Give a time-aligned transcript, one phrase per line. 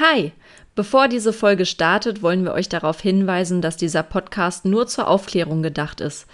[0.00, 0.32] Hi!
[0.74, 5.62] Bevor diese Folge startet, wollen wir euch darauf hinweisen, dass dieser Podcast nur zur Aufklärung
[5.62, 6.26] gedacht ist.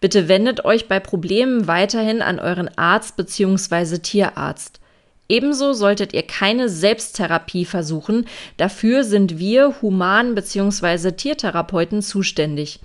[0.00, 3.98] Bitte wendet euch bei Problemen weiterhin an euren Arzt bzw.
[3.98, 4.80] Tierarzt.
[5.28, 11.12] Ebenso solltet ihr keine Selbsttherapie versuchen, dafür sind wir Human- bzw.
[11.12, 12.80] Tiertherapeuten zuständig.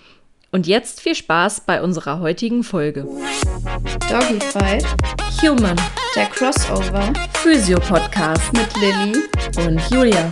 [0.51, 3.05] Und jetzt viel Spaß bei unserer heutigen Folge.
[4.09, 4.83] Doggy Fight,
[5.43, 5.79] Human,
[6.15, 9.23] der Crossover Physio-Podcast mit Lilly.
[9.67, 10.27] und Julia.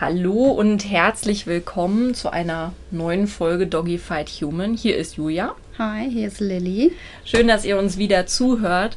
[0.00, 4.74] Hallo und herzlich willkommen zu einer neuen Folge Doggy Fight Human.
[4.74, 5.54] Hier ist Julia.
[5.78, 6.96] Hi, hier ist Lilly.
[7.24, 8.96] Schön, dass ihr uns wieder zuhört.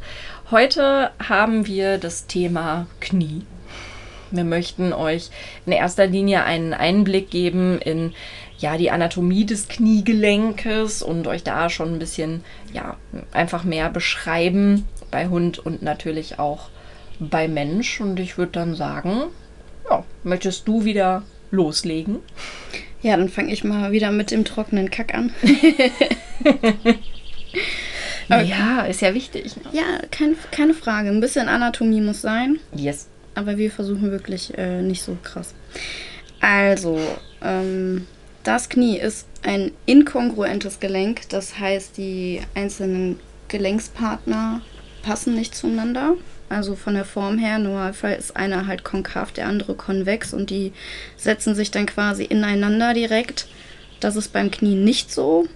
[0.49, 3.43] Heute haben wir das Thema Knie.
[4.31, 5.29] Wir möchten euch
[5.65, 8.13] in erster Linie einen Einblick geben in
[8.57, 12.97] ja, die Anatomie des Kniegelenkes und euch da schon ein bisschen ja,
[13.31, 16.69] einfach mehr beschreiben bei Hund und natürlich auch
[17.19, 17.99] bei Mensch.
[18.01, 19.23] Und ich würde dann sagen,
[19.89, 22.17] ja, möchtest du wieder loslegen?
[23.01, 25.33] Ja, dann fange ich mal wieder mit dem trockenen Kack an.
[28.39, 29.57] Ja, ist ja wichtig.
[29.57, 29.63] ne?
[29.73, 31.09] Ja, kein, keine Frage.
[31.09, 33.07] Ein bisschen Anatomie muss sein, Yes.
[33.35, 35.53] Aber wir versuchen wirklich äh, nicht so krass.
[36.39, 36.99] Also,
[37.43, 38.07] ähm,
[38.43, 41.29] das Knie ist ein inkongruentes Gelenk.
[41.29, 44.61] Das heißt, die einzelnen Gelenkspartner
[45.03, 46.15] passen nicht zueinander.
[46.49, 50.73] Also von der Form her, Normalfall ist einer halt konkav, der andere konvex und die
[51.15, 53.47] setzen sich dann quasi ineinander direkt.
[54.01, 55.47] Das ist beim Knie nicht so.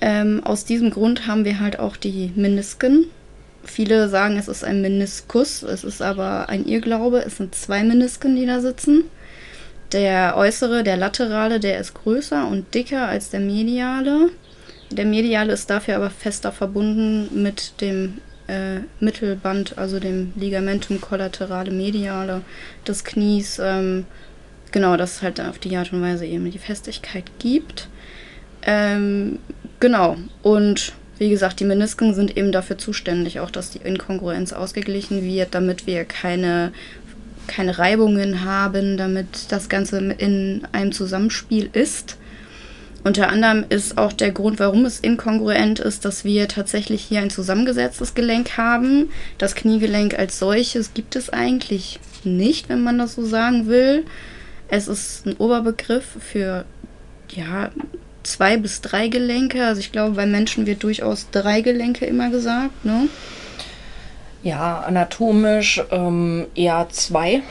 [0.00, 3.06] Ähm, aus diesem Grund haben wir halt auch die Menisken.
[3.64, 7.22] Viele sagen, es ist ein Meniskus, es ist aber ein Irrglaube.
[7.24, 9.04] Es sind zwei Menisken, die da sitzen.
[9.92, 14.30] Der äußere, der laterale, der ist größer und dicker als der mediale.
[14.90, 21.70] Der mediale ist dafür aber fester verbunden mit dem äh, Mittelband, also dem Ligamentum collaterale
[21.70, 22.42] mediale
[22.86, 23.60] des Knies.
[23.62, 24.06] Ähm,
[24.72, 27.88] genau, das es halt auf die Art und Weise eben die Festigkeit gibt.
[28.62, 29.38] Ähm,
[29.78, 35.22] genau, und wie gesagt, die Menisken sind eben dafür zuständig, auch dass die Inkongruenz ausgeglichen
[35.22, 36.72] wird, damit wir keine,
[37.46, 42.16] keine Reibungen haben, damit das Ganze in einem Zusammenspiel ist.
[43.04, 47.28] Unter anderem ist auch der Grund, warum es inkongruent ist, dass wir tatsächlich hier ein
[47.28, 49.10] zusammengesetztes Gelenk haben.
[49.36, 54.06] Das Kniegelenk als solches gibt es eigentlich nicht, wenn man das so sagen will.
[54.68, 56.64] Es ist ein Oberbegriff für
[57.30, 57.70] ja,
[58.22, 59.64] zwei bis drei Gelenke.
[59.64, 63.08] Also ich glaube, bei Menschen wird durchaus drei Gelenke immer gesagt, ne?
[64.42, 67.42] Ja, anatomisch ähm, eher zwei,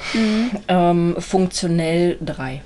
[0.68, 2.62] ähm, funktionell drei.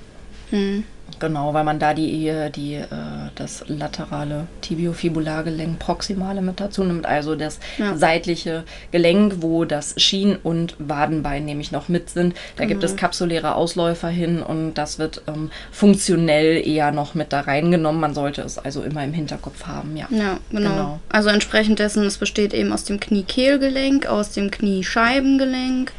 [0.50, 0.84] Hm.
[1.18, 2.86] Genau, weil man da die, die, äh,
[3.34, 7.96] das laterale Tibiofibulargelenk proximale mit dazu nimmt, also das Ja.
[7.96, 12.34] seitliche Gelenk, wo das Schien- und Wadenbein nämlich noch mit sind.
[12.56, 17.40] Da gibt es kapsuläre Ausläufer hin und das wird ähm, funktionell eher noch mit da
[17.40, 18.00] reingenommen.
[18.00, 20.06] Man sollte es also immer im Hinterkopf haben, ja.
[20.10, 20.70] Ja, genau.
[20.70, 21.00] Genau.
[21.08, 25.92] Also entsprechend dessen, es besteht eben aus dem Kniekehlgelenk, aus dem Kniescheibengelenk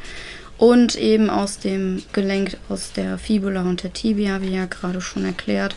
[0.58, 5.26] und eben aus dem Gelenk aus der Fibula und der Tibia, wie ja gerade schon
[5.26, 5.76] erklärt.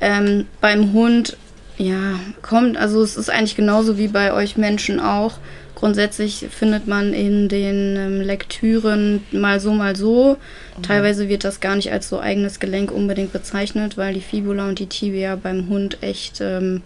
[0.00, 1.36] Ähm, beim Hund,
[1.78, 5.38] ja, kommt, also es ist eigentlich genauso wie bei euch Menschen auch.
[5.74, 10.36] Grundsätzlich findet man in den ähm, Lektüren mal so, mal so.
[10.82, 14.78] Teilweise wird das gar nicht als so eigenes Gelenk unbedingt bezeichnet, weil die Fibula und
[14.78, 16.82] die Tibia beim Hund echt ähm,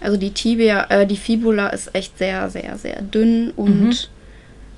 [0.00, 4.10] also die Tibia, äh, die Fibula ist echt sehr, sehr, sehr dünn und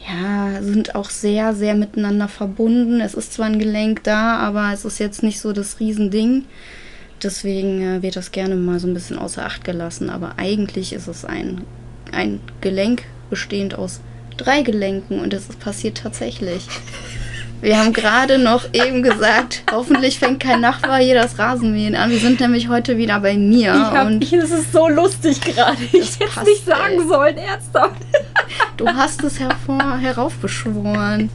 [0.06, 3.00] ja, sind auch sehr, sehr miteinander verbunden.
[3.00, 6.44] Es ist zwar ein Gelenk da, aber es ist jetzt nicht so das Riesending.
[7.22, 10.08] Deswegen äh, wird das gerne mal so ein bisschen außer Acht gelassen.
[10.08, 11.62] Aber eigentlich ist es ein,
[12.12, 14.00] ein Gelenk bestehend aus
[14.36, 16.66] drei Gelenken und es passiert tatsächlich.
[17.60, 22.10] Wir haben gerade noch eben gesagt, hoffentlich fängt kein Nachbar hier das Rasenmähen an.
[22.10, 23.74] Wir sind nämlich heute wieder bei mir.
[23.74, 25.76] Ich hab, und das ist so lustig gerade.
[25.92, 27.06] Ich hätte es nicht sagen ey.
[27.06, 28.00] sollen, ernsthaft.
[28.78, 31.28] Du hast es hervor, heraufbeschworen.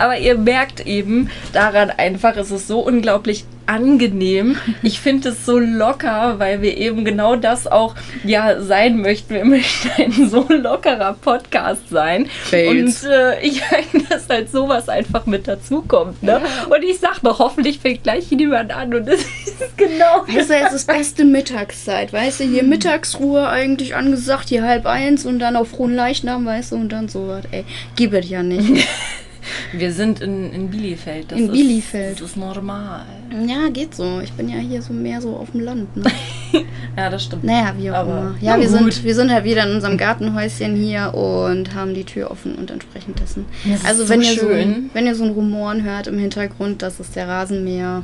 [0.00, 4.56] Aber ihr merkt eben daran einfach, es ist so unglaublich angenehm.
[4.82, 7.94] Ich finde es so locker, weil wir eben genau das auch
[8.24, 9.34] ja sein möchten.
[9.34, 12.26] Wir möchten ein so lockerer Podcast sein.
[12.26, 13.04] Fails.
[13.04, 16.22] Und äh, ich meine, dass halt sowas einfach mit dazukommt.
[16.22, 16.40] Ne?
[16.68, 20.54] Und ich sag noch, hoffentlich fängt gleich jemand an und es ist genau Weißt du,
[20.54, 25.56] es ist beste Mittagszeit, weißt du, hier Mittagsruhe eigentlich angesagt, hier halb eins und dann
[25.56, 27.64] auf frohen Leichnam, weißt du, und dann sowas, ey.
[27.96, 28.86] Gib es ja nicht.
[29.72, 31.30] Wir sind in, in Bielefeld.
[31.32, 32.20] Das In ist, Bielefeld.
[32.20, 33.04] Das ist normal.
[33.46, 34.20] Ja, geht so.
[34.20, 36.04] Ich bin ja hier so mehr so auf dem Land, ne?
[36.96, 37.44] ja, das stimmt.
[37.44, 38.34] Naja, wie auch Aber- immer.
[38.40, 38.92] Ja, wir gut.
[38.92, 42.70] sind, wir sind halt wieder in unserem Gartenhäuschen hier und haben die Tür offen und
[42.70, 43.46] entsprechend dessen.
[43.64, 44.58] Das ist Also so wenn ihr, so, schön.
[44.58, 48.02] ein- wenn ihr so ein Rumoren hört im Hintergrund, das ist der Rasenmäher.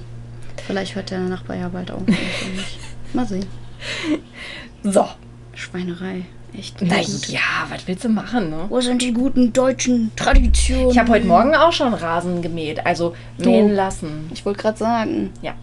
[0.66, 2.02] Vielleicht hört der Nachbar ja bald auch.
[3.12, 3.44] Mal sehen.
[4.82, 5.06] So.
[5.54, 6.22] Schweinerei.
[6.58, 6.80] Echt.
[6.82, 7.28] Na gut.
[7.28, 8.66] ja, was willst du machen, ne?
[8.68, 10.90] Wo sind die guten deutschen Traditionen?
[10.90, 13.50] Ich habe heute Morgen auch schon Rasen gemäht, also Du.
[13.50, 14.30] mähen lassen.
[14.32, 15.30] Ich wollte gerade sagen.
[15.42, 15.54] Ja.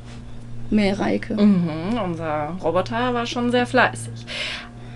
[0.70, 1.34] Mehlreike.
[1.36, 4.14] Mhm, unser Roboter war schon sehr fleißig.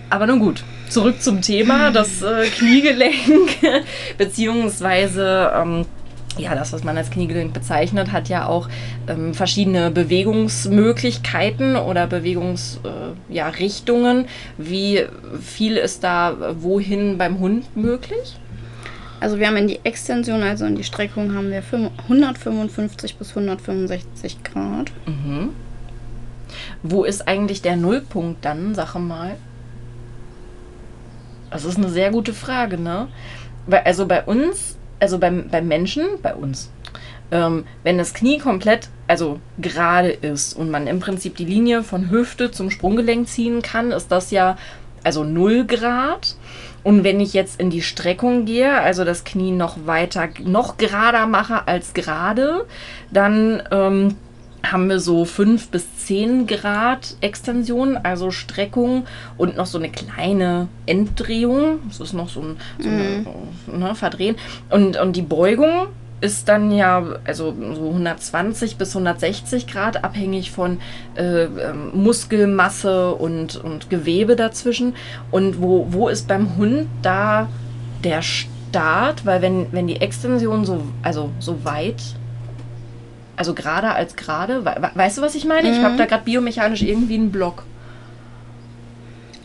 [0.09, 3.57] Aber nun gut, zurück zum Thema, das äh, Kniegelenk,
[4.17, 5.85] beziehungsweise ähm,
[6.37, 8.69] ja, das, was man als Kniegelenk bezeichnet, hat ja auch
[9.07, 14.17] ähm, verschiedene Bewegungsmöglichkeiten oder Bewegungsrichtungen.
[14.17, 14.27] Äh, ja.
[14.57, 15.05] Wie
[15.41, 18.37] viel ist da wohin beim Hund möglich?
[19.19, 23.29] Also wir haben in die Extension, also in die Streckung, haben wir fünf- 155 bis
[23.29, 24.91] 165 Grad.
[25.05, 25.51] Mhm.
[26.83, 29.35] Wo ist eigentlich der Nullpunkt dann, sag mal?
[31.49, 33.07] Das ist eine sehr gute Frage, ne?
[33.83, 36.71] Also bei uns, also beim, beim Menschen, bei uns,
[37.31, 42.09] ähm, wenn das Knie komplett, also gerade ist und man im Prinzip die Linie von
[42.09, 44.57] Hüfte zum Sprunggelenk ziehen kann, ist das ja
[45.03, 46.35] also 0 Grad.
[46.83, 51.25] Und wenn ich jetzt in die Streckung gehe, also das Knie noch weiter, noch gerader
[51.25, 52.65] mache als gerade,
[53.11, 54.15] dann ähm,
[54.71, 59.05] haben wir so 5 bis 10 Grad Extension, also Streckung
[59.37, 61.79] und noch so eine kleine Enddrehung.
[61.87, 63.25] Das ist noch so ein so eine,
[63.67, 64.35] ne, Verdrehen.
[64.69, 65.87] Und, und die Beugung
[66.21, 70.79] ist dann ja also so 120 bis 160 Grad, abhängig von
[71.15, 74.95] äh, ähm, Muskelmasse und, und Gewebe dazwischen.
[75.31, 77.49] Und wo, wo ist beim Hund da
[78.03, 79.25] der Start?
[79.25, 82.01] Weil wenn, wenn die Extension so, also so weit
[83.37, 84.63] also gerade als gerade.
[84.65, 85.69] We we- weißt du, was ich meine?
[85.71, 85.83] Ich Mhm.
[85.83, 87.63] habe da gerade biomechanisch irgendwie einen Block.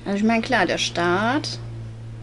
[0.05, 1.59] Also ich meine, klar, der Start,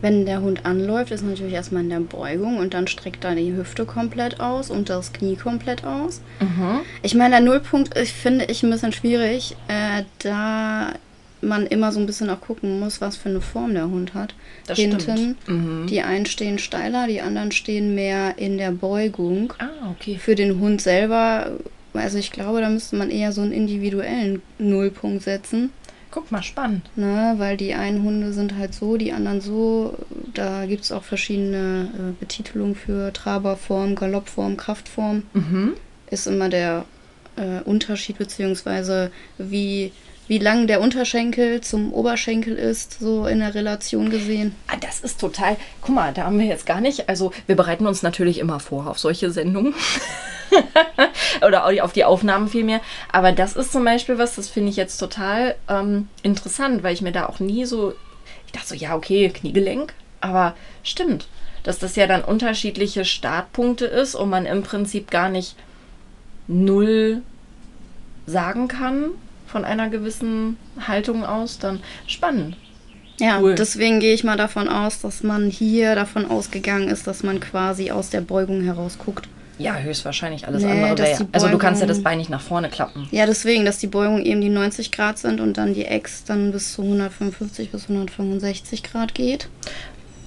[0.02, 3.56] wenn der Hund anläuft, ist natürlich erstmal in der Beugung und dann streckt er die
[3.56, 6.22] Hüfte komplett aus und das Knie komplett aus.
[6.40, 6.80] Mhm.
[7.02, 10.94] Ich meine, der Nullpunkt ich finde ich ein bisschen schwierig, äh, da
[11.42, 14.34] man immer so ein bisschen auch gucken muss, was für eine Form der Hund hat.
[14.66, 15.48] Das Hinten, stimmt.
[15.48, 15.88] Mhm.
[15.88, 19.54] die einen stehen steiler, die anderen stehen mehr in der Beugung.
[19.60, 20.18] Ah, okay.
[20.18, 21.52] Für den Hund selber,
[21.94, 25.72] also ich glaube, da müsste man eher so einen individuellen Nullpunkt setzen.
[26.10, 26.90] Guck mal, spannend.
[26.96, 29.94] Ne, weil die einen Hunde sind halt so, die anderen so.
[30.34, 35.24] Da gibt es auch verschiedene äh, Betitelungen für Traberform, Galoppform, Kraftform.
[35.34, 35.74] Mhm.
[36.10, 36.86] Ist immer der
[37.36, 39.92] äh, Unterschied, beziehungsweise wie,
[40.28, 44.56] wie lang der Unterschenkel zum Oberschenkel ist, so in der Relation gesehen.
[44.68, 45.56] Ah, das ist total.
[45.82, 47.08] Guck mal, da haben wir jetzt gar nicht.
[47.10, 49.74] Also, wir bereiten uns natürlich immer vor auf solche Sendungen.
[51.46, 52.82] Oder au- auf die Aufnahmen vielmehr.
[53.12, 57.02] Aber das ist zum Beispiel was, das finde ich jetzt total ähm, interessant, weil ich
[57.02, 57.94] mir da auch nie so.
[58.46, 59.94] Ich dachte so, ja, okay, Kniegelenk.
[60.20, 61.28] Aber stimmt,
[61.64, 65.56] dass das ja dann unterschiedliche Startpunkte ist und man im Prinzip gar nicht
[66.48, 67.22] null
[68.26, 69.12] sagen kann
[69.48, 70.58] von einer gewissen
[70.88, 71.58] Haltung aus.
[71.60, 72.56] Dann spannend.
[73.20, 73.56] Ja, Cool.
[73.56, 77.90] deswegen gehe ich mal davon aus, dass man hier davon ausgegangen ist, dass man quasi
[77.90, 79.28] aus der Beugung heraus guckt.
[79.58, 81.28] Ja, höchstwahrscheinlich alles Nee, andere wäre.
[81.32, 83.08] Also du kannst ja das Bein nicht nach vorne klappen.
[83.10, 86.52] Ja, deswegen, dass die Beugung eben die 90 Grad sind und dann die Ex dann
[86.52, 89.50] bis zu 155 bis 165 Grad geht.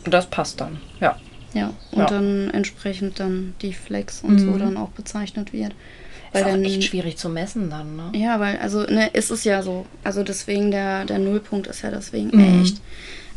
[0.02, 0.78] Das passt dann.
[1.00, 1.16] Ja.
[1.54, 2.06] Ja, und Ja.
[2.06, 4.58] dann entsprechend dann die Flex und so Mhm.
[4.58, 5.74] dann auch bezeichnet wird.
[6.32, 8.12] Ist auch dann, echt schwierig zu messen dann, ne?
[8.14, 9.86] Ja, weil, also, ne, ist es ja so.
[10.04, 12.62] Also deswegen, der, der Nullpunkt ist ja deswegen Mhm.
[12.62, 12.80] echt,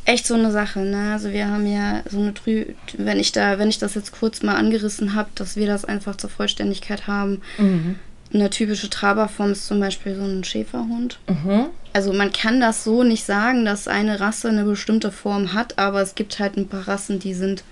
[0.05, 1.13] echt so eine Sache, ne?
[1.13, 2.65] Also wir haben ja so eine Trü,
[2.97, 6.17] wenn ich da, wenn ich das jetzt kurz mal angerissen habe, dass wir das einfach
[6.17, 7.41] zur Vollständigkeit haben.
[7.57, 7.95] Mhm.
[8.33, 11.19] Eine typische Traberform ist zum Beispiel so ein Schäferhund.
[11.29, 11.67] Mhm.
[11.93, 16.01] Also man kann das so nicht sagen, dass eine Rasse eine bestimmte Form hat, aber
[16.01, 17.63] es gibt halt ein paar Rassen, die sind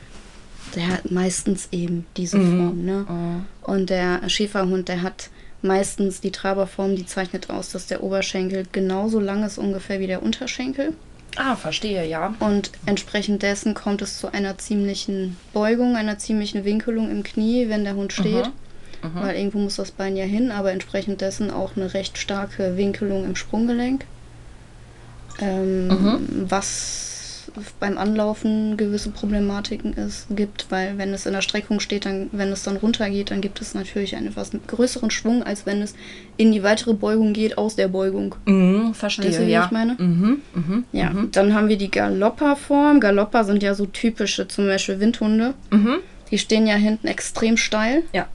[0.75, 2.57] der hat meistens eben diese Mhm.
[2.57, 3.05] Form, ne?
[3.09, 3.45] Mhm.
[3.63, 5.29] Und der Schäferhund, der hat
[5.61, 10.23] meistens die Traberform, die zeichnet aus, dass der Oberschenkel genauso lang ist ungefähr wie der
[10.23, 10.93] Unterschenkel.
[11.37, 12.33] Ah, verstehe, ja.
[12.39, 17.83] Und entsprechend dessen kommt es zu einer ziemlichen Beugung, einer ziemlichen Winkelung im Knie, wenn
[17.85, 18.47] der Hund steht.
[18.47, 19.15] Mhm.
[19.15, 23.23] Weil irgendwo muss das Bein ja hin, aber entsprechend dessen auch eine recht starke Winkelung
[23.23, 24.05] im Sprunggelenk.
[25.39, 26.45] Ähm, Mhm.
[27.79, 32.49] Beim Anlaufen gewisse Problematiken ist, gibt, weil wenn es in der Streckung steht, dann, wenn
[32.51, 35.93] es dann runtergeht, dann gibt es natürlich einen etwas größeren Schwung, als wenn es
[36.37, 38.35] in die weitere Beugung geht aus der Beugung.
[38.45, 39.65] Mhm, verstehe, Weißt du, wie ja.
[39.65, 39.95] ich meine?
[39.99, 40.41] Mhm.
[40.53, 40.83] Mhm.
[40.91, 41.31] Ja, Mhm.
[41.31, 42.99] dann haben wir die Galopperform.
[42.99, 45.53] Galopper sind ja so typische, zum Beispiel Windhunde.
[45.71, 45.97] Mhm.
[46.31, 48.03] Die stehen ja hinten extrem steil.
[48.13, 48.27] Ja.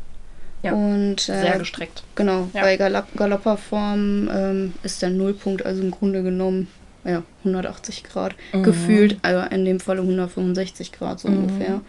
[0.62, 0.72] Ja.
[0.72, 2.02] Und äh, Sehr gestreckt.
[2.16, 2.62] Genau, Ja.
[2.62, 6.66] bei Galopp Galopperform ähm, ist der Nullpunkt also im Grunde genommen
[7.06, 8.62] ja, 180 Grad Mhm.
[8.62, 11.80] gefühlt, also in dem Falle 165 Grad so ungefähr.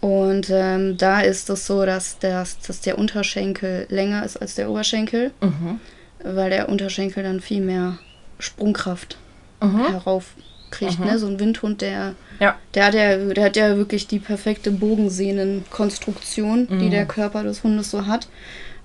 [0.00, 4.70] Und ähm, da ist es so, dass, das, dass der Unterschenkel länger ist als der
[4.70, 5.78] Oberschenkel, Mhm.
[6.24, 7.98] weil der Unterschenkel dann viel mehr
[8.38, 9.18] Sprungkraft
[9.62, 9.88] Mhm.
[9.90, 11.00] heraufkriegt.
[11.00, 11.18] Ne?
[11.18, 12.56] So ein Windhund, der, Ja.
[12.74, 16.90] der, hat ja, der hat ja wirklich die perfekte Bogensehnenkonstruktion, die Mhm.
[16.90, 18.28] der Körper des Hundes so hat.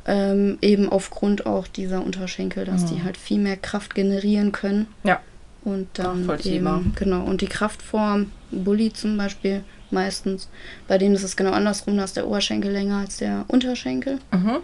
[0.07, 4.85] Ähm, eben aufgrund auch dieser Unterschenkel, dass die halt viel mehr Kraft generieren können.
[5.01, 5.09] Mhm.
[5.09, 5.19] Ja.
[5.65, 7.23] Und dann eben, genau.
[7.23, 10.47] Und die Kraftform, Bully zum Beispiel, meistens,
[10.87, 14.19] bei denen ist es genau andersrum, da ist der Oberschenkel länger als der Unterschenkel.
[14.31, 14.57] Mhm.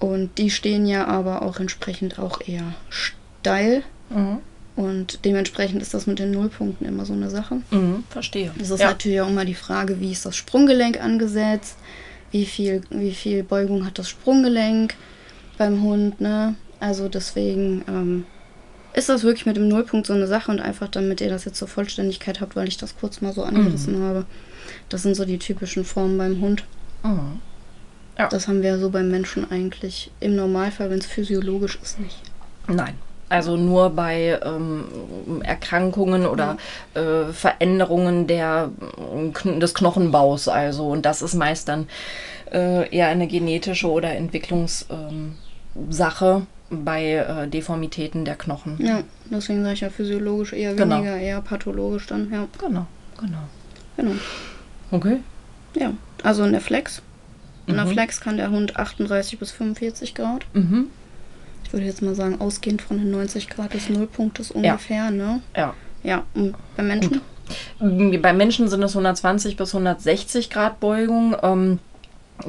[0.00, 3.84] Und die stehen ja aber auch entsprechend auch eher steil.
[4.10, 4.38] Mhm.
[4.74, 7.62] Und dementsprechend ist das mit den Nullpunkten immer so eine Sache.
[7.70, 8.02] Mhm.
[8.10, 8.52] Verstehe.
[8.60, 8.88] Es ist ja.
[8.88, 11.76] natürlich auch immer die Frage, wie ist das Sprunggelenk angesetzt?
[12.32, 14.96] Wie viel, wie viel Beugung hat das Sprunggelenk
[15.56, 16.56] beim Hund, ne?
[16.80, 18.26] Also deswegen ähm,
[18.94, 21.58] ist das wirklich mit dem Nullpunkt so eine Sache und einfach damit ihr das jetzt
[21.58, 24.24] zur Vollständigkeit habt, weil ich das kurz mal so angerissen habe.
[24.88, 26.64] Das sind so die typischen Formen beim Hund.
[27.02, 27.40] Mhm.
[28.30, 32.16] Das haben wir so beim Menschen eigentlich im Normalfall, wenn es physiologisch ist, nicht.
[32.68, 32.94] Nein.
[33.28, 36.56] Also nur bei ähm, Erkrankungen oder
[36.92, 40.46] äh, Veränderungen der, äh, Kn des Knochenbaus.
[40.46, 41.88] Also und das ist meist dann
[42.52, 45.36] äh, eher eine genetische oder Entwicklungssache
[45.72, 48.76] ähm, bei äh, Deformitäten der Knochen.
[48.78, 49.00] Ja,
[49.30, 50.96] deswegen sage ich ja physiologisch eher Genau.
[50.96, 52.46] weniger, eher pathologisch dann, ja.
[52.58, 52.86] Genau,
[53.20, 53.38] genau.
[53.96, 54.12] Genau.
[54.90, 55.18] Okay.
[55.76, 57.02] Ja, also in der Flex.
[57.66, 57.90] In der Mhm.
[57.92, 60.44] Flex kann der Hund 38 bis 45 Grad.
[60.52, 60.88] Mhm.
[61.64, 65.40] Ich würde jetzt mal sagen, ausgehend von den 90 Grad des Nullpunktes ungefähr, ne?
[65.56, 65.74] Ja.
[66.02, 67.20] Ja, und beim Menschen?
[68.20, 71.34] Bei Menschen sind es 120 bis 160 Grad Beugung.
[71.42, 71.78] Ähm,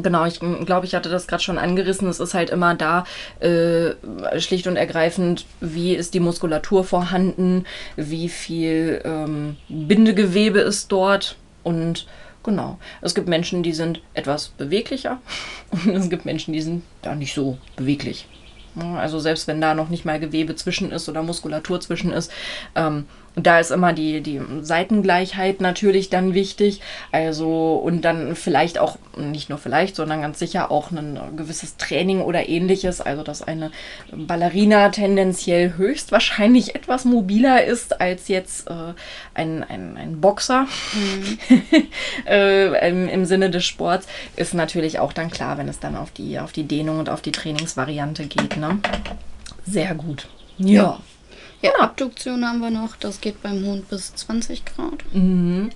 [0.01, 2.07] genau, ich glaube, ich hatte das gerade schon angerissen.
[2.07, 3.05] Es ist halt immer da
[3.39, 3.91] äh,
[4.39, 7.65] schlicht und ergreifend, wie ist die Muskulatur vorhanden,
[7.95, 12.07] wie viel ähm, Bindegewebe ist dort und
[12.43, 12.79] genau.
[13.01, 15.19] Es gibt Menschen, die sind etwas beweglicher
[15.71, 18.27] und es gibt Menschen, die sind da nicht so beweglich.
[18.97, 22.29] Also selbst wenn da noch nicht mal Gewebe zwischen ist oder Muskulatur zwischen ist,
[22.75, 26.81] ähm, da ist immer die, die Seitengleichheit natürlich dann wichtig.
[27.11, 32.21] Also und dann vielleicht auch, nicht nur vielleicht, sondern ganz sicher auch ein gewisses Training
[32.21, 33.01] oder ähnliches.
[33.01, 33.71] Also dass eine
[34.11, 38.93] Ballerina tendenziell höchstwahrscheinlich etwas mobiler ist als jetzt äh,
[39.33, 40.67] ein, ein, ein Boxer
[42.27, 46.11] äh, im, im Sinne des Sports, ist natürlich auch dann klar, wenn es dann auf
[46.11, 48.57] die, auf die Dehnung und auf die Trainingsvariante geht.
[48.57, 48.79] Ne?
[49.65, 50.27] Sehr gut.
[50.57, 50.83] Ja.
[50.83, 50.99] Ja,
[51.79, 52.95] Abduktion haben wir noch.
[52.95, 55.03] Das geht beim Hund bis 20 Grad.
[55.13, 55.69] Mhm.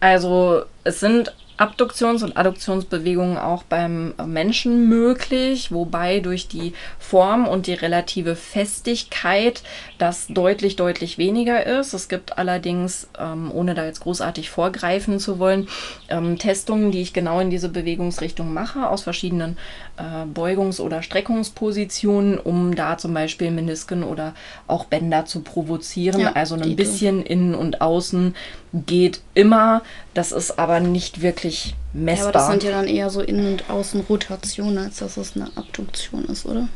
[0.00, 7.66] Also es sind Abduktions- und Adduktionsbewegungen auch beim Menschen möglich, wobei durch die Form und
[7.66, 9.62] die relative Festigkeit
[9.96, 11.94] das deutlich, deutlich weniger ist.
[11.94, 15.68] Es gibt allerdings, ähm, ohne da jetzt großartig vorgreifen zu wollen,
[16.10, 19.56] ähm, Testungen, die ich genau in diese Bewegungsrichtung mache, aus verschiedenen
[20.34, 24.34] Beugungs- oder Streckungspositionen, um da zum Beispiel Menisken oder
[24.66, 26.20] auch Bänder zu provozieren.
[26.20, 28.34] Ja, also ein bisschen innen und außen
[28.72, 29.82] geht immer.
[30.14, 32.28] Das ist aber nicht wirklich Ja, messbar.
[32.28, 36.24] aber das sind ja dann eher so Innen- und Außenrotationen, als dass es eine Abduktion
[36.26, 36.68] ist, oder?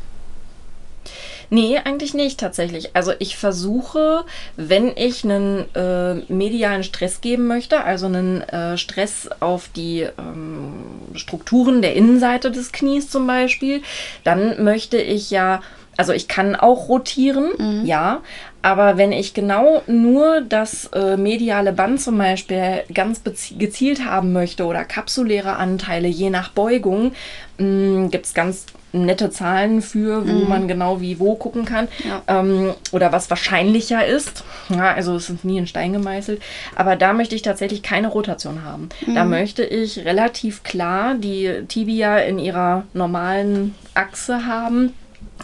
[1.53, 2.95] Nee, eigentlich nicht tatsächlich.
[2.95, 4.23] Also ich versuche,
[4.55, 10.75] wenn ich einen äh, medialen Stress geben möchte, also einen äh, Stress auf die ähm,
[11.13, 13.81] Strukturen der Innenseite des Knies zum Beispiel,
[14.23, 15.61] dann möchte ich ja,
[15.97, 17.49] also ich kann auch rotieren,
[17.85, 18.21] ja,
[18.61, 23.23] aber wenn ich genau nur das äh, mediale Band zum Beispiel ganz
[23.59, 27.11] gezielt haben möchte oder kapsuläre Anteile je nach Beugung,
[27.57, 32.21] gibt es ganz nette Zahlen für, wo man genau wie wo gucken kann Ja.
[32.27, 34.43] ähm, oder was wahrscheinlicher ist.
[34.69, 36.41] Ja, also es ist nie in Stein gemeißelt.
[36.75, 38.89] Aber da möchte ich tatsächlich keine Rotation haben.
[39.13, 44.93] Da möchte ich relativ klar die Tibia in ihrer normalen Achse haben.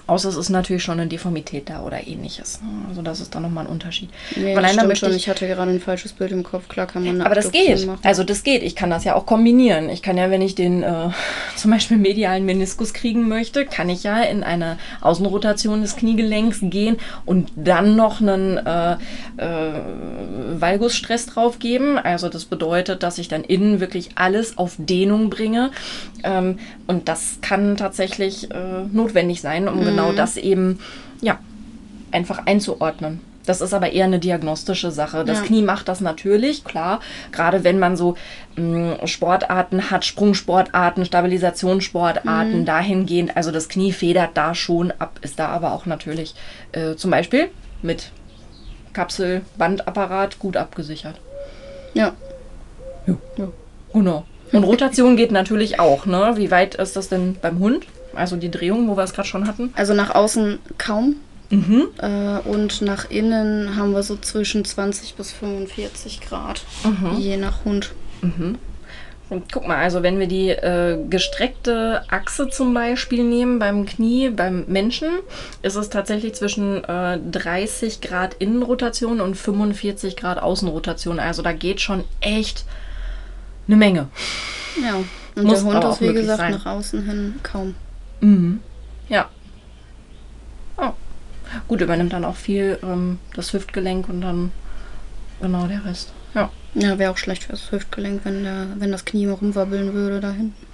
[0.06, 2.60] Außer es ist natürlich schon eine Deformität da oder ähnliches.
[2.88, 4.10] Also das ist dann nochmal ein Unterschied.
[4.36, 5.10] Nee, Von das stimmt schon.
[5.12, 6.68] ich- Ich hatte gerade ein falsches Bild im Kopf.
[6.68, 7.88] Klar kann man eine aber das Abduktion geht.
[7.88, 8.00] machen.
[8.04, 8.64] Also das geht.
[8.64, 9.90] Ich kann das ja auch kombinieren.
[9.90, 11.10] Ich kann ja, wenn ich den äh,
[11.56, 16.98] zum Beispiel medialen Meniskus kriegen möchte, kann ich ja in eine Außenrotation des Kniegelenks gehen
[17.26, 18.94] und dann noch einen äh,
[19.38, 21.98] äh, Valgusstress drauf geben.
[21.98, 25.72] Also das bedeutet, dass ich dann innen wirklich alles auf Dehnung bringe.
[26.24, 28.56] Ähm, und das kann tatsächlich äh,
[28.92, 30.80] notwendig sein, um genau das eben
[31.22, 31.40] ja
[32.12, 33.20] einfach einzuordnen.
[33.46, 35.24] Das ist aber eher eine diagnostische Sache.
[35.24, 35.46] Das Ja.
[35.46, 37.00] Knie macht das natürlich, klar.
[37.32, 38.18] Gerade wenn man so
[38.58, 43.38] mh, Sportarten hat, Sprungsportarten, Stabilisationssportarten, dahingehend.
[43.38, 46.36] Also das Knie federt da schon ab, ist da aber auch natürlich
[46.74, 47.48] äh, zum Beispiel
[47.82, 48.12] mit
[48.92, 51.16] Kapsel, Bandapparat gut abgesichert.
[51.94, 52.14] Ja.
[53.94, 54.26] Genau.
[54.52, 56.34] Und Rotation geht natürlich auch, ne?
[56.36, 57.86] Wie weit ist das denn beim Hund?
[58.18, 59.74] Also die Drehung, wo wir es gerade schon hatten.
[59.76, 61.18] Also nach außen kaum.
[61.50, 61.88] Mhm.
[62.02, 66.64] Äh, und nach innen haben wir so zwischen 20 bis 45 Grad.
[66.84, 67.18] Mhm.
[67.18, 67.92] Je nach Hund.
[69.30, 74.30] Und guck mal, also wenn wir die äh, gestreckte Achse zum Beispiel nehmen beim Knie,
[74.30, 75.10] beim Menschen,
[75.62, 81.20] ist es tatsächlich zwischen äh, 30 Grad Innenrotation und 45 Grad Außenrotation.
[81.20, 82.64] Also da geht schon echt
[83.68, 84.08] eine Menge.
[84.82, 84.96] Ja.
[85.36, 86.52] Und Muss der Hund ist, wie gesagt, sein.
[86.54, 87.76] nach außen hin kaum.
[88.22, 88.60] Mhm.
[89.10, 89.30] Ja.
[90.78, 90.92] Oh.
[91.68, 94.52] Gut, übernimmt dann auch viel ähm, das Hüftgelenk und dann
[95.42, 96.12] genau der Rest.
[96.34, 96.52] Ja.
[96.74, 100.32] Ja, wäre auch schlecht fürs Hüftgelenk, wenn, der, wenn das Knie mal rumwabbeln würde da
[100.32, 100.66] hinten.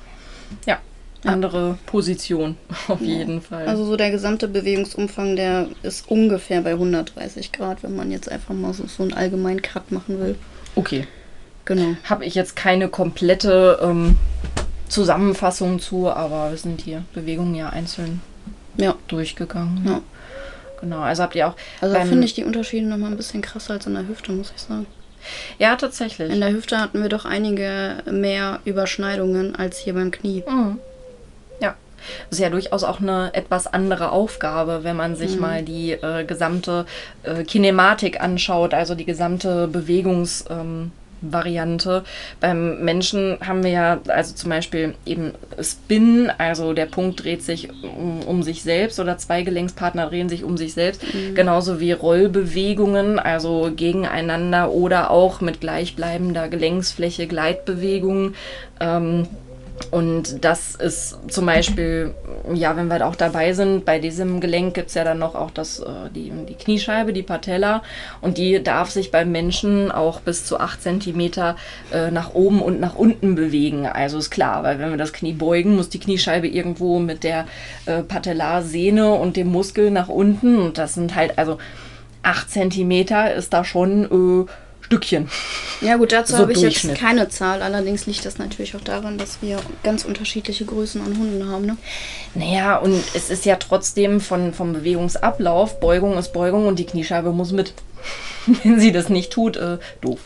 [0.65, 0.79] Ja.
[1.25, 2.57] Andere Position,
[2.89, 3.65] auf jeden Fall.
[3.65, 8.53] Also so der gesamte Bewegungsumfang, der ist ungefähr bei 130 Grad, wenn man jetzt einfach
[8.53, 10.35] mal so, so einen allgemeinen Cut machen will.
[10.75, 11.07] okay.
[11.65, 11.95] Genau.
[12.03, 14.17] habe ich jetzt keine komplette ähm,
[14.93, 18.21] Zusammenfassung zu, aber wir sind hier Bewegungen ja einzeln
[18.77, 18.95] Ja.
[19.07, 19.83] durchgegangen.
[19.85, 20.01] Ja.
[20.81, 21.55] Genau, also habt ihr auch.
[21.81, 24.61] Also finde ich die Unterschiede nochmal ein bisschen krasser als in der Hüfte, muss ich
[24.61, 24.85] sagen.
[25.57, 26.29] Ja, tatsächlich.
[26.31, 30.43] In der Hüfte hatten wir doch einige mehr Überschneidungen als hier beim Knie.
[30.47, 30.79] Mhm.
[31.61, 31.75] Ja.
[32.29, 36.25] Das ist ja durchaus auch eine etwas andere Aufgabe, wenn man sich mal die äh,
[36.25, 36.85] gesamte
[37.23, 40.43] äh, Kinematik anschaut, also die gesamte Bewegungs.
[40.49, 40.91] Ähm,
[41.23, 42.03] Variante.
[42.39, 47.69] Beim Menschen haben wir ja also zum Beispiel eben Spin, also der Punkt dreht sich
[47.83, 51.01] um, um sich selbst oder zwei Gelenkspartner drehen sich um sich selbst,
[51.33, 58.35] genauso wie Rollbewegungen, also gegeneinander oder auch mit gleichbleibender Gelenksfläche Gleitbewegungen.
[58.79, 59.27] Ähm,
[59.91, 62.13] und das ist zum Beispiel,
[62.53, 65.51] ja, wenn wir auch dabei sind, bei diesem Gelenk gibt es ja dann noch auch
[65.51, 67.83] das, äh, die, die Kniescheibe, die Patella.
[68.21, 71.19] Und die darf sich beim Menschen auch bis zu 8 cm
[71.91, 73.85] äh, nach oben und nach unten bewegen.
[73.85, 77.45] Also ist klar, weil wenn wir das Knie beugen, muss die Kniescheibe irgendwo mit der
[77.85, 80.59] äh, Patellarsehne und dem Muskel nach unten.
[80.59, 81.57] Und das sind halt, also
[82.23, 82.91] 8 cm
[83.37, 84.51] ist da schon äh,
[84.93, 85.29] Stückchen.
[85.81, 87.61] Ja gut, dazu So habe ich jetzt keine Zahl.
[87.61, 91.65] Allerdings liegt das natürlich auch daran, dass wir ganz unterschiedliche Größen an Hunden haben.
[91.65, 91.77] Ne?
[92.35, 97.31] Naja, und es ist ja trotzdem von, vom Bewegungsablauf, Beugung ist Beugung und die Kniescheibe
[97.31, 97.73] muss mit.
[98.63, 100.19] Wenn sie das nicht tut, äh, doof.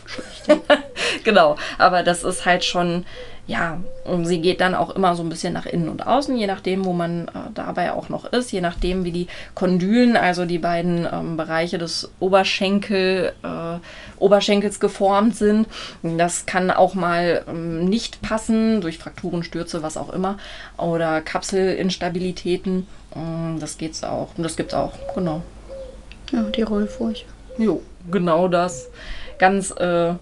[1.24, 3.04] genau, aber das ist halt schon,
[3.46, 3.80] ja,
[4.24, 6.92] sie geht dann auch immer so ein bisschen nach innen und außen, je nachdem, wo
[6.92, 11.38] man äh, dabei auch noch ist, je nachdem, wie die Kondylen, also die beiden ähm,
[11.38, 13.78] Bereiche des Oberschenkel, äh,
[14.18, 15.66] Oberschenkels geformt sind.
[16.02, 20.36] Das kann auch mal ähm, nicht passen, durch Frakturen, Stürze, was auch immer,
[20.76, 22.86] oder Kapselinstabilitäten.
[23.16, 24.28] Ähm, das geht's auch.
[24.36, 25.42] Und das gibt's auch, genau.
[26.32, 27.24] Ja, die Rollfurche.
[27.56, 28.90] Jo, genau das.
[29.38, 30.14] Ganz äh,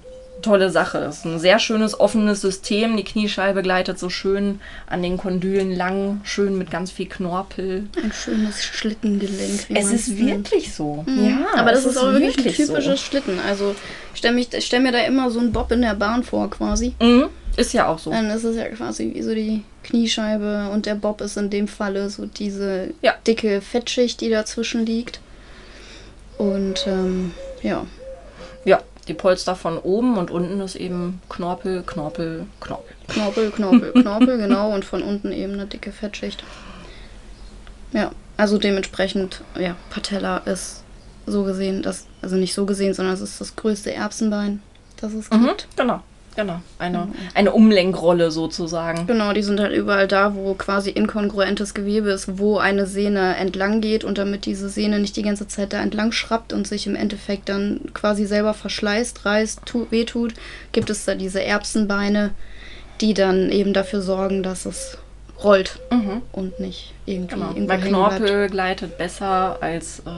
[0.43, 0.99] tolle Sache.
[0.99, 2.97] Ist ein sehr schönes, offenes System.
[2.97, 7.87] Die Kniescheibe gleitet so schön an den Kondylen lang, schön mit ganz viel Knorpel.
[8.03, 9.67] Ein schönes Schlittengelenk.
[9.75, 10.51] Es ist nennt.
[10.51, 11.05] wirklich so.
[11.07, 11.29] Mhm.
[11.29, 12.73] Ja, aber das es ist auch wirklich ein so.
[12.75, 13.39] typisches Schlitten.
[13.41, 13.75] Also
[14.13, 16.95] ich stelle stell mir da immer so einen Bob in der Bahn vor quasi.
[17.01, 18.11] Mhm, ist ja auch so.
[18.11, 21.67] Dann ist es ja quasi wie so die Kniescheibe und der Bob ist in dem
[21.69, 23.15] Falle so diese Ja.
[23.27, 25.21] dicke Fettschicht, die dazwischen liegt.
[26.39, 27.87] Und ähm, ja,
[28.65, 32.95] Ja, die Polster von oben und unten ist eben Knorpel, Knorpel, Knorpel.
[33.09, 34.73] Knorpel, Knorpel, Knorpel, genau.
[34.75, 36.43] Und von unten eben eine dicke Fettschicht.
[37.93, 40.83] Ja, also dementsprechend, ja, Patella ist
[41.27, 44.61] so gesehen, das, also nicht so gesehen, sondern es ist das größte Erbsenbein,
[45.01, 45.69] das es Mhm, gibt.
[45.77, 46.03] genau,
[46.37, 46.61] genau.
[46.79, 49.07] Eine, eine Umlenkrolle sozusagen.
[49.07, 53.81] Genau, die sind halt überall da, wo quasi inkongruentes Gewebe ist, wo eine Sehne entlang
[53.81, 56.95] geht und damit diese Sehne nicht die ganze Zeit da entlang schrappt und sich im
[56.95, 60.35] Endeffekt dann quasi selber verschleißt, reißt, tu, wehtut,
[60.73, 62.31] gibt es da diese Erbsenbeine,
[63.01, 64.99] die dann eben dafür sorgen, dass es
[65.45, 66.23] rollt Mhm.
[66.33, 67.53] und nicht irgendwie Genau.
[67.69, 67.81] Weil.
[67.81, 70.11] Knorpel gleitet besser als äh,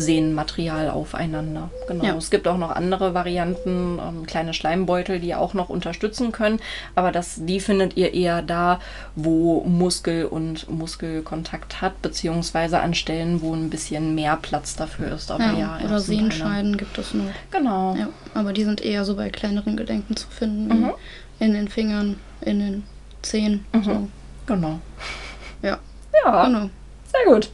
[0.00, 1.70] Sehnenmaterial aufeinander.
[1.86, 2.04] Genau.
[2.04, 2.16] Ja.
[2.16, 6.58] Es gibt auch noch andere Varianten, ähm, kleine Schleimbeutel, die auch noch unterstützen können.
[6.94, 8.80] Aber das, die findet ihr eher da,
[9.14, 15.30] wo Muskel und Muskelkontakt hat, beziehungsweise an Stellen, wo ein bisschen mehr Platz dafür ist.
[15.30, 16.00] Aber Ja, ja, oder Erbsenbeine.
[16.00, 17.24] Sehenscheiden gibt es noch.
[17.50, 17.94] Genau.
[17.96, 20.90] Ja, aber die sind eher so bei kleineren Gelenken zu finden, Mhm.
[21.38, 22.82] in den Fingern, in den
[23.22, 23.64] Zehen.
[23.72, 23.82] Mhm.
[23.84, 24.08] So.
[24.46, 24.80] Genau.
[25.62, 25.78] Ja,
[26.24, 26.70] Ja, genau.
[27.12, 27.50] sehr gut.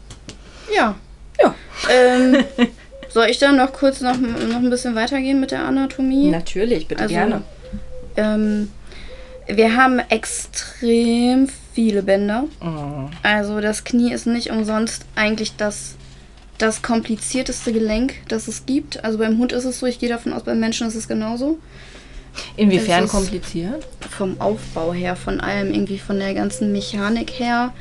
[0.75, 0.95] Ja,
[1.43, 1.55] Ja.
[1.91, 2.45] Ähm,
[3.09, 6.31] Soll ich dann noch kurz noch, noch ein bisschen weitergehen mit der Anatomie?
[6.31, 7.43] Natürlich, bitte Also, gerne.
[8.17, 8.71] Ähm,
[9.47, 12.45] wir haben extrem viele Bänder.
[12.61, 13.09] Oh.
[13.23, 15.95] Also das Knie ist nicht umsonst eigentlich das,
[16.59, 19.03] das komplizierteste Gelenk, das es gibt.
[19.05, 21.59] Also beim Hund ist es so, ich gehe davon aus, beim Menschen ist es genauso.
[22.57, 23.87] Inwiefern Es kompliziert?
[24.11, 27.73] Vom Aufbau her, von allem, irgendwie von der ganzen Mechanik her,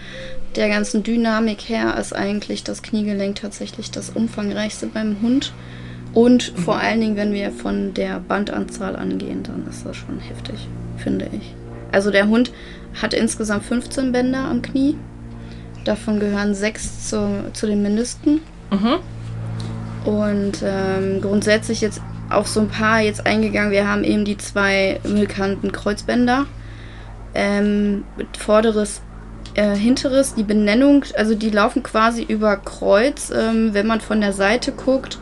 [0.58, 5.54] der ganzen Dynamik her, ist eigentlich das Kniegelenk tatsächlich das umfangreichste beim Hund.
[6.14, 10.68] Und vor allen Dingen, wenn wir von der Bandanzahl angehen, dann ist das schon heftig,
[10.98, 11.54] finde ich.
[11.92, 12.52] Also der Hund
[13.02, 14.96] hat insgesamt 15 Bänder am Knie.
[15.84, 18.42] Davon gehören sechs zu, zu den Menisken.
[18.72, 20.10] Mhm.
[20.10, 23.72] Und ähm, grundsätzlich jetzt auf so ein paar jetzt eingegangen.
[23.72, 26.46] Wir haben eben die zwei bekannten Kreuzbänder.
[27.34, 28.04] Ähm,
[28.38, 29.02] vorderes,
[29.56, 33.32] äh, hinteres, die Benennung, also die laufen quasi über Kreuz.
[33.32, 35.18] Ähm, wenn man von der Seite guckt,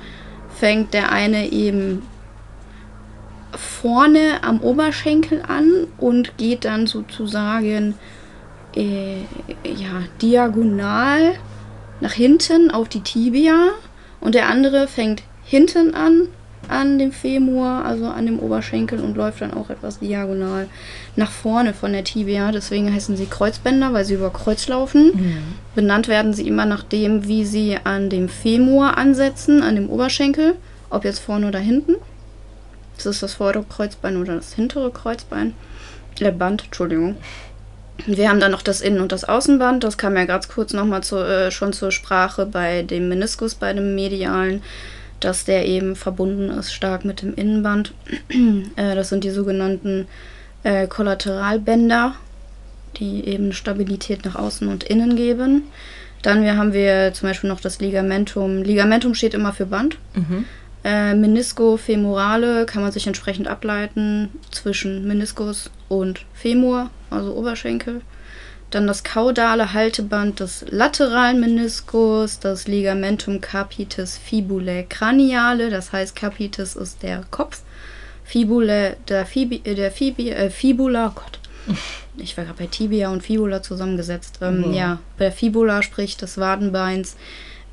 [0.50, 2.04] fängt der eine eben
[3.56, 7.96] vorne am Oberschenkel an und geht dann sozusagen
[8.76, 9.22] äh,
[9.63, 11.36] ja, diagonal
[12.00, 13.69] nach hinten auf die Tibia
[14.19, 16.28] und der andere fängt hinten an
[16.73, 20.67] an dem Femur, also an dem Oberschenkel und läuft dann auch etwas diagonal
[21.15, 22.51] nach vorne von der Tibia.
[22.51, 25.12] Deswegen heißen sie Kreuzbänder, weil sie über Kreuz laufen.
[25.75, 30.55] Benannt werden sie immer nach dem, wie sie an dem Femur ansetzen, an dem Oberschenkel,
[30.89, 31.95] ob jetzt vorne oder hinten.
[32.97, 35.53] Das ist das vordere Kreuzbein oder das hintere Kreuzbein.
[36.19, 37.15] Äh, Band, Entschuldigung.
[38.05, 39.83] Wir haben dann noch das Innen- und das Außenband.
[39.83, 43.71] Das kam ja ganz kurz nochmal zu, äh, schon zur Sprache bei dem Meniskus, bei
[43.73, 44.62] dem medialen,
[45.23, 47.93] dass der eben verbunden ist stark mit dem Innenband.
[48.75, 50.07] äh, das sind die sogenannten
[50.63, 52.15] äh, Kollateralbänder,
[52.97, 55.63] die eben Stabilität nach außen und innen geben.
[56.21, 58.63] Dann wir haben wir zum Beispiel noch das Ligamentum.
[58.63, 59.97] Ligamentum steht immer für Band.
[60.15, 60.45] Mhm.
[60.83, 68.01] Äh, Menisco-femorale kann man sich entsprechend ableiten zwischen Meniskus und Femur, also Oberschenkel.
[68.73, 76.75] Dann das kaudale Halteband des lateralen Meniskus, das Ligamentum capitis fibulae craniale, das heißt Capitis
[76.75, 77.62] ist der Kopf,
[78.23, 81.39] Fibulae der, Fibi, äh, der Fibi, äh, Fibula, oh Gott,
[82.17, 84.39] ich war gerade bei Tibia und Fibula zusammengesetzt.
[84.41, 84.73] Ähm, Mhm.
[84.73, 87.15] Ja, bei Fibula, sprich des Wadenbeins,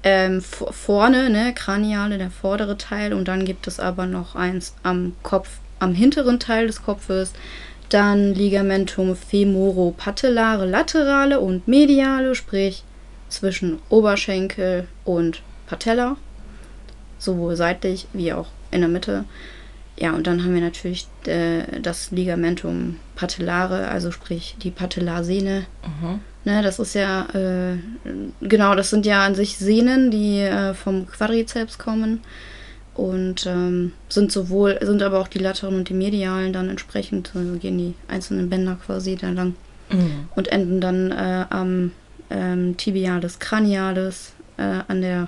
[0.03, 3.13] ähm, vorne, ne, Kraniale, der vordere Teil.
[3.13, 7.33] Und dann gibt es aber noch eins am Kopf, am hinteren Teil des Kopfes.
[7.91, 12.85] Dann Ligamentum femoropatellare laterale und mediale, sprich
[13.29, 16.17] zwischen Oberschenkel und Patella.
[17.19, 19.25] Sowohl seitlich wie auch in der Mitte.
[19.99, 25.67] Ja, und dann haben wir natürlich äh, das Ligamentum patellare, also sprich die Patellarsehne.
[25.85, 26.21] Mhm.
[26.45, 27.77] Ne, das ist ja, äh,
[28.41, 32.23] genau, das sind ja an sich Sehnen, die äh, vom Quadrizeps kommen
[33.01, 37.55] und ähm, sind sowohl, sind aber auch die lateralen und die medialen dann entsprechend, also
[37.55, 39.55] gehen die einzelnen Bänder quasi da lang
[39.93, 40.29] Mhm.
[40.37, 41.91] und enden dann äh, am
[42.31, 45.27] ähm, Tibialis cranialis äh, an der,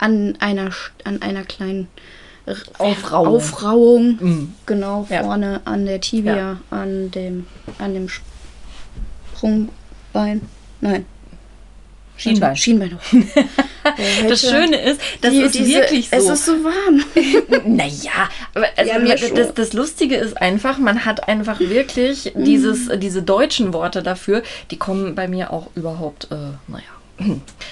[0.00, 0.70] an einer,
[1.04, 1.88] an einer kleinen
[2.78, 3.26] Aufrauung.
[3.28, 4.52] Aufrauung Mhm.
[4.64, 5.22] Genau, Ja.
[5.22, 6.56] vorne an der Tibia, Ja.
[6.70, 7.46] an dem,
[7.78, 8.08] an dem
[9.34, 10.40] Sprungbein.
[10.80, 11.04] Nein.
[12.18, 12.56] Schienbein.
[12.56, 12.98] Schienbein.
[14.28, 16.16] Das Schöne ist, das die- ist diese- wirklich so.
[16.16, 17.02] Es ist so warm.
[17.64, 22.44] Naja, aber also Ja, mir das, das, Lustige ist einfach, man hat einfach wirklich Mhm.
[22.44, 26.34] dieses, diese deutschen Worte dafür, die kommen bei mir auch überhaupt, äh,
[26.66, 26.84] naja.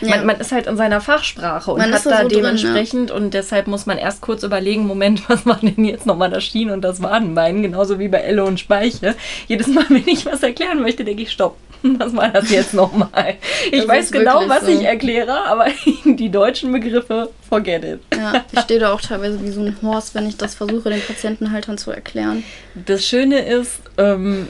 [0.00, 0.08] Ja.
[0.16, 3.12] Man, man ist halt in seiner Fachsprache und Man hat ist da so drin, dementsprechend
[3.12, 6.68] und deshalb muss man erst kurz überlegen, Moment, was war denn jetzt nochmal das Schien
[6.70, 9.14] und das Wadenbein, genauso wie bei Elle und Speiche.
[9.46, 11.56] Jedes Mal, wenn ich was erklären möchte, denke ich, stopp,
[11.98, 13.36] was war das jetzt nochmal?
[13.70, 14.68] Ich Das weiß genau, was so.
[14.68, 15.66] ich erkläre, aber
[16.04, 18.00] die deutschen Begriffe, forget it.
[18.16, 21.00] Ja, ich stehe da auch teilweise wie so ein Horst, wenn ich das versuche, den
[21.00, 22.44] Patientenhaltern zu erklären.
[22.74, 24.48] Das Schöne ist, ähm,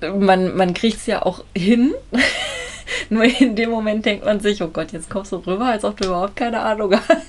[0.00, 1.94] man, man kriegt es ja auch hin.
[3.08, 5.96] Nur in dem Moment denkt man sich, oh Gott, jetzt kommst du rüber, als ob
[5.96, 7.26] du überhaupt keine Ahnung hast.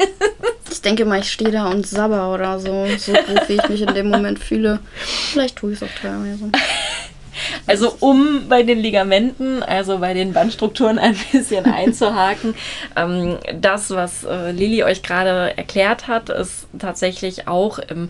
[0.72, 3.82] Ich denke mal, ich stehe da und sabber oder so, so gut, wie ich mich
[3.82, 4.80] in dem Moment fühle.
[4.96, 6.52] Vielleicht tue ich es auch teilweise.
[7.66, 12.56] Also um bei den Ligamenten, also bei den Bandstrukturen ein bisschen einzuhaken,
[12.96, 18.10] ähm, das, was äh, Lilly euch gerade erklärt hat, ist tatsächlich auch im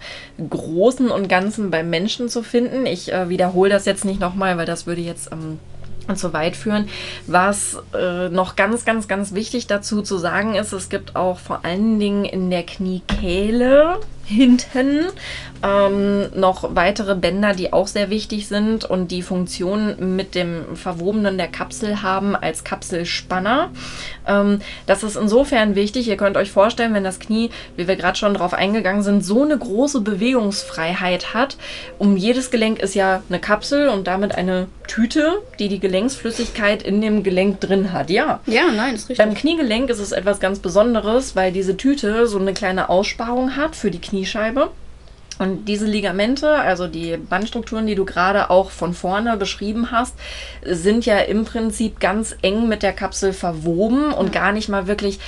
[0.50, 2.86] Großen und Ganzen beim Menschen zu finden.
[2.86, 5.60] Ich äh, wiederhole das jetzt nicht nochmal, weil das würde jetzt ähm,
[6.16, 6.90] zu weit führen.
[7.26, 11.64] Was äh, noch ganz, ganz, ganz wichtig dazu zu sagen ist, es gibt auch vor
[11.64, 15.06] allen Dingen in der Kniekehle hinten
[15.64, 21.38] ähm, noch weitere Bänder, die auch sehr wichtig sind und die Funktion mit dem Verwobenen
[21.38, 23.72] der Kapsel haben als Kapselspanner.
[24.28, 26.08] Ähm, das ist insofern wichtig.
[26.08, 29.44] Ihr könnt euch vorstellen, wenn das Knie, wie wir gerade schon drauf eingegangen sind, so
[29.44, 31.58] eine große Bewegungsfreiheit hat.
[31.98, 37.02] Um jedes Gelenk ist ja eine Kapsel und damit eine Tüte, die die Gelenksflüssigkeit in
[37.02, 38.12] dem Gelenk drin hat.
[38.12, 38.40] Ja.
[38.46, 39.18] Ja, nein, ist richtig.
[39.18, 43.76] Beim Kniegelenk ist es etwas ganz Besonderes, weil diese Tüte so eine kleine Aussparung hat
[43.76, 44.70] für die Kniescheibe.
[45.40, 50.16] Und diese Ligamente, also die Bandstrukturen, die du gerade auch von vorne beschrieben hast,
[50.64, 55.20] sind ja im Prinzip ganz eng mit der Kapsel verwoben und gar nicht mal wirklich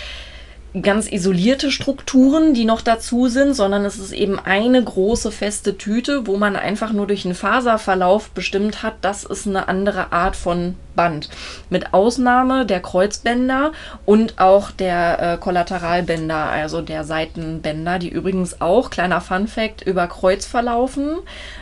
[0.79, 6.27] ganz isolierte Strukturen, die noch dazu sind, sondern es ist eben eine große feste Tüte,
[6.27, 10.75] wo man einfach nur durch einen Faserverlauf bestimmt hat, das ist eine andere Art von
[10.95, 11.29] Band.
[11.69, 13.71] Mit Ausnahme der Kreuzbänder
[14.05, 20.07] und auch der äh, Kollateralbänder, also der Seitenbänder, die übrigens auch, kleiner Fun fact, über
[20.07, 21.19] Kreuz verlaufen.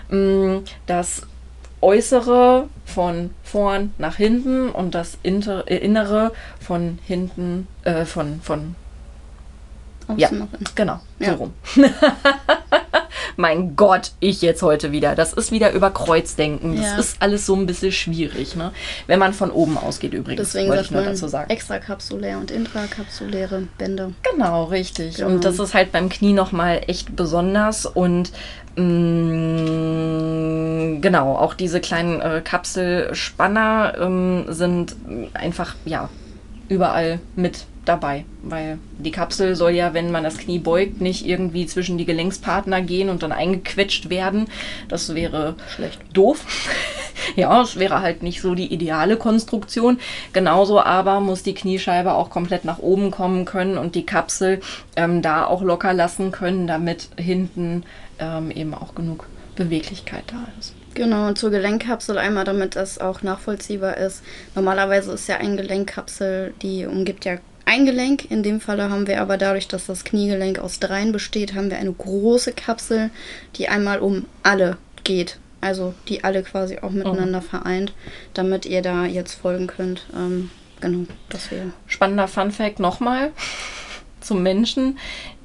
[0.09, 1.21] Mm, das
[1.79, 8.75] Äußere von vorn nach hinten und das Inter äh, Innere von hinten, äh, von, von
[10.07, 10.29] Außen ja,
[10.75, 11.31] genau, Ja.
[11.31, 11.53] so rum.
[13.35, 15.15] mein Gott, ich jetzt heute wieder.
[15.15, 16.75] Das ist wieder über Kreuzdenken.
[16.77, 16.97] Das Ja.
[16.97, 18.71] ist alles so ein bisschen schwierig, ne?
[19.07, 21.49] Wenn man von oben ausgeht übrigens, Deswegen wollte ich nur dazu sagen.
[21.49, 24.11] extrakapsulär und intrakapsuläre Bänder.
[24.31, 25.17] Genau, richtig.
[25.17, 25.29] Genau.
[25.29, 27.85] Und das ist halt beim Knie nochmal echt besonders.
[27.85, 28.31] Und
[29.67, 34.95] mh, genau, auch diese kleinen äh, Kapselspanner ähm, sind
[35.33, 36.09] einfach, ja,
[36.69, 38.25] überall mit dabei.
[38.43, 42.81] Weil die Kapsel soll ja, wenn man das Knie beugt, nicht irgendwie zwischen die Gelenkspartner
[42.81, 44.47] gehen und dann eingequetscht werden.
[44.89, 45.99] Das wäre Schlecht.
[46.13, 46.45] doof.
[47.35, 49.99] ja, es wäre halt nicht so die ideale Konstruktion.
[50.33, 54.61] Genauso aber muss die Kniescheibe auch komplett nach oben kommen können und die Kapsel
[54.95, 57.83] ähm, da auch locker lassen können, damit hinten
[58.19, 60.73] ähm, eben auch genug Beweglichkeit da ist.
[60.93, 64.23] Genau, und zur Gelenkkapsel einmal, damit das auch nachvollziehbar ist.
[64.55, 67.37] Normalerweise ist ja ein Gelenkkapsel, die umgibt ja
[67.67, 68.31] ein Gelenk.
[68.31, 71.77] In dem Falle haben wir aber dadurch, dass das Kniegelenk aus dreien besteht, haben wir
[71.77, 73.11] eine große Kapsel,
[73.55, 75.37] die einmal um alle geht.
[75.59, 77.93] Also die alle quasi auch miteinander vereint,
[78.33, 80.05] damit ihr da jetzt folgen könnt.
[80.15, 80.49] Ähm,
[80.79, 81.71] genau, das wäre.
[81.87, 83.31] Spannender Fun Fact nochmal
[84.21, 84.97] zum Menschen.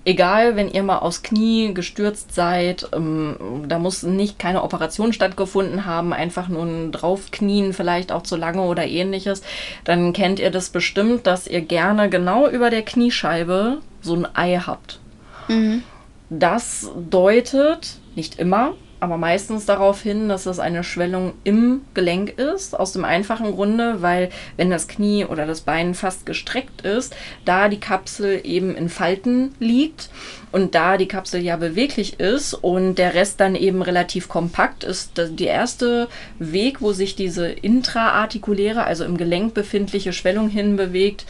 [0.04, 3.36] Egal, wenn ihr mal aufs Knie gestürzt seid, ähm,
[3.68, 8.62] da muss nicht keine Operation stattgefunden haben, einfach nur ein Draufknien, vielleicht auch zu lange
[8.62, 9.42] oder ähnliches,
[9.84, 14.58] dann kennt ihr das bestimmt, dass ihr gerne genau über der Kniescheibe so ein Ei
[14.58, 14.98] habt.
[15.46, 15.84] Mhm.
[16.30, 22.78] Das deutet, nicht immer, aber meistens darauf hin, dass es eine Schwellung im Gelenk ist.
[22.78, 27.12] Aus dem einfachen Grunde, weil wenn das Knie oder das Bein fast gestreckt ist,
[27.44, 30.08] da die Kapsel eben in Falten liegt
[30.52, 35.18] und da die Kapsel ja beweglich ist und der Rest dann eben relativ kompakt ist,
[35.18, 36.06] das- der erste
[36.38, 41.26] Weg, wo sich diese intraartikuläre, also im Gelenk befindliche Schwellung hinbewegt,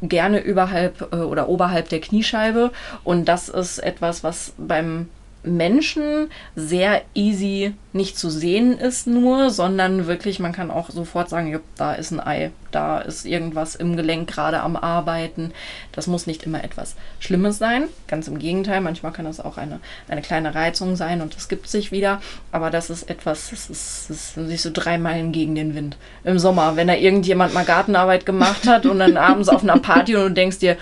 [0.00, 2.70] gerne überhalb äh, oder oberhalb der Kniescheibe.
[3.02, 5.08] Und das ist etwas, was beim
[5.46, 11.48] Menschen sehr easy nicht zu sehen ist nur, sondern wirklich, man kann auch sofort sagen,
[11.48, 15.52] jupp, da ist ein Ei, da ist irgendwas im Gelenk gerade am Arbeiten.
[15.92, 17.84] Das muss nicht immer etwas Schlimmes sein.
[18.06, 21.68] Ganz im Gegenteil, manchmal kann es auch eine, eine kleine Reizung sein und es gibt
[21.68, 22.20] sich wieder.
[22.52, 25.96] Aber das ist etwas, das ist, das sich so drei Meilen gegen den Wind.
[26.22, 30.16] Im Sommer, wenn da irgendjemand mal Gartenarbeit gemacht hat und dann abends auf einer Party
[30.16, 30.76] und du denkst dir,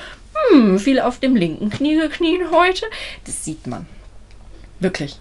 [0.50, 2.86] hm, viel auf dem linken Knie geknien heute.
[3.24, 3.86] Das sieht man.
[4.80, 5.18] Wirklich.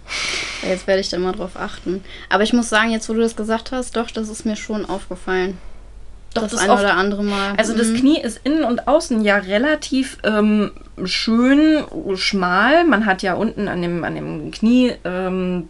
[0.64, 2.04] Jetzt werde ich da mal drauf achten.
[2.30, 4.86] Aber ich muss sagen, jetzt wo du das gesagt hast, doch, das ist mir schon
[4.86, 5.58] aufgefallen.
[6.34, 7.54] Doch, das das eine oder andere Mal.
[7.58, 7.96] Also das Mhm.
[7.98, 10.72] Knie ist innen und außen ja relativ ähm,
[11.06, 11.84] schön
[12.16, 12.86] schmal.
[12.86, 15.66] Man hat ja unten an dem, an dem Knieband, ähm,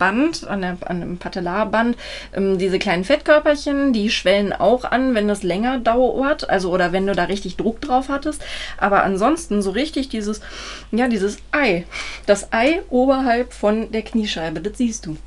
[0.50, 1.98] an, der, an dem Patellarband
[2.34, 7.08] ähm, diese kleinen Fettkörperchen, die schwellen auch an, wenn das länger dauert, also oder wenn
[7.08, 8.42] du da richtig Druck drauf hattest.
[8.78, 10.42] Aber ansonsten so richtig dieses,
[10.92, 11.86] ja, dieses Ei.
[12.26, 15.18] Das Ei oberhalb von der Kniescheibe, das siehst du.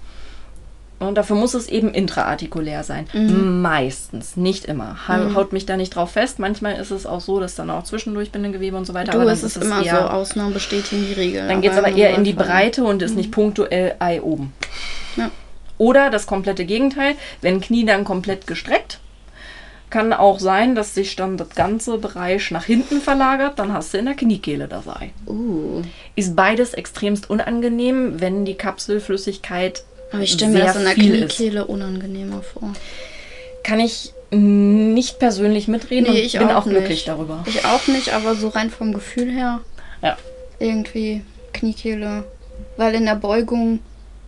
[0.98, 3.06] Und dafür muss es eben intraartikulär sein.
[3.12, 5.06] Meistens, nicht immer.
[5.06, 6.38] Ha- Haut mich da nicht drauf fest.
[6.38, 9.12] Manchmal ist es auch so, dass dann auch zwischendurch Bindegewebe und so weiter.
[9.12, 11.46] Du, dann es ist immer so, eher, Ausnahmen bestätigen die Regel.
[11.48, 14.54] Dann geht es aber eher in die Breite und ist nicht punktuell Ei oben.
[15.16, 15.30] Ja.
[15.76, 18.98] Oder das komplette Gegenteil, wenn Knie dann komplett gestreckt,
[19.90, 23.98] kann auch sein, dass sich dann das ganze Bereich nach hinten verlagert, dann hast du
[23.98, 25.12] in der Kniekehle das Ei.
[25.26, 25.82] Uh,
[26.16, 31.14] Ist beides extremst unangenehm, wenn die Kapselflüssigkeit aber ich stelle mir das in der viel
[31.14, 31.36] ist.
[31.36, 32.72] Kniekehle unangenehmer vor.
[33.62, 37.08] Kann ich nicht persönlich mitreden Nee, und ich bin auch auch glücklich nicht.
[37.08, 37.44] darüber.
[37.46, 39.60] Ich auch nicht, aber so rein vom Gefühl her,
[40.02, 40.16] Ja.
[40.58, 42.24] irgendwie Kniekehle.
[42.76, 43.80] weil in der Beugung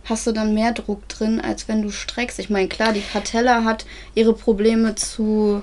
[0.05, 2.39] hast du dann mehr Druck drin, als wenn du streckst.
[2.39, 5.61] Ich meine, klar, die Patella hat ihre Probleme zu,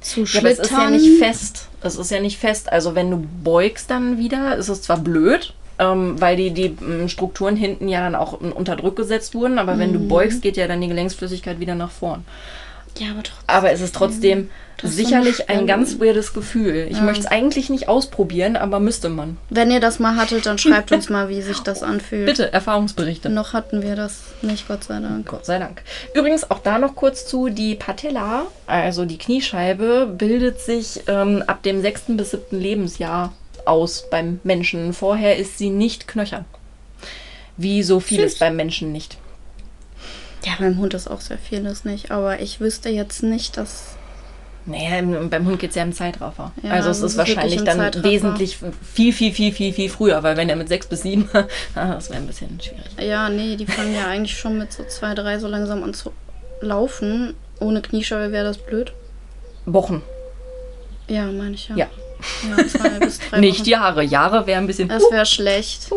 [0.00, 0.92] zu Ja, aber es ist ja schlittern.
[0.92, 1.68] nicht fest.
[1.82, 2.72] Es ist ja nicht fest.
[2.72, 7.08] Also wenn du beugst dann wieder, ist es zwar blöd, ähm, weil die, die ähm,
[7.08, 10.08] Strukturen hinten ja dann auch unter Druck gesetzt wurden, aber wenn du Mhm.
[10.08, 12.24] beugst, geht ja dann die Gelenksflüssigkeit wieder nach vorn.
[12.98, 13.44] ja, aber trotzdem.
[13.46, 14.50] Aber es ist trotzdem
[14.82, 16.88] ist so sicherlich ein ganz weirdes Gefühl.
[16.90, 17.04] Ich Ja.
[17.04, 19.36] möchte es eigentlich nicht ausprobieren, aber müsste man.
[19.48, 22.26] Wenn ihr das mal hattet, dann schreibt uns mal, wie sich das anfühlt.
[22.26, 23.30] Bitte, Erfahrungsberichte.
[23.30, 25.26] Noch hatten wir das nicht, Gott sei Dank.
[25.26, 25.82] Gott sei Dank.
[26.14, 31.62] Übrigens auch da noch kurz zu, die Patella, also die Kniescheibe, bildet sich ähm, ab
[31.62, 33.32] dem sechsten bis siebten Lebensjahr
[33.66, 34.92] aus beim Menschen.
[34.92, 36.44] Vorher ist sie nicht knöchern.
[37.56, 38.38] Wie so vieles Süß.
[38.40, 39.18] beim Menschen nicht.
[40.44, 43.94] Ja, beim Hund ist auch sehr vieles nicht, aber ich wüsste jetzt nicht, dass.
[44.64, 46.52] Naja, im- beim Hund geht es ja im Zeitraffer.
[46.62, 48.08] Ja, also es ist ist wahrscheinlich dann Zeitraffer.
[48.08, 48.58] wesentlich
[48.94, 51.28] viel, viel, viel, viel, viel früher, weil wenn er mit sechs bis sieben,
[51.74, 52.84] ah, das wäre ein bisschen schwierig.
[53.00, 56.12] Ja, nee, die fangen ja eigentlich schon mit so zwei, drei so langsam an zu
[56.60, 57.34] laufen.
[57.60, 58.92] Ohne Kniescheibe wäre das blöd.
[59.66, 60.02] Wochen,
[61.08, 61.76] Ja, meine ich ja.
[61.76, 61.86] Ja.
[62.56, 63.68] Ja, zwei bis drei nicht Wochen.
[63.68, 64.02] Jahre.
[64.04, 64.88] Jahre wäre ein bisschen.
[64.88, 65.88] Das wäre schlecht.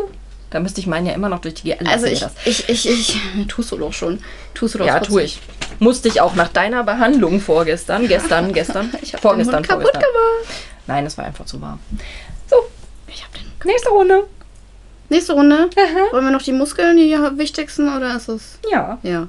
[0.49, 1.87] da müsste ich meinen ja immer noch durch die GL.
[1.87, 2.33] Also ich, das.
[2.45, 4.19] ich, ich, ich, tust du doch schon.
[4.53, 5.13] Tust du doch Ja, trotzdem.
[5.13, 5.39] tue ich.
[5.79, 9.83] Musste ich auch nach deiner Behandlung vorgestern, gestern, gestern, Ich hab den vorgestern, Hund kaputt
[9.91, 10.11] vorgestern.
[10.13, 10.55] gemacht.
[10.87, 11.79] Nein, es war einfach zu warm.
[12.49, 12.55] So,
[13.07, 13.43] Ich hab den.
[13.65, 14.23] nächste Runde.
[15.09, 15.69] Nächste Runde.
[16.11, 18.59] Wollen wir noch die Muskeln, die wichtigsten, oder ist es...
[18.71, 18.97] Ja.
[19.03, 19.27] Ja.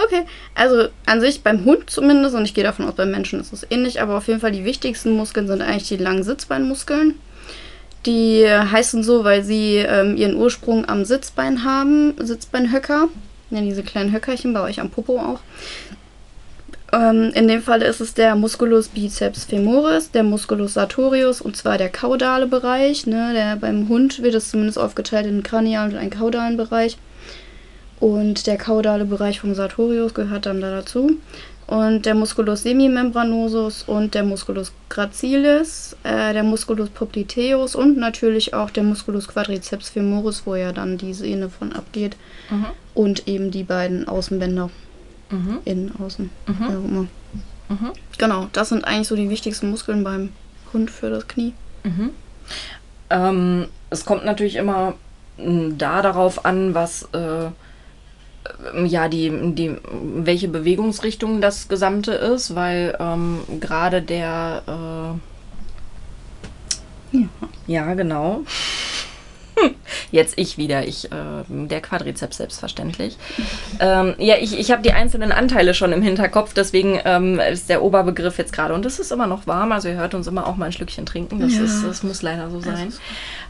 [0.00, 3.52] Okay, also an sich beim Hund zumindest, und ich gehe davon aus, beim Menschen ist
[3.52, 7.14] es ähnlich, aber auf jeden Fall die wichtigsten Muskeln sind eigentlich die langen Sitzbeinmuskeln.
[8.06, 13.08] Die heißen so, weil sie ähm, ihren Ursprung am Sitzbein haben, Sitzbeinhöcker.
[13.50, 15.40] Ja, diese kleinen Höckerchen bei euch am Popo auch.
[16.92, 21.76] Ähm, in dem Fall ist es der Musculus biceps femoris, der Musculus sartorius und zwar
[21.76, 23.06] der kaudale Bereich.
[23.06, 23.32] Ne?
[23.34, 26.98] Der, beim Hund wird es zumindest aufgeteilt in einen kranialen und einen kaudalen Bereich.
[28.00, 31.16] Und der kaudale Bereich vom Sartorius gehört dann da dazu.
[31.66, 38.70] Und der Musculus semimembranosus und der Musculus gracilis, äh, der Musculus popliteus und natürlich auch
[38.70, 42.16] der Musculus quadriceps femoris, wo ja dann die Sehne von abgeht.
[42.50, 42.66] Mhm.
[42.94, 44.70] Und eben die beiden Außenbänder,
[45.30, 45.58] Mhm.
[45.66, 46.54] innen, außen, Mhm.
[46.58, 47.06] wie auch immer.
[47.68, 47.92] Mhm.
[48.16, 50.30] Genau, das sind eigentlich so die wichtigsten Muskeln beim
[50.72, 51.52] Hund für das Knie.
[51.84, 52.10] Mhm.
[53.10, 54.94] Ähm, es kommt natürlich immer
[55.36, 57.50] m, da darauf an, was äh,
[58.84, 59.76] ja die, die
[60.14, 65.18] welche Bewegungsrichtung das Gesamte ist, weil ähm, gerade der äh,
[67.18, 67.28] Ja.
[67.66, 68.42] ja genau
[70.10, 71.16] Jetzt ich wieder, ich, äh,
[71.48, 73.16] der Quadrizeps selbstverständlich.
[73.80, 77.82] ähm, ja, ich, ich habe die einzelnen Anteile schon im Hinterkopf, deswegen ähm, ist der
[77.82, 78.74] Oberbegriff jetzt gerade.
[78.74, 81.06] Und es ist immer noch warm, also ihr hört uns immer auch mal ein Schlückchen
[81.06, 81.40] trinken.
[81.40, 81.64] Das, Ja.
[81.64, 82.92] ist, das muss leider so sein.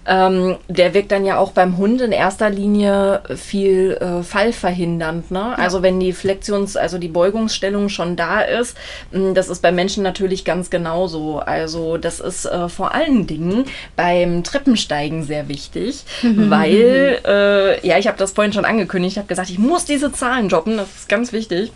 [0.07, 5.31] Ähm, der wirkt dann ja auch beim Hund in erster Linie viel äh, fallverhindernd.
[5.31, 5.59] Ne?
[5.59, 8.77] Also wenn die Flexions-, also die Beugungsstellung schon da ist,
[9.12, 11.40] mh, das ist bei Menschen natürlich ganz genauso.
[11.40, 13.64] Also das ist äh, vor allen Dingen
[13.97, 19.28] beim Treppensteigen sehr wichtig, weil, äh, ja, ich habe das vorhin schon angekündigt, ich habe
[19.28, 21.72] gesagt, ich muss diese Zahlen droppen, das ist ganz wichtig.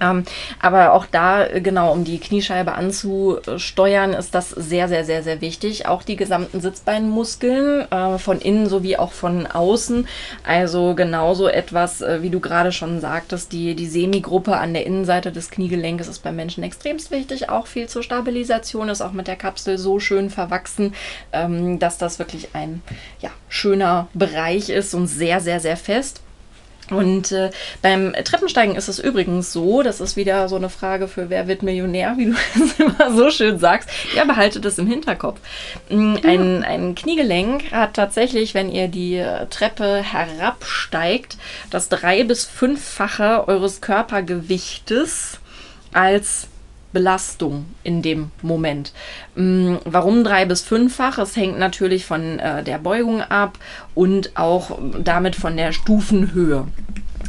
[0.00, 0.24] Ähm,
[0.60, 5.40] aber auch da, äh, genau, um die Kniescheibe anzusteuern, ist das sehr, sehr, sehr, sehr
[5.40, 5.86] wichtig.
[5.86, 10.06] Auch die gesamten Sitzbeinmuskeln, äh, von innen sowie auch von außen.
[10.44, 15.32] Also genauso etwas, äh, wie du gerade schon sagtest, die, die Semigruppe an der Innenseite
[15.32, 17.48] des Kniegelenkes ist beim Menschen extremst wichtig.
[17.48, 20.94] Auch viel zur Stabilisation ist auch mit der Kapsel so schön verwachsen,
[21.32, 22.82] ähm, dass das wirklich ein
[23.20, 26.22] ja, schöner Bereich ist und sehr, sehr, sehr fest.
[26.90, 27.50] Und äh,
[27.82, 31.62] beim Treppensteigen ist es übrigens so, das ist wieder so eine Frage für wer wird
[31.62, 33.88] Millionär, wie du es immer so schön sagst.
[34.14, 35.38] Ja, behaltet es im Hinterkopf.
[35.90, 41.36] Mm, Ein, ein Kniegelenk hat tatsächlich, wenn ihr die äh, Treppe herabsteigt,
[41.70, 45.38] das drei- bis fünffache eures Körpergewichtes
[45.92, 46.48] als
[46.98, 48.92] Belastung in dem Moment.
[49.36, 51.18] Mm, Warum drei bis fünffach?
[51.18, 53.56] Es hängt natürlich von äh, der Beugung ab
[53.94, 56.66] und auch damit von der Stufenhöhe.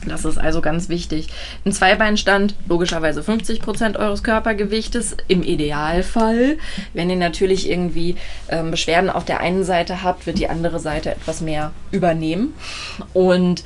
[0.08, 1.27] Das ist also ganz wichtig.
[1.65, 6.58] Ein Zweibeinstand, logischerweise 50% eures Körpergewichtes im Idealfall.
[6.95, 8.15] Wenn ihr natürlich irgendwie
[8.49, 12.55] ähm, Beschwerden auf der einen Seite habt, wird die andere Seite etwas mehr übernehmen.
[13.13, 13.63] Und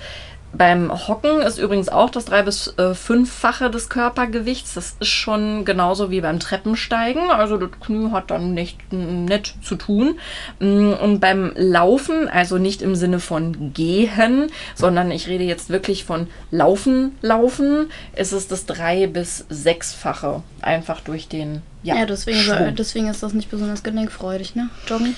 [0.55, 4.75] beim Hocken ist übrigens auch das drei- bis äh, fünffache des Körpergewichts.
[4.75, 7.29] Das ist schon genauso wie beim Treppensteigen.
[7.31, 10.19] Also das Knie hat dann nicht, nicht zu tun.
[10.59, 16.03] Mm, Und beim Laufen, also nicht im Sinne von gehen, sondern ich rede jetzt wirklich
[16.05, 20.43] von Laufen, Laufen, ist es das drei- bis sechsfache.
[20.61, 24.69] Einfach durch den ja, Ja, deswegen, deswegen ist das nicht besonders gelenkfreudig, ne?
[24.87, 25.15] Joggen.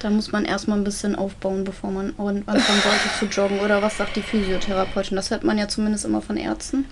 [0.00, 3.60] Da muss man erstmal ein bisschen aufbauen, bevor man anfangen sollte zu joggen.
[3.60, 5.14] Oder was sagt die Physiotherapeutin?
[5.14, 6.86] Das hört man ja zumindest immer von Ärzten.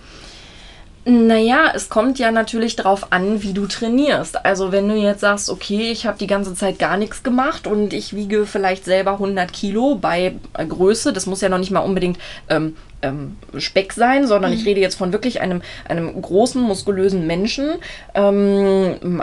[1.07, 4.45] Naja, es kommt ja natürlich darauf an, wie du trainierst.
[4.45, 7.95] Also wenn du jetzt sagst, okay, ich habe die ganze Zeit gar nichts gemacht und
[7.95, 12.19] ich wiege vielleicht selber 100 Kilo bei Größe, das muss ja noch nicht mal unbedingt
[12.51, 14.59] ähm, ähm, Speck sein, sondern mhm.
[14.59, 17.77] ich rede jetzt von wirklich einem, einem großen, muskulösen Menschen,
[18.15, 19.23] ähm,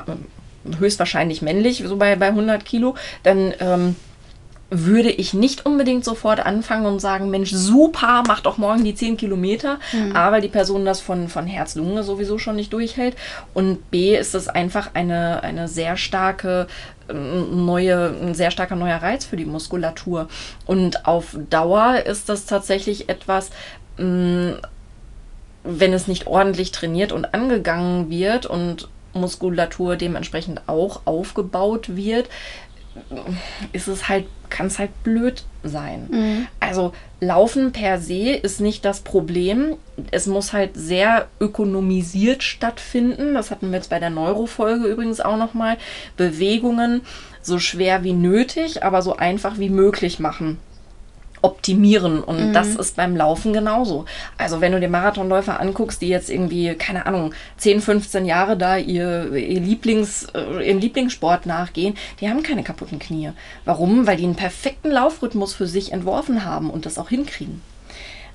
[0.79, 3.95] höchstwahrscheinlich männlich, so bei, bei 100 Kilo, dann ähm,
[4.71, 9.15] würde ich nicht unbedingt sofort anfangen und sagen, Mensch, super, mach doch morgen die 10
[9.17, 9.79] Kilometer.
[9.93, 10.15] Mhm.
[10.15, 13.15] A, weil die Person das von, von Herz-Lunge sowieso schon nicht durchhält.
[13.53, 16.67] Und B, ist es einfach eine, eine sehr starke
[17.13, 20.27] neue, ein sehr starker neuer Reiz für die Muskulatur.
[20.65, 23.51] Und auf Dauer ist das tatsächlich etwas,
[23.97, 24.57] wenn
[25.63, 32.29] es nicht ordentlich trainiert und angegangen wird und Muskulatur dementsprechend auch aufgebaut wird,
[33.73, 36.07] ist es halt, kann es halt blöd sein.
[36.09, 36.47] Mhm.
[36.59, 39.75] Also Laufen per se ist nicht das Problem.
[40.11, 43.33] Es muss halt sehr ökonomisiert stattfinden.
[43.33, 45.77] Das hatten wir jetzt bei der Neurofolge übrigens auch nochmal.
[46.15, 47.01] Bewegungen
[47.41, 50.57] so schwer wie nötig, aber so einfach wie möglich machen
[51.41, 52.23] optimieren.
[52.23, 52.53] Und mhm.
[52.53, 54.05] das ist beim Laufen genauso.
[54.37, 58.77] Also wenn du dir Marathonläufer anguckst, die jetzt irgendwie, keine Ahnung, 10, 15 Jahre da
[58.77, 63.31] ihr, ihr Lieblings, äh, ihren Lieblingssport nachgehen, die haben keine kaputten Knie.
[63.65, 64.07] Warum?
[64.07, 67.61] Weil die einen perfekten Laufrhythmus für sich entworfen haben und das auch hinkriegen.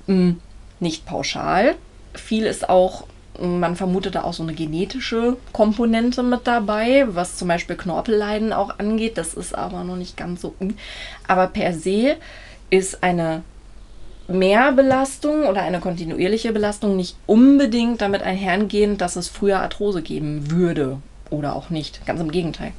[0.07, 0.39] Mhm.
[0.79, 1.75] Nicht pauschal.
[2.13, 3.05] Viel ist auch
[3.39, 8.77] man vermutet da auch so eine genetische Komponente mit dabei, was zum Beispiel Knorpelleiden auch
[8.77, 9.17] angeht.
[9.17, 10.53] Das ist aber noch nicht ganz so.
[11.27, 12.17] Aber per se
[12.71, 13.43] ist eine
[14.27, 20.97] Mehrbelastung oder eine kontinuierliche Belastung nicht unbedingt damit einhergehend, dass es früher Arthrose geben würde
[21.29, 22.05] oder auch nicht.
[22.05, 22.71] Ganz im Gegenteil.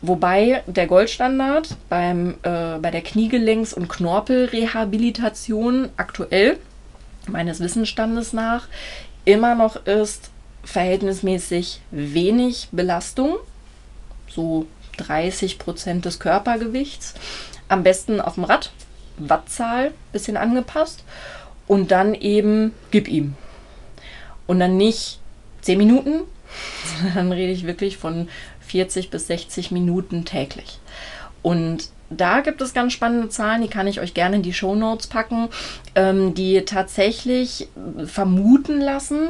[0.00, 6.58] Wobei der Goldstandard beim, äh, bei der Kniegelenks- und Knorpelrehabilitation aktuell,
[7.28, 8.66] meines Wissensstandes nach,
[9.24, 10.30] immer noch ist
[10.64, 13.36] verhältnismäßig wenig Belastung,
[14.28, 14.66] so
[14.96, 17.14] 30 Prozent des Körpergewichts
[17.72, 18.70] am besten auf dem Rad,
[19.16, 21.04] Wattzahl, bisschen angepasst
[21.66, 23.34] und dann eben gib ihm.
[24.46, 25.20] Und dann nicht
[25.62, 26.22] 10 Minuten,
[26.84, 28.28] sondern dann rede ich wirklich von
[28.60, 30.78] 40 bis 60 Minuten täglich.
[31.42, 34.74] Und da gibt es ganz spannende Zahlen, die kann ich euch gerne in die Show
[34.74, 35.48] Notes packen,
[35.94, 37.68] ähm, die tatsächlich
[38.04, 39.28] vermuten lassen,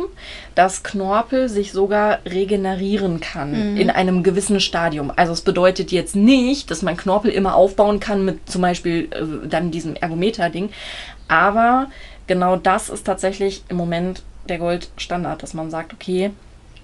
[0.55, 3.77] dass Knorpel sich sogar regenerieren kann mhm.
[3.77, 5.13] in einem gewissen Stadium.
[5.15, 9.49] Also es bedeutet jetzt nicht, dass man Knorpel immer aufbauen kann mit zum Beispiel äh,
[9.49, 10.71] dann diesem Ergometer-Ding,
[11.29, 11.87] aber
[12.27, 16.33] genau das ist tatsächlich im Moment der Goldstandard, dass man sagt, okay,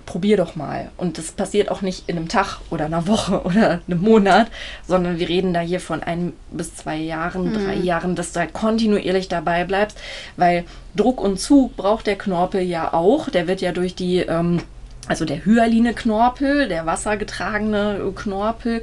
[0.09, 0.91] probier doch mal.
[0.97, 4.49] Und das passiert auch nicht in einem Tag oder einer Woche oder einem Monat,
[4.87, 7.55] sondern wir reden da hier von ein bis zwei Jahren, mhm.
[7.55, 9.99] drei Jahren, dass du halt kontinuierlich dabei bleibst,
[10.37, 10.65] weil
[10.97, 13.29] Druck und Zug braucht der Knorpel ja auch.
[13.29, 14.63] Der wird ja durch die ähm,
[15.09, 18.83] also der hyaline Knorpel, der wassergetragene Knorpel,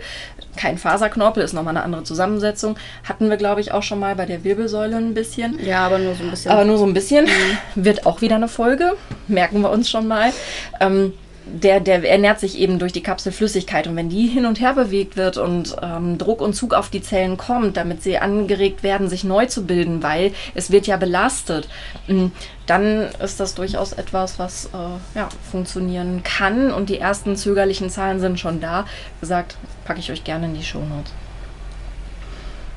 [0.58, 2.78] kein Faserknorpel, ist nochmal eine andere Zusammensetzung.
[3.04, 5.60] Hatten wir, glaube ich, auch schon mal bei der Wirbelsäule ein bisschen.
[5.66, 6.52] Ja, aber nur so ein bisschen.
[6.52, 7.26] Aber nur so ein bisschen.
[7.26, 7.86] Mhm.
[7.86, 8.94] Wird auch wieder eine Folge.
[9.28, 10.32] Merken wir uns schon mal.
[10.80, 11.14] Ähm,
[11.46, 13.88] der, der ernährt sich eben durch die Kapselflüssigkeit.
[13.88, 17.02] Und wenn die hin und her bewegt wird und ähm, Druck und Zug auf die
[17.02, 21.70] Zellen kommt, damit sie angeregt werden, sich neu zu bilden, weil es wird ja belastet,
[22.08, 22.28] mm,
[22.66, 26.72] dann ist das durchaus etwas, was äh, ja, funktionieren kann.
[26.72, 28.86] Und die ersten zögerlichen Zahlen sind schon da.
[29.20, 29.56] Wie gesagt,
[29.86, 31.14] packe ich euch gerne in die Shownotes.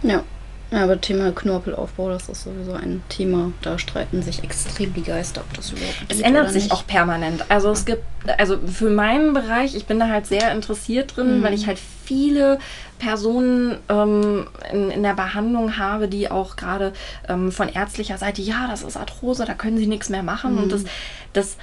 [0.03, 0.23] Ja.
[0.71, 3.53] Ja, aber Thema Knorpelaufbau, das ist sowieso ein Thema.
[3.63, 7.51] Da streiten sich extrem die Geister, ob das überhaupt Es ändert sich auch permanent.
[7.51, 8.05] Also es gibt,
[8.37, 11.43] also für meinen Bereich, ich bin da halt sehr interessiert drin, mhm.
[11.43, 12.59] weil ich halt viele
[12.99, 16.93] Personen ähm, in, in der Behandlung habe, die auch gerade
[17.31, 20.57] ähm, von ärztlicher Seite, ja, das ist Arthrose, da können sie nichts mehr machen.
[20.57, 20.65] Mhm.
[20.65, 20.85] Und das,
[21.33, 21.57] das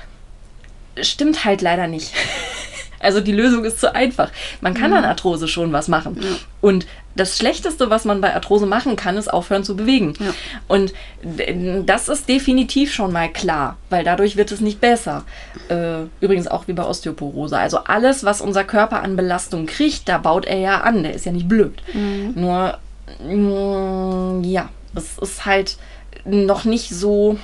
[1.00, 2.12] stimmt halt leider nicht.
[3.00, 4.32] Also die Lösung ist zu einfach.
[4.62, 4.98] Man kann mhm.
[4.98, 6.18] an Arthrose schon was machen.
[6.22, 6.30] Ja.
[6.62, 6.86] Und
[7.16, 10.14] das Schlechteste, was man bei Arthrose machen kann, ist aufhören zu bewegen.
[10.20, 10.34] Ja.
[10.68, 10.94] Und
[11.86, 15.24] das ist definitiv schon mal klar, weil dadurch wird es nicht besser.
[15.70, 17.58] Äh, übrigens auch wie bei Osteoporose.
[17.58, 21.04] Also alles, was unser Körper an Belastung kriegt, da baut er ja an.
[21.04, 21.82] Der ist ja nicht blöd.
[21.94, 22.34] Mhm.
[22.36, 22.78] Nur,
[23.24, 25.78] mm, ja, es ist halt
[26.26, 27.38] noch nicht so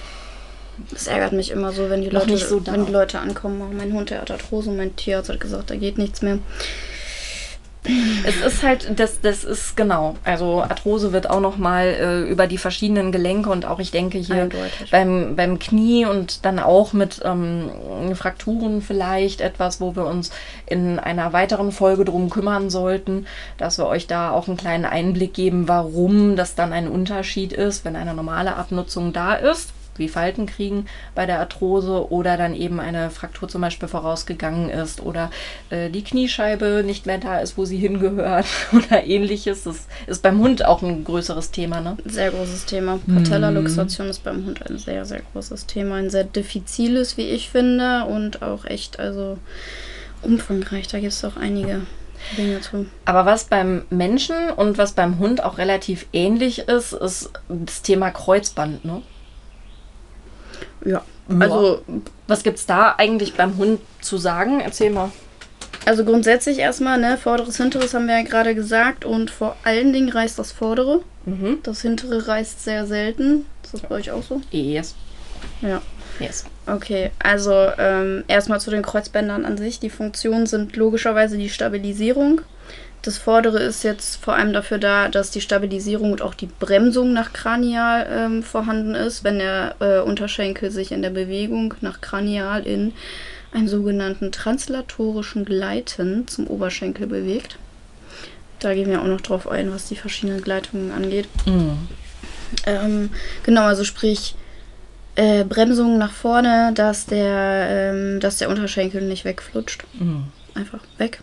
[0.89, 3.93] das ärgert mich immer so, wenn die, Leute, so wenn die Leute ankommen, oh, mein
[3.93, 6.39] Hund, der hat Arthrose, mein Tierarzt hat gesagt, da geht nichts mehr.
[7.84, 10.15] Es ist halt, das, das ist genau.
[10.23, 14.49] Also Arthrose wird auch nochmal äh, über die verschiedenen Gelenke und auch ich denke hier
[14.91, 17.71] beim, beim Knie und dann auch mit ähm,
[18.13, 20.29] Frakturen vielleicht etwas, wo wir uns
[20.67, 23.25] in einer weiteren Folge drum kümmern sollten,
[23.57, 27.84] dass wir euch da auch einen kleinen Einblick geben, warum das dann ein Unterschied ist,
[27.84, 30.85] wenn eine normale Abnutzung da ist wie Falten kriegen
[31.15, 35.31] bei der Arthrose oder dann eben eine Fraktur zum Beispiel vorausgegangen ist oder
[35.69, 39.63] äh, die Kniescheibe nicht mehr da ist, wo sie hingehört oder ähnliches.
[39.63, 41.97] Das ist beim Hund auch ein größeres Thema, ne?
[42.05, 42.99] Sehr großes Thema.
[43.07, 44.11] Patellaluxation mhm.
[44.11, 45.95] ist beim Hund ein sehr, sehr großes Thema.
[45.95, 49.37] Ein sehr diffiziles, wie ich finde, und auch echt, also
[50.21, 50.87] umfangreich.
[50.87, 51.81] Da gibt es auch einige
[52.37, 52.85] Dinge zu.
[53.05, 58.11] Aber was beim Menschen und was beim Hund auch relativ ähnlich ist, ist das Thema
[58.11, 59.01] Kreuzband, ne?
[60.86, 61.03] Ja,
[61.39, 61.84] also.
[62.27, 64.61] Was gibt es da eigentlich beim Hund zu sagen?
[64.61, 65.11] Erzähl mal.
[65.86, 70.09] Also grundsätzlich erstmal, ne, vorderes, hinteres haben wir ja gerade gesagt und vor allen Dingen
[70.09, 71.01] reißt das vordere.
[71.25, 71.59] Mhm.
[71.63, 73.45] Das hintere reißt sehr selten.
[73.63, 74.41] Ist das bei euch auch so?
[74.51, 74.95] Yes.
[75.61, 75.82] Ja.
[76.19, 76.45] Yes.
[76.67, 79.79] Okay, also ähm, erstmal zu den Kreuzbändern an sich.
[79.79, 82.41] Die Funktionen sind logischerweise die Stabilisierung.
[83.02, 87.14] Das vordere ist jetzt vor allem dafür da, dass die Stabilisierung und auch die Bremsung
[87.14, 92.68] nach Kranial ähm, vorhanden ist, wenn der äh, Unterschenkel sich in der Bewegung nach Kranial
[92.68, 92.93] in
[93.52, 97.58] einen sogenannten translatorischen Gleiten zum Oberschenkel bewegt.
[98.60, 101.28] Da gehen wir auch noch drauf ein, was die verschiedenen Gleitungen angeht.
[101.47, 101.88] Mhm.
[102.68, 103.10] Ähm,
[103.43, 104.36] genau, also sprich
[105.16, 109.84] äh, Bremsung nach vorne, dass der, ähm, dass der Unterschenkel nicht wegflutscht.
[109.93, 110.26] Mhm.
[110.54, 111.22] Einfach weg.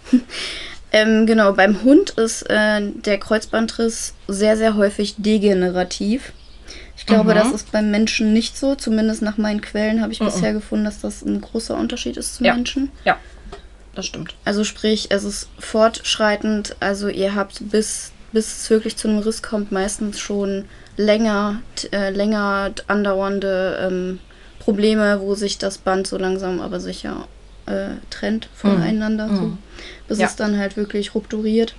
[0.92, 6.32] Ähm, genau, beim Hund ist äh, der Kreuzbandriss sehr, sehr häufig degenerativ.
[6.96, 7.38] Ich glaube, mhm.
[7.38, 8.74] das ist beim Menschen nicht so.
[8.74, 10.26] Zumindest nach meinen Quellen habe ich mhm.
[10.26, 12.54] bisher gefunden, dass das ein großer Unterschied ist zum ja.
[12.54, 12.90] Menschen.
[13.04, 13.18] Ja,
[13.94, 14.34] das stimmt.
[14.44, 16.76] Also sprich, es ist fortschreitend.
[16.80, 20.64] Also ihr habt bis, bis es wirklich zu einem Riss kommt, meistens schon
[20.96, 21.62] länger,
[21.92, 24.18] äh, länger andauernde ähm,
[24.58, 27.28] Probleme, wo sich das Band so langsam aber sicher
[27.68, 29.28] äh, trennt voneinander.
[29.28, 29.36] Mhm.
[29.36, 29.58] So
[30.08, 30.26] bis ja.
[30.26, 31.74] es dann halt wirklich rupturiert.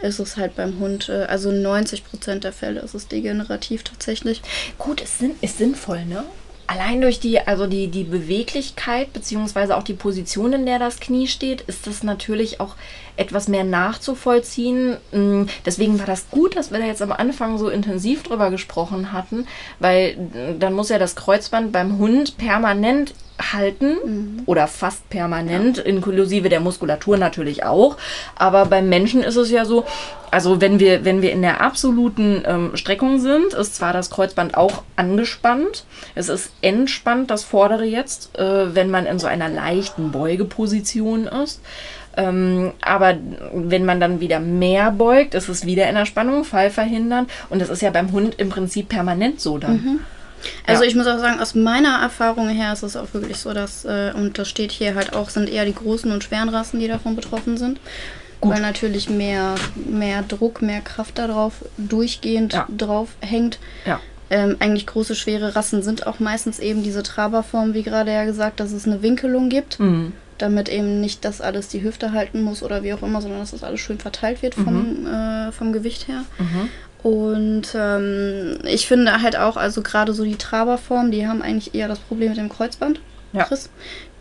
[0.00, 4.42] Ist es halt beim Hund, äh, also 90 Prozent der Fälle ist es degenerativ tatsächlich.
[4.78, 6.24] Gut, ist, sinn ist sinnvoll, ne?
[6.66, 11.26] Allein durch die, also die, die Beweglichkeit, beziehungsweise auch die Position, in der das Knie
[11.26, 12.76] steht, ist das natürlich auch
[13.16, 14.96] etwas mehr nachzuvollziehen.
[15.12, 19.12] Mm, deswegen war das gut, dass wir da jetzt am Anfang so intensiv drüber gesprochen
[19.12, 19.46] hatten,
[19.80, 23.12] weil mm, dann muss ja das Kreuzband beim Hund permanent
[23.52, 24.42] halten mhm.
[24.46, 25.84] oder fast permanent, ja.
[25.84, 27.96] inklusive der Muskulatur natürlich auch.
[28.36, 29.84] Aber beim Menschen ist es ja so,
[30.30, 34.56] also wenn wir, wenn wir in der absoluten ähm, Streckung sind, ist zwar das Kreuzband
[34.56, 35.84] auch angespannt,
[36.14, 41.60] es ist entspannt, das vordere jetzt, äh, wenn man in so einer leichten Beugeposition ist.
[42.16, 43.16] Ähm, aber
[43.54, 47.26] wenn man dann wieder mehr beugt, ist es wieder in der Spannung, Fall verhindern.
[47.48, 49.72] Und das ist ja beim Hund im Prinzip permanent so dann.
[49.72, 50.00] Mhm.
[50.66, 50.88] Also ja.
[50.88, 54.12] ich muss auch sagen, aus meiner Erfahrung her ist es auch wirklich so, dass, äh,
[54.14, 57.16] und das steht hier halt auch, sind eher die großen und schweren Rassen, die davon
[57.16, 57.80] betroffen sind.
[58.40, 58.54] Gut.
[58.54, 62.66] Weil natürlich mehr, mehr Druck, mehr Kraft darauf durchgehend ja.
[62.76, 63.60] drauf hängt.
[63.86, 64.00] Ja.
[64.30, 68.58] Ähm, eigentlich große, schwere Rassen sind auch meistens eben diese Traberform, wie gerade ja gesagt,
[68.58, 69.78] dass es eine Winkelung gibt.
[69.78, 70.12] Mhm.
[70.38, 73.52] Damit eben nicht das alles die Hüfte halten muss oder wie auch immer, sondern dass
[73.52, 75.06] das alles schön verteilt wird vom, mhm.
[75.06, 76.24] äh, vom Gewicht her.
[76.38, 76.68] Mhm.
[77.02, 81.88] Und ähm, ich finde halt auch, also gerade so die Traberform, die haben eigentlich eher
[81.88, 83.00] das Problem mit dem Kreuzband.
[83.32, 83.44] Ja.
[83.44, 83.70] Chris.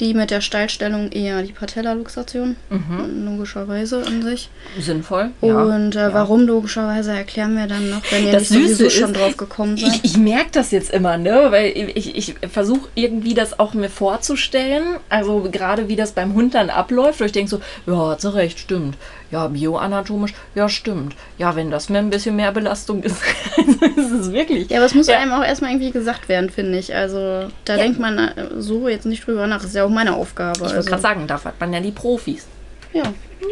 [0.02, 3.26] Die mit der Steilstellung eher die Patellaluxation, mhm.
[3.26, 4.50] logischerweise an sich.
[4.78, 5.30] Sinnvoll.
[5.42, 5.62] Ja.
[5.62, 9.14] Und äh, warum logischerweise erklären wir dann noch, wenn ihr das nicht sowieso ist, schon
[9.14, 9.94] drauf gekommen seid.
[9.94, 11.48] Ich, ich merke das jetzt immer, ne?
[11.52, 14.98] Weil ich, ich versuche irgendwie das auch mir vorzustellen.
[15.08, 18.34] Also gerade wie das beim Hund dann abläuft, wo ich denke so, ja, hat sie
[18.34, 18.98] recht, stimmt
[19.32, 21.16] ja, bioanatomisch, ja, stimmt.
[21.38, 23.22] Ja, wenn das mir ein bisschen mehr Belastung ist,
[23.96, 24.70] ist es wirklich.
[24.70, 25.18] Ja, aber es muss ja.
[25.18, 26.94] einem auch erstmal irgendwie gesagt werden, finde ich.
[26.94, 27.84] Also da ja.
[27.84, 29.64] denkt man äh, so jetzt nicht drüber nach.
[29.64, 30.54] Ist ja auch meine Aufgabe.
[30.56, 30.90] Ich wollte also.
[30.90, 32.48] gerade sagen, da hat man ja die Profis.
[32.94, 33.04] Ja.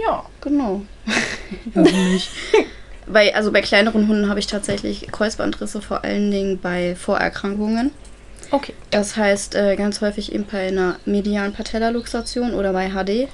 [0.06, 0.26] Ja.
[0.42, 0.82] Genau.
[1.74, 2.30] Warum nicht?
[3.08, 7.92] Bei, also bei kleineren Hunden habe ich tatsächlich Kreuzbandrisse, vor allen Dingen bei Vorerkrankungen.
[8.52, 8.74] Okay.
[8.92, 13.30] Das heißt äh, ganz häufig eben bei einer medialen Patellaluxation oder bei HD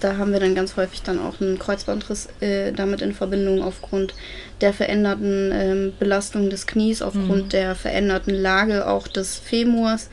[0.00, 4.14] da haben wir dann ganz häufig dann auch einen Kreuzbandriss äh, damit in Verbindung aufgrund
[4.60, 7.48] der veränderten ähm, Belastung des Knies, aufgrund mhm.
[7.50, 10.08] der veränderten Lage auch des Femurs,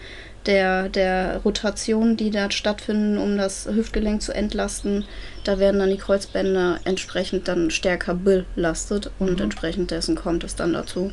[0.46, 5.06] der, der Rotation, die da stattfinden, um das Hüftgelenk zu entlasten.
[5.44, 9.44] Da werden dann die Kreuzbänder entsprechend dann stärker belastet und mhm.
[9.44, 11.12] entsprechend dessen kommt es dann dazu.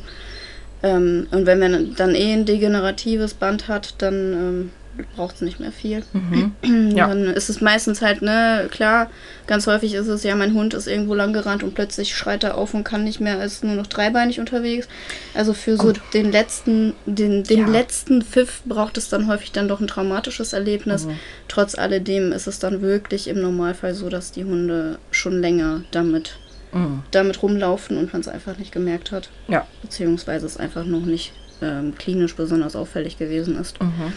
[0.83, 4.71] Ähm, und wenn man dann eh ein degeneratives Band hat, dann ähm,
[5.15, 6.03] braucht es nicht mehr viel.
[6.13, 6.51] Mhm.
[6.95, 7.07] Ja.
[7.07, 9.09] Dann ist es meistens halt, ne, klar,
[9.47, 12.57] ganz häufig ist es ja, mein Hund ist irgendwo lang gerannt und plötzlich schreit er
[12.57, 14.87] auf und kann nicht mehr, ist nur noch dreibeinig unterwegs.
[15.33, 15.93] Also für so Oh.
[16.13, 17.67] den letzten, den, den Ja.
[17.67, 21.05] letzten Pfiff braucht es dann häufig dann doch ein traumatisches Erlebnis.
[21.05, 21.17] Mhm.
[21.47, 26.37] Trotz alledem ist es dann wirklich im Normalfall so, dass die Hunde schon länger damit,
[26.73, 27.03] Mhm.
[27.11, 29.29] damit rumlaufen und man es einfach nicht gemerkt hat.
[29.47, 29.65] Ja.
[29.81, 31.31] Beziehungsweise es einfach noch nicht
[31.61, 33.79] ähm, klinisch besonders auffällig gewesen ist.
[33.81, 34.13] Mhm.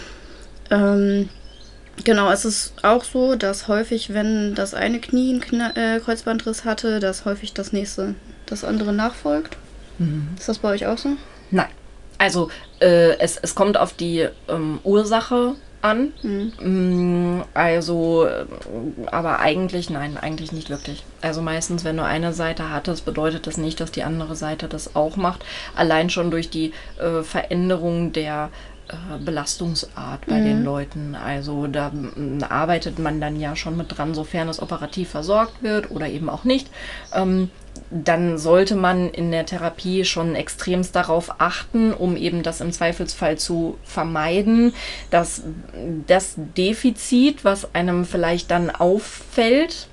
[0.74, 1.28] Ähm,
[2.02, 6.64] genau, es ist auch so, dass häufig, wenn das eine Knie einen Kna äh, Kreuzbandriss
[6.64, 8.14] hatte, dass häufig das nächste,
[8.46, 9.56] das andere nachfolgt.
[9.98, 10.28] Mhm.
[10.36, 11.10] Ist das bei euch auch so?
[11.50, 11.68] Nein.
[12.18, 12.50] Also
[12.80, 16.12] äh, es, es kommt auf die ähm, Ursache an.
[16.22, 17.38] Mhm.
[17.38, 18.46] Mm, Also, äh,
[19.06, 21.04] aber eigentlich, nein, eigentlich nicht wirklich.
[21.20, 24.96] Also meistens, wenn du eine Seite hattest, bedeutet das nicht, dass die andere Seite das
[24.96, 25.44] auch macht.
[25.76, 28.50] Allein schon durch die äh, Veränderung der
[29.24, 31.14] Belastungsart bei den Leuten.
[31.14, 31.90] Also da
[32.48, 36.44] arbeitet man dann ja schon mit dran, sofern es operativ versorgt wird oder eben auch
[36.44, 36.68] nicht.
[37.14, 37.50] Ähm,
[37.90, 43.36] dann sollte man in der Therapie schon extremst darauf achten, um eben das im Zweifelsfall
[43.38, 44.74] zu vermeiden,
[45.10, 45.42] dass
[46.06, 49.88] das Defizit, was einem vielleicht dann auffällt,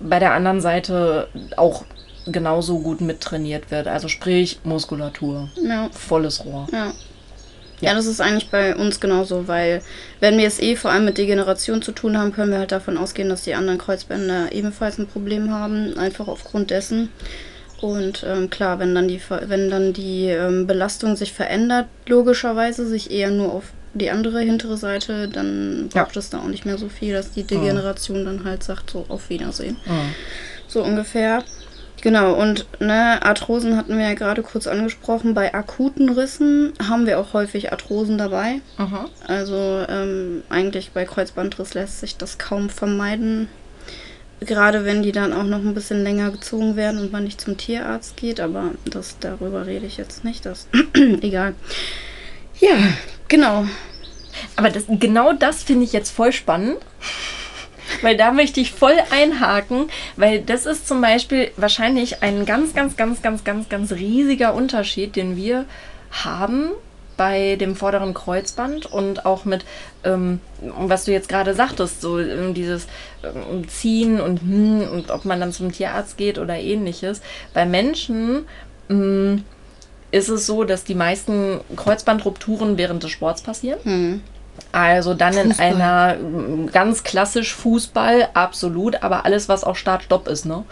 [0.00, 1.84] bei der anderen Seite auch
[2.26, 3.88] genauso gut mittrainiert wird.
[3.88, 5.88] Also sprich Muskulatur, Ja.
[5.92, 6.68] volles Rohr.
[6.72, 6.92] Ja.
[7.82, 9.82] Ja, das ist eigentlich bei uns genauso, weil
[10.20, 12.96] wenn wir es eh vor allem mit Degeneration zu tun haben, können wir halt davon
[12.96, 17.10] ausgehen, dass die anderen Kreuzbänder ebenfalls ein Problem haben, einfach aufgrund dessen.
[17.80, 23.10] Und ähm, klar, wenn dann die, wenn dann die ähm, Belastung sich verändert, logischerweise sich
[23.10, 23.64] eher nur auf
[23.94, 26.04] die andere hintere Seite, dann Ja.
[26.04, 29.04] braucht es da auch nicht mehr so viel, dass die Degeneration dann halt sagt, so
[29.08, 29.76] auf Wiedersehen.
[29.84, 30.14] Mhm.
[30.68, 31.42] So ungefähr.
[32.02, 35.34] Genau, und ne, Arthrosen hatten wir ja gerade kurz angesprochen.
[35.34, 38.60] Bei akuten Rissen haben wir auch häufig Arthrosen dabei.
[38.76, 39.08] Mhm.
[39.28, 43.48] Also ähm, eigentlich bei Kreuzbandriss lässt sich das kaum vermeiden.
[44.40, 47.56] Gerade wenn die dann auch noch ein bisschen länger gezogen werden und man nicht zum
[47.56, 48.40] Tierarzt geht.
[48.40, 50.44] Aber das, darüber rede ich jetzt nicht.
[50.44, 50.66] Das
[51.20, 51.54] egal.
[52.58, 52.74] Ja,
[53.28, 53.64] genau.
[54.56, 56.78] Aber das, genau das finde ich jetzt voll spannend.
[58.00, 62.96] Weil da möchte ich voll einhaken, weil das ist zum Beispiel wahrscheinlich ein ganz, ganz,
[62.96, 65.66] ganz, ganz, ganz, ganz riesiger Unterschied, den wir
[66.10, 66.70] haben
[67.16, 69.64] bei dem vorderen Kreuzband und auch mit,
[70.02, 72.86] ähm, was du jetzt gerade sagtest, so ähm, dieses
[73.22, 77.20] ähm, Ziehen und, hm, und ob man dann zum Tierarzt geht oder ähnliches.
[77.54, 78.46] Bei Menschen
[78.88, 79.42] mh,
[80.10, 83.80] ist es so, dass die meisten Kreuzbandrupturen während des Sports passieren.
[83.84, 84.22] Hm.
[84.70, 85.66] Also dann in Fußball.
[85.66, 90.64] einer mm, ganz klassisch Fußball, absolut, aber alles, was auch Start-Stopp ist, ne?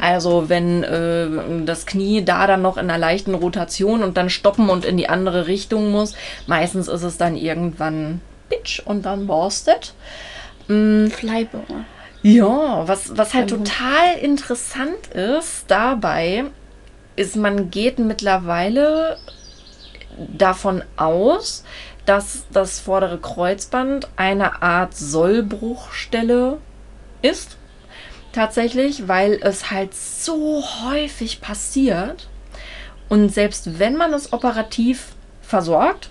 [0.00, 4.70] Also wenn äh, das Knie da dann noch in einer leichten Rotation und dann stoppen
[4.70, 6.14] und in die andere Richtung muss,
[6.46, 9.94] meistens ist es dann irgendwann Bitch und dann borstet.
[10.66, 11.84] Fleischbauer.
[12.22, 16.44] Ja, was, was halt total interessant ist dabei,
[17.16, 19.16] ist, man geht mittlerweile
[20.36, 21.64] davon aus,
[22.08, 26.56] dass das vordere Kreuzband eine Art Sollbruchstelle
[27.20, 27.58] ist.
[28.32, 32.28] Tatsächlich, weil es halt so häufig passiert.
[33.10, 35.08] Und selbst wenn man es operativ
[35.42, 36.08] versorgt,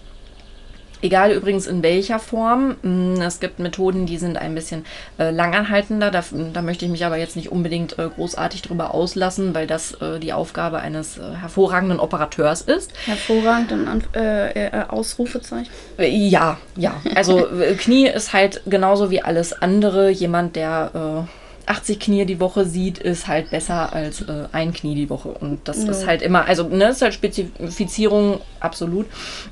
[1.02, 2.76] Egal übrigens in welcher Form.
[2.82, 4.86] Mm, Es gibt Methoden, die sind ein bisschen
[5.20, 6.12] äh, langanhaltender.
[6.12, 6.24] Da,
[6.54, 10.20] da möchte ich mich aber jetzt nicht unbedingt äh, großartig drüber auslassen, weil das äh,
[10.20, 12.94] die Aufgabe eines äh, hervorragenden Operateurs ist.
[13.06, 15.70] Hervorragend in Anf äh, äh, Ausrufezeichen.
[16.00, 16.96] Ja, ja.
[17.16, 20.10] Also Knie ist halt genauso wie alles andere.
[20.10, 21.28] Jemand, der
[21.68, 25.30] 80 Knie die Woche sieht, ist halt besser als äh, ein Knie die Woche.
[25.30, 25.92] Und das Ja.
[25.92, 29.06] ist halt immer, also ne, ist halt Spezifizierung absolut.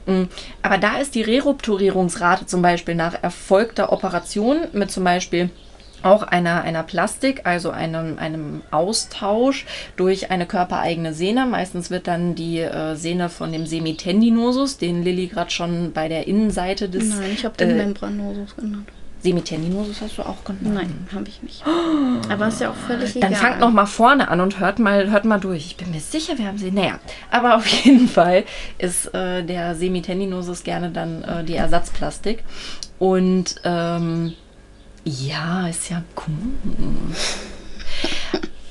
[0.05, 0.24] Mm,
[0.61, 5.49] Aber da ist die Rerupturierungsrate zum Beispiel nach erfolgter Operation mit zum Beispiel
[6.03, 11.45] auch einer, einer Plastik, also einem, einem Austausch durch eine körpereigene Sehne.
[11.47, 16.28] Meistens wird dann die äh, Sehne von dem Semitendinosus, den Lilly gerade schon bei der
[16.28, 18.88] Innenseite des Nein, ich habe den äh, Membranosus genannt.
[19.26, 20.76] Semitendinosus hast du auch genannt.
[20.76, 21.63] Nein, habe ich nicht.
[22.30, 23.32] Aber ist ja auch völlig egal.
[23.32, 25.65] Dann fangt noch mal vorne an und hört mal, hört mal durch.
[25.65, 26.69] Ich bin mir sicher, wir haben sie.
[26.69, 26.99] Naja,
[27.32, 28.43] aber auf jeden Fall
[28.78, 32.43] ist äh, der Semitendinosus gerne dann äh, die Ersatzplastik.
[32.99, 34.34] Und ähm,
[35.03, 37.15] ja, ist ja cool.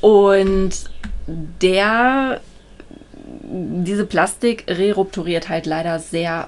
[0.00, 0.70] Und
[1.26, 2.40] der,
[3.42, 6.46] diese Plastik rerupturiert halt leider sehr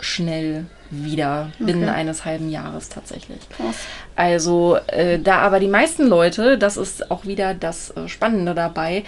[0.00, 1.92] schnell wieder binnen Okay.
[1.92, 3.38] eines halben Jahres tatsächlich.
[3.50, 3.76] Krass.
[4.16, 9.04] Also äh, da aber die meisten Leute, das ist auch wieder das äh, Spannende dabei,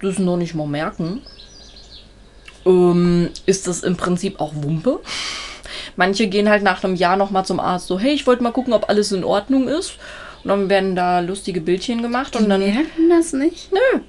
[0.00, 1.22] das noch nicht mal merken,
[2.66, 5.00] ähm, ist das im Prinzip auch Wumpe.
[5.96, 8.72] Manche gehen halt nach einem Jahr nochmal zum Arzt, so, hey, ich wollte mal gucken,
[8.72, 9.94] ob alles in Ordnung ist.
[10.44, 12.60] Und dann werden da lustige Bildchen gemacht und dann.
[12.60, 13.72] merken das nicht?
[13.72, 14.00] Nö.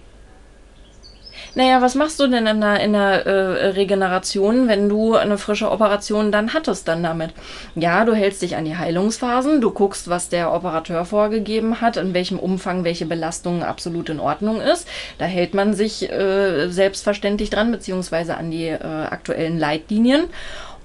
[1.56, 5.72] Naja, was machst du denn in der, in der äh, Regeneration, wenn du eine frische
[5.72, 7.32] Operation dann hattest dann damit?
[7.76, 12.14] Ja, du hältst dich an die Heilungsphasen, du guckst, was der Operateur vorgegeben hat, in
[12.14, 14.88] welchem Umfang welche Belastung absolut in Ordnung ist.
[15.18, 20.26] Da hält man sich äh, selbstverständlich dran, beziehungsweise an die äh, aktuellen Leitlinien.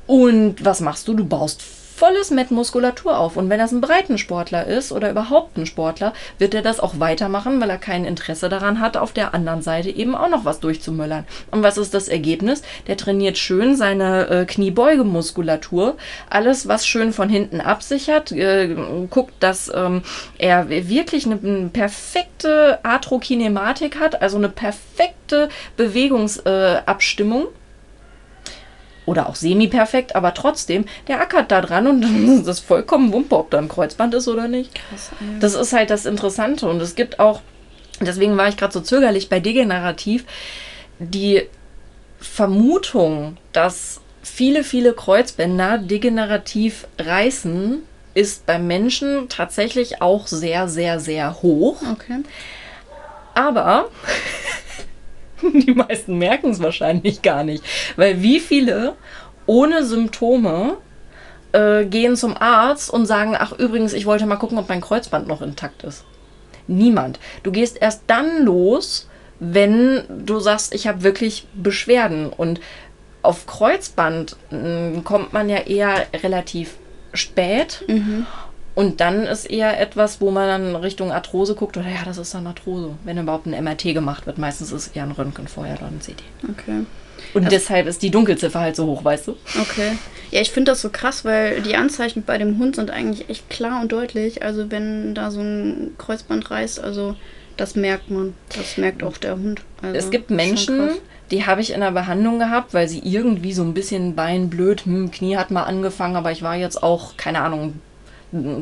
[0.07, 1.15] Und was machst du?
[1.15, 1.63] Du baust
[1.97, 3.37] volles Met Muskulatur auf.
[3.37, 7.61] Und wenn das ein Breitensportler ist oder überhaupt ein Sportler, wird er das auch weitermachen,
[7.61, 11.25] weil er kein Interesse daran hat, auf der anderen Seite eben auch noch was durchzumöllern.
[11.51, 12.63] Und was ist das Ergebnis?
[12.87, 15.97] Der trainiert schön seine äh, Kniebeugemuskulatur.
[16.29, 18.75] Alles, was schön von hinten absichert, äh,
[19.09, 20.03] guckt, dass ähm,
[20.39, 27.45] er wirklich eine, eine perfekte Arthrokinematik hat, also eine perfekte Bewegungsabstimmung.
[27.45, 27.64] Äh,
[29.07, 33.37] oder auch semi-perfekt, aber trotzdem, der ackert da dran und dann ist das vollkommen Wumpe,
[33.37, 34.75] ob da ein Kreuzband ist oder nicht.
[34.75, 37.41] Krass, Das ist halt das Interessante und es gibt auch,
[38.01, 40.25] deswegen war ich gerade so zögerlich bei degenerativ,
[40.99, 41.43] die
[42.21, 47.83] Vermutung, dass viele, viele Kreuzbänder degenerativ reißen,
[48.15, 51.83] ist beim Menschen tatsächlich auch sehr, sehr, sehr hoch.
[51.93, 52.21] Okay.
[53.35, 53.91] Aber
[55.43, 57.65] die meisten merken es wahrscheinlich gar nicht.
[57.97, 58.95] Weil wie viele
[59.47, 60.79] ohne Symptome
[61.53, 65.27] äh, gehen zum Arzt und sagen, ach übrigens, ich wollte mal gucken, ob mein Kreuzband
[65.29, 66.05] noch intakt ist.
[66.67, 67.19] Niemand.
[67.43, 69.09] Du gehst erst dann los,
[69.39, 72.29] wenn du sagst, ich habe wirklich Beschwerden.
[72.29, 72.61] Und
[73.23, 76.77] auf Kreuzband mh, kommt man ja eher relativ
[77.13, 77.85] spät.
[78.75, 82.35] Und dann ist eher etwas, wo man dann Richtung Arthrose guckt, oder ja, das ist
[82.35, 84.39] dann Arthrose, wenn überhaupt ein MRT gemacht wird.
[84.39, 86.23] Meistens ist es eher ein Röntgen vorher, dann ein CT.
[86.51, 86.85] Okay.
[87.33, 89.37] Und deshalb ist die Dunkelziffer halt so hoch, weißt du?
[89.61, 89.97] Okay.
[90.31, 93.49] Ja, ich finde das so krass, weil die Anzeichen bei dem Hund sind eigentlich echt
[93.51, 94.43] klar und deutlich.
[94.43, 97.15] Also wenn da so ein Kreuzband reißt, also
[97.57, 98.35] das merkt man.
[98.57, 99.63] Das merkt auch der Hund.
[99.81, 100.91] Also, Es gibt Menschen,
[101.31, 105.11] die habe ich in der Behandlung gehabt, weil sie irgendwie so ein bisschen beinblöd, hm,
[105.11, 107.81] Knie hat mal angefangen, aber ich war jetzt auch, keine Ahnung,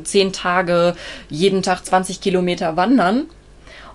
[0.05, 0.95] zehn Tage,
[1.29, 3.27] jeden Tag 20 Kilometer wandern.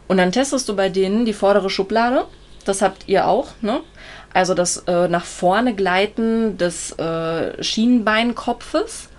[0.07, 2.25] Und dann testest du bei denen die vordere Schublade.
[2.65, 3.81] Das habt ihr auch, ne?
[4.33, 9.09] Also das äh, nach vorne gleiten des äh, Schienbeinkopfes.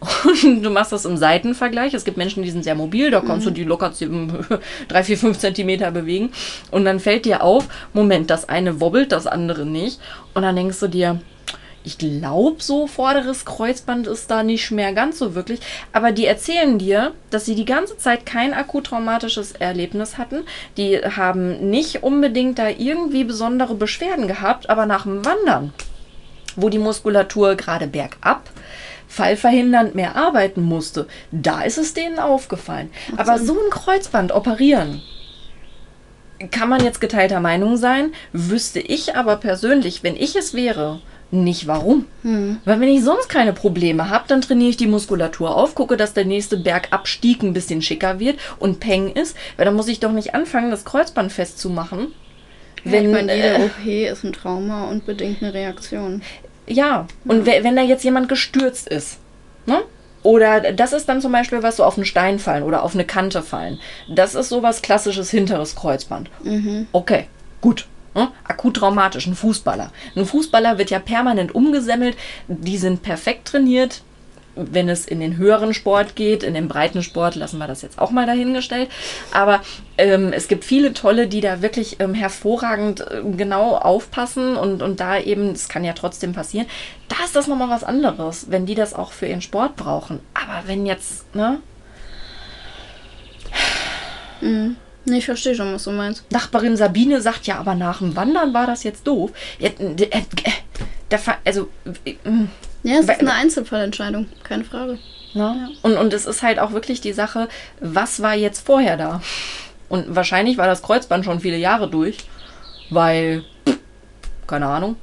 [0.44, 1.94] Und du machst das im Seitenvergleich.
[1.94, 3.92] Es gibt Menschen, die sind sehr mobil, da kannst du die locker
[4.88, 6.32] 3, 4, 5 Zentimeter bewegen.
[6.70, 10.00] Und dann fällt dir auf, Moment, das eine wobbelt, das andere nicht.
[10.34, 11.20] Und dann denkst du dir,
[11.84, 15.60] ich glaube, so vorderes Kreuzband ist da nicht mehr ganz so wirklich.
[15.92, 20.44] Aber die erzählen dir, dass sie die ganze Zeit kein akut traumatisches Erlebnis hatten.
[20.78, 25.74] Die haben nicht unbedingt da irgendwie besondere Beschwerden gehabt, aber nach dem Wandern,
[26.56, 28.50] wo die Muskulatur gerade bergab
[29.06, 32.90] fallverhindernd mehr arbeiten musste, da ist es denen aufgefallen.
[33.16, 35.02] Aber so ein Kreuzband operieren,
[36.50, 41.00] kann man jetzt geteilter Meinung sein, wüsste ich aber persönlich, wenn ich es wäre,
[41.30, 42.06] nicht warum.
[42.22, 46.14] Weil wenn ich sonst keine Probleme habe, dann trainiere ich die Muskulatur auf, gucke, dass
[46.14, 50.12] der nächste Bergabstieg ein bisschen schicker wird und Peng ist, weil dann muss ich doch
[50.12, 52.08] nicht anfangen, das Kreuzband festzumachen.
[52.84, 56.22] Wenn, Wenn, ich meine, jede äh, OP ist ein Trauma und bedingt eine Reaktion.
[56.66, 59.18] Ja, und we- wenn da jetzt jemand gestürzt ist,
[59.66, 59.82] ne?
[60.22, 63.04] Oder das ist dann zum Beispiel was so auf einen Stein fallen oder auf eine
[63.04, 63.78] Kante fallen.
[64.08, 66.30] Das ist sowas klassisches hinteres Kreuzband.
[66.92, 67.26] Okay,
[67.60, 67.86] gut.
[68.14, 68.28] Ne?
[68.44, 69.90] Akut traumatisch, ein Fußballer.
[70.14, 72.16] Ein Fußballer wird ja permanent umgesemmelt.
[72.48, 74.02] Die sind perfekt trainiert.
[74.56, 77.98] Wenn es in den höheren Sport geht, in den breiten Sport, lassen wir das jetzt
[77.98, 78.88] auch mal dahingestellt.
[79.32, 79.60] Aber
[79.98, 85.00] ähm, es gibt viele tolle, die da wirklich ähm, hervorragend äh, genau aufpassen und, und
[85.00, 86.68] da eben, es kann ja trotzdem passieren,
[87.08, 90.20] da ist das nochmal was anderes, wenn die das auch für ihren Sport brauchen.
[90.34, 91.58] Aber wenn jetzt, ne,
[95.06, 96.24] Nee, ich verstehe schon, was du meinst.
[96.32, 99.32] Nachbarin Sabine sagt, ja, aber nach dem Wandern war das jetzt doof.
[99.58, 100.22] Ja, äh, äh,
[101.08, 101.68] da, also,
[102.04, 102.14] äh,
[102.82, 104.98] Ja, es ist eine Einzelfallentscheidung, keine Frage.
[105.34, 105.70] Ne?
[105.82, 107.48] Und, und es ist halt auch wirklich die Sache,
[107.80, 109.20] was war jetzt vorher da?
[109.88, 112.18] Und wahrscheinlich war das Kreuzband schon viele Jahre durch,
[112.90, 113.44] weil,
[114.46, 114.96] keine Ahnung,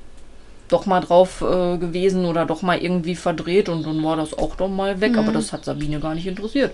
[0.70, 4.56] doch mal drauf äh, gewesen oder doch mal irgendwie verdreht und dann war das auch
[4.56, 5.18] doch mal weg.
[5.18, 6.74] Aber das hat Sabine gar nicht interessiert.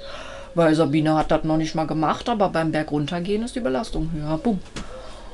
[0.57, 4.09] Weil Sabine hat das noch nicht mal gemacht, aber beim Berg runtergehen ist die Belastung
[4.11, 4.39] höher.
[4.39, 4.59] Bumm.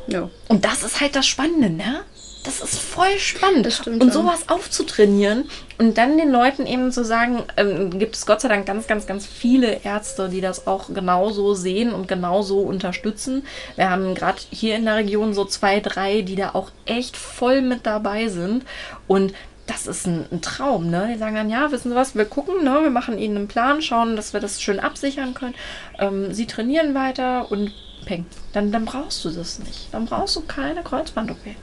[0.08, 0.30] Ja.
[0.50, 2.02] Und das ist halt das Spannende, ne?
[2.44, 3.66] Das ist voll spannend.
[3.88, 5.46] Und sowas aufzutrainieren
[5.78, 9.08] und dann den Leuten eben zu sagen, ähm, gibt es Gott sei Dank ganz, ganz,
[9.08, 13.46] ganz viele Ärzte, die das auch genauso sehen und genauso unterstützen.
[13.78, 17.62] Wir haben gerade hier in der Region so zwei, drei, die da auch echt voll
[17.62, 18.66] mit dabei sind.
[19.08, 19.34] Und
[19.66, 21.10] das ist ein, ein, Traum, ne?
[21.14, 22.80] Die sagen dann, ja, wissen Sie was, wir gucken, ne?
[22.82, 25.56] Wir machen Ihnen einen Plan, schauen, dass wir das schön absichern können.
[26.00, 27.72] Ähm, Sie trainieren weiter und
[28.06, 28.26] peng.
[28.52, 29.94] Dann, dann brauchst du das nicht.
[29.94, 31.56] Dann brauchst du keine Kreuzband-OP.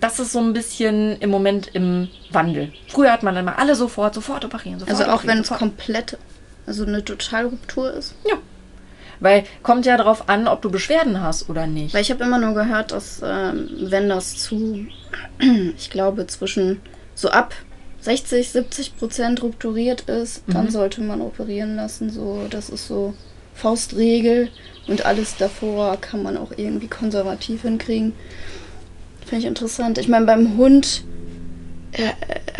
[0.00, 2.72] Das ist so ein bisschen im Moment im Wandel.
[2.88, 4.80] Früher hat man immer alle sofort, sofort operieren.
[4.80, 6.18] Sofort also auch operieren, wenn es komplett,
[6.66, 8.14] also eine Totalruptur ist?
[8.26, 8.36] Ja.
[9.22, 11.94] Weil kommt ja darauf an, ob du Beschwerden hast oder nicht.
[11.94, 14.86] Weil ich habe immer nur gehört, dass ähm, wenn das zu,
[15.76, 16.80] ich glaube, zwischen
[17.14, 17.54] so ab
[18.00, 20.52] 60, 70 Prozent rupturiert ist, mhm.
[20.54, 22.10] dann sollte man operieren lassen.
[22.10, 23.14] So, das ist so
[23.54, 24.48] Faustregel
[24.88, 28.14] und alles davor kann man auch irgendwie konservativ hinkriegen.
[29.24, 29.98] Finde ich interessant.
[29.98, 31.04] Ich meine, beim Hund
[31.92, 32.10] äh,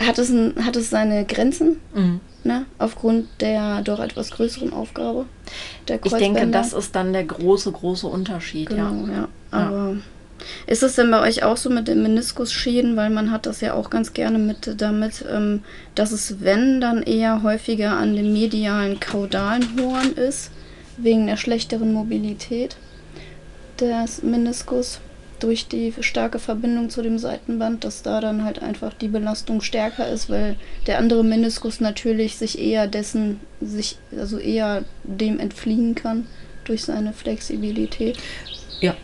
[0.00, 2.20] hat, es ein, hat es seine Grenzen, mhm.
[2.44, 2.66] Ne?
[2.78, 5.26] aufgrund der doch etwas größeren Aufgabe.
[5.88, 8.68] Der ich denke, das ist dann der große, große Unterschied.
[8.68, 9.12] Genau, ja.
[9.12, 9.28] ja.
[9.50, 9.96] Aber ja.
[10.66, 12.96] ist es denn bei euch auch so mit den Meniskusschäden?
[12.96, 15.62] Weil man hat das ja auch ganz gerne mit damit, ähm,
[15.94, 20.50] dass es, wenn, dann eher häufiger an dem medialen kaudalen Horn ist,
[20.96, 22.76] wegen der schlechteren Mobilität
[23.80, 25.00] des Meniskus
[25.42, 30.08] durch die starke Verbindung zu dem Seitenband, dass da dann halt einfach die Belastung stärker
[30.08, 36.26] ist, weil der andere Meniskus natürlich sich eher dessen, sich also eher dem entfliehen kann
[36.64, 38.18] durch seine Flexibilität.
[38.80, 38.94] Ja.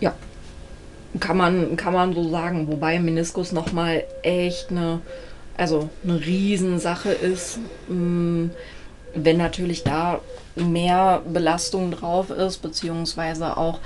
[0.00, 0.14] Ja.
[1.20, 5.00] Kann man, kann man so sagen, wobei Meniskus nochmal echt eine,
[5.56, 7.58] also eine Riesensache ist.
[7.88, 8.46] Mm,
[9.14, 10.20] wenn natürlich da
[10.56, 13.80] mehr Belastung drauf ist, beziehungsweise auch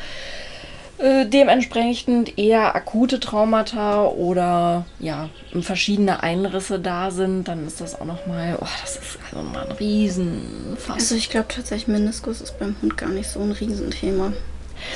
[0.98, 5.28] äh, dementsprechend eher akute Traumata oder ja,
[5.60, 9.72] verschiedene Einrisse da sind, dann ist das auch nochmal, oh, das ist also mal ein
[9.72, 10.96] Riesenfass.
[10.96, 14.32] Also ich glaube tatsächlich, Meniskus ist beim Hund gar nicht so ein Riesenthema.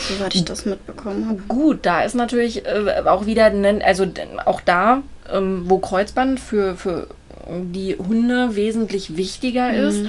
[0.09, 1.41] Soweit ich das mitbekommen habe.
[1.49, 3.53] Gut, da ist natürlich äh, auch wieder,
[3.85, 4.07] also
[4.45, 7.09] auch da, ähm, wo Kreuzband für, für
[7.47, 9.89] die Hunde wesentlich wichtiger mhm.
[9.89, 10.01] ist,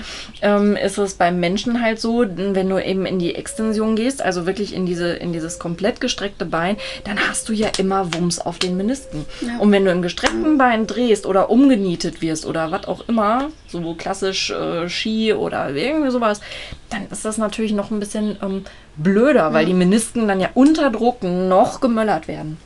[0.42, 4.46] ähm, ist es beim Menschen halt so, wenn du eben in die Extension gehst, also
[4.46, 8.60] wirklich in, diese, in dieses komplett gestreckte Bein, dann hast du ja immer Wumms auf
[8.60, 9.26] den Menisken.
[9.42, 9.60] Ja.
[9.60, 13.94] Und wenn du im gestreckten Bein drehst oder umgenietet wirst oder was auch immer, so
[13.94, 16.42] klassisch äh, Ski oder irgendwie sowas,
[16.90, 18.66] dann ist das natürlich noch ein bisschen ähm,
[18.98, 22.58] blöder, weil die Menisken dann ja unter Druck noch gemöllert werden.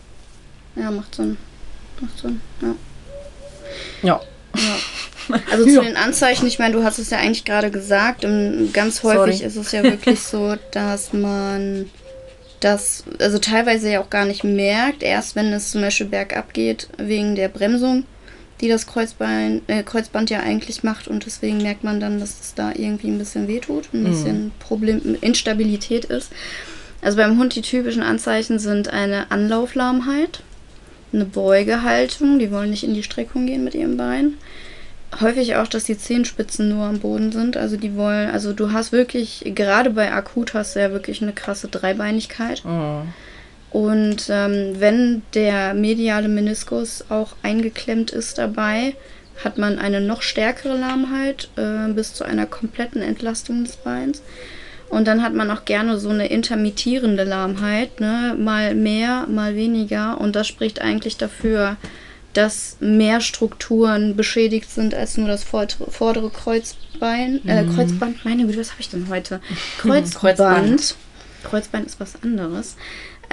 [0.76, 1.38] Ja, macht Sinn.
[2.00, 2.76] Macht Sinn, ja.
[4.02, 4.22] Ja.
[4.56, 5.40] Ja.
[5.52, 8.26] Also zu den Anzeichen, ich meine, du hast es ja eigentlich gerade gesagt,
[8.74, 9.48] ganz häufig Sorry.
[9.48, 11.90] ist es ja wirklich so, dass man
[12.60, 16.88] das, also teilweise ja auch gar nicht merkt, erst wenn es zum Beispiel bergab geht,
[16.98, 18.06] wegen der Bremsung,
[18.62, 22.54] die das Kreuzbein, äh, Kreuzband ja eigentlich macht und deswegen merkt man dann, dass es
[22.54, 24.10] da irgendwie ein bisschen wehtut, ein mhm.
[24.10, 26.32] bisschen Problem, Instabilität ist.
[27.02, 30.44] Also beim Hund die typischen Anzeichen sind eine Anlauflahmheit,
[31.14, 34.36] eine Beugehaltung, die wollen nicht in die Streckung gehen mit ihrem Bein.
[35.22, 37.56] Häufig auch, dass die Zehenspitzen nur am Boden sind.
[37.56, 41.34] Also die wollen, also du hast wirklich, gerade bei Akut hast du ja wirklich eine
[41.34, 42.66] krasse Dreibeinigkeit.
[42.66, 43.14] Mhm.
[43.70, 48.96] Und ähm, wenn der mediale Meniskus auch eingeklemmt ist dabei,
[49.44, 54.22] hat man eine noch stärkere Lahmheit äh, bis zu einer kompletten Entlastung des Beins.
[54.94, 58.36] Und dann hat man auch gerne so eine intermittierende Lahmheit, ne?
[58.38, 60.22] mal mehr, mal weniger.
[60.22, 61.78] Und das spricht eigentlich dafür,
[62.34, 67.42] dass mehr Strukturen beschädigt sind als nur das vordere Kreuzbein.
[67.48, 67.76] Äh, mhm.
[67.76, 69.42] Kreuzband, meine Güte, was habe ich denn heute?
[69.80, 70.16] Kreuzband.
[70.38, 70.96] Kreuzband.
[71.44, 72.76] Kreuzbein ist was anderes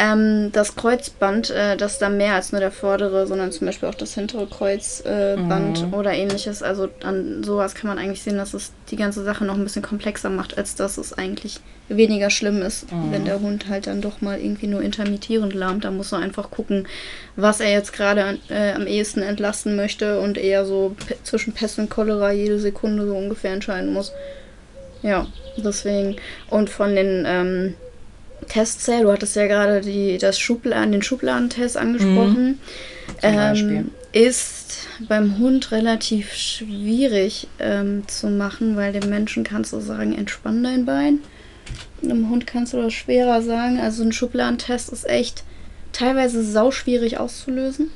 [0.01, 3.95] ähm, das Kreuzband, äh, das da mehr als nur der vordere, sondern zum Beispiel auch
[3.95, 5.93] das hintere Kreuzband äh, mhm.
[5.93, 6.63] oder ähnliches.
[6.63, 9.83] Also an sowas kann man eigentlich sehen, dass es die ganze Sache noch ein bisschen
[9.83, 13.13] komplexer macht, als dass es eigentlich weniger schlimm ist, mhm.
[13.13, 15.85] wenn der Hund halt dann doch mal irgendwie nur intermittierend lahmt.
[15.85, 16.89] Da muss man einfach gucken,
[17.37, 21.91] was er jetzt gerade äh, am ehesten entlasten möchte und eher so zwischen Pest und
[21.91, 24.13] Cholera jede Sekunde so ungefähr entscheiden muss.
[25.03, 25.27] Ja,
[25.59, 26.17] deswegen.
[26.49, 27.75] Und von den ähm,
[28.51, 32.59] Tests her, du hattest ja gerade die, das Schubladen, den Schubladentest angesprochen, mhm.
[33.23, 40.17] ähm, ist beim Hund relativ schwierig ähm, zu machen, weil dem Menschen kannst du sagen,
[40.17, 41.21] entspann dein Bein.
[42.03, 43.79] Einem Hund kannst du das schwerer sagen.
[43.79, 45.45] Also ein Schubladentest ist echt
[45.93, 47.91] teilweise sauschwierig auszulösen.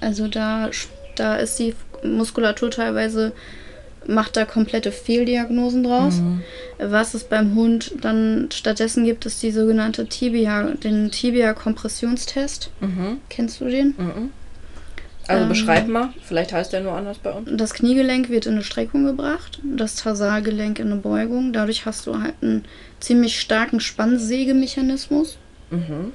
[0.00, 0.70] Also da,
[1.14, 3.32] da ist die Muskulatur teilweise
[4.06, 6.16] macht da komplette Fehldiagnosen draus.
[6.16, 6.42] Mhm.
[6.78, 12.70] Was es beim Hund dann stattdessen gibt, ist die sogenannte Tibia, den Tibia-Kompressionstest.
[12.80, 13.18] Mhm.
[13.28, 13.94] Kennst du den?
[13.96, 14.30] Mhm.
[15.28, 17.48] Also ähm, beschreib mal, vielleicht heißt der nur anders bei uns.
[17.52, 21.52] Das Kniegelenk wird in eine Streckung gebracht, das Tarsalgelenk in eine Beugung.
[21.52, 22.64] Dadurch hast du halt einen
[23.00, 25.38] ziemlich starken Spannsägemechanismus.
[25.70, 26.12] Mhm.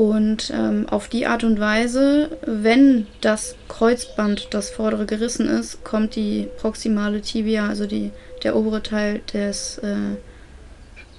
[0.00, 6.16] Und ähm, auf die Art und Weise, wenn das Kreuzband, das vordere gerissen ist, kommt
[6.16, 8.10] die proximale Tibia, also die,
[8.42, 10.16] der obere Teil des äh,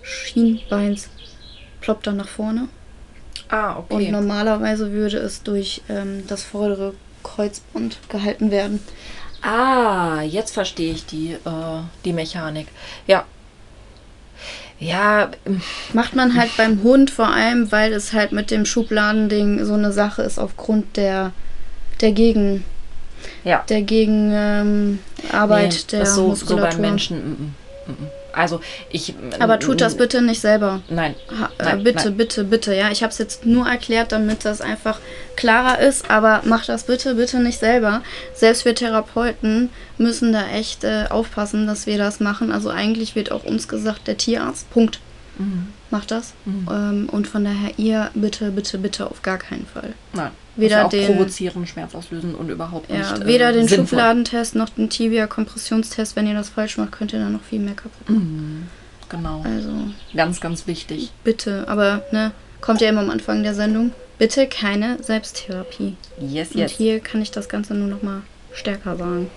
[0.01, 1.09] Schienbeins,
[1.79, 2.69] ploppt dann nach vorne.
[3.49, 3.93] Ah, okay.
[3.93, 8.79] Und normalerweise würde es durch ähm, das vordere Kreuzband gehalten werden.
[9.43, 12.65] Ah, jetzt verstehe ich die, äh, die Mechanik.
[13.05, 13.25] Ja.
[14.82, 15.29] Ja,
[15.93, 19.91] Macht man halt beim Hund vor allem, weil es halt mit dem Schubladending so eine
[19.91, 21.34] Sache ist aufgrund der,
[22.01, 22.63] der Gegen,
[23.43, 23.63] ja.
[23.69, 24.99] der Gegenarbeit ähm,
[25.32, 26.69] Nee, der so, so Muskulatur.
[26.71, 27.17] beim Menschen.
[27.17, 28.20] mm, mm, mm.
[28.34, 29.13] Also ich.
[29.39, 30.82] Aber tut das bitte nicht selber.
[30.89, 31.15] Nein.
[31.39, 32.17] Ha, äh, Nein, bitte, nein.
[32.17, 32.73] bitte, bitte.
[32.75, 34.99] Ja, ich habe es jetzt nur erklärt, damit das einfach
[35.36, 36.09] klarer ist.
[36.09, 38.01] Aber macht das bitte, bitte nicht selber.
[38.34, 42.51] Selbst wir Therapeuten müssen da echt äh, aufpassen, dass wir das machen.
[42.51, 44.99] Also eigentlich wird auch uns gesagt, der Tierarzt, Punkt,
[45.38, 45.67] Mhm.
[45.89, 46.34] macht das.
[46.45, 49.93] Ähm, und von daher ihr bitte, bitte, bitte auf gar keinen Fall.
[50.13, 50.32] Nein.
[50.57, 53.23] Weder ja auch den- provozieren, Schmerz auslösen und überhaupt Ja, nicht.
[53.23, 53.87] äh, weder den sinnvoll.
[53.87, 56.15] Schubladentest noch den Tibia-Kompressionstest.
[56.15, 58.57] Wenn ihr das falsch macht, könnt ihr dann noch viel mehr kaputt machen.
[58.61, 58.67] Mhm.
[59.09, 59.41] Genau.
[59.43, 59.69] Also
[60.15, 61.11] Ganz, ganz wichtig.
[61.23, 62.31] bitte, aber ne,
[62.61, 63.91] kommt ja immer am Anfang der Sendung.
[64.17, 65.95] Bitte keine Selbsttherapie.
[66.19, 66.71] Yes, Und yes.
[66.73, 68.21] hier kann ich das Ganze nur noch mal
[68.53, 69.29] stärker sagen.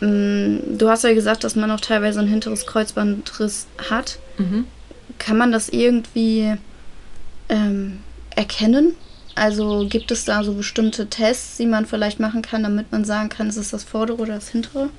[0.00, 4.18] Mm, Du hast ja gesagt, dass man auch teilweise ein hinteres Kreuzbandriss hat.
[4.36, 4.66] Mhm.
[5.18, 6.54] Kann man das irgendwie
[7.48, 7.98] ähm,
[8.36, 8.94] erkennen?
[9.38, 13.28] Also gibt es da so bestimmte Tests, die man vielleicht machen kann, damit man sagen
[13.28, 14.90] kann, ist es das vordere oder das hintere?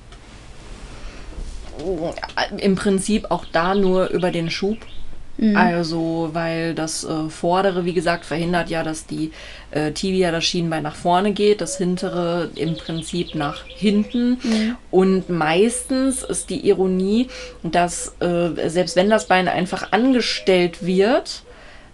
[2.58, 4.78] Im Prinzip auch da nur über den Schub.
[5.40, 5.56] Mhm.
[5.56, 9.32] Also, weil das äh, vordere, wie gesagt, verhindert ja, dass die
[9.70, 14.38] äh, Tibia, das Schienbein nach vorne geht, das hintere im Prinzip nach hinten.
[14.90, 17.28] Und meistens ist die Ironie,
[17.62, 21.42] dass äh, selbst wenn das Bein einfach angestellt wird,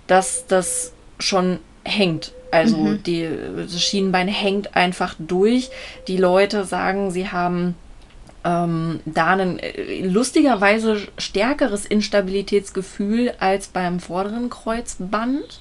[0.08, 2.32] dass das schon hängt.
[2.50, 5.70] Also die, das Schienbein hängt einfach durch.
[6.08, 7.74] Die Leute sagen, sie haben
[8.44, 15.60] ähm, da ein äh, lustigerweise stärkeres Instabilitätsgefühl als beim vorderen Kreuzband.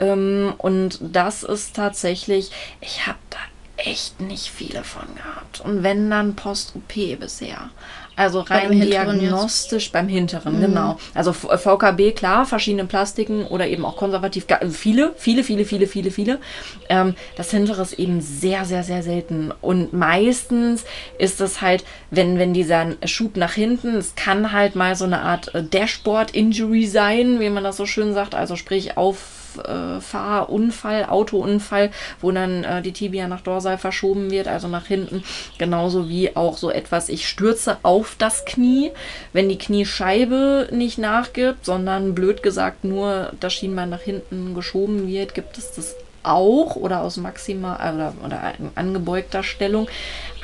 [0.00, 2.50] Ähm, und das ist tatsächlich,
[2.80, 3.38] ich habe da
[3.76, 5.60] echt nicht viele von gehabt.
[5.60, 7.70] Und wenn dann Post-OP bisher.
[8.18, 8.90] Also Beim rein jetzt?
[8.90, 10.98] diagnostisch beim hinteren, genau.
[11.14, 16.10] Also VKB, klar, verschiedene Plastiken oder eben auch konservativ, also viele, viele, viele, viele, viele,
[16.10, 16.40] viele.
[16.88, 19.52] Ähm, das hintere ist eben sehr, sehr, sehr selten.
[19.60, 20.84] Und meistens
[21.18, 25.20] ist es halt, wenn, wenn dieser Schub nach hinten, es kann halt mal so eine
[25.20, 31.06] Art äh, Dashboard-Injury sein, wie man das so schön sagt, also sprich auf äh, Fahrunfall,
[31.06, 31.90] Autounfall,
[32.20, 35.22] wo dann äh, die Tibia nach Dorsal verschoben wird, also nach hinten.
[35.58, 38.90] Genauso wie auch so etwas, ich stürze auf das Knie,
[39.32, 45.34] wenn die Kniescheibe nicht nachgibt, sondern blöd gesagt nur das Schienbein nach hinten geschoben wird,
[45.34, 49.88] gibt es das auch oder aus maximal oder, oder in angebeugter Stellung.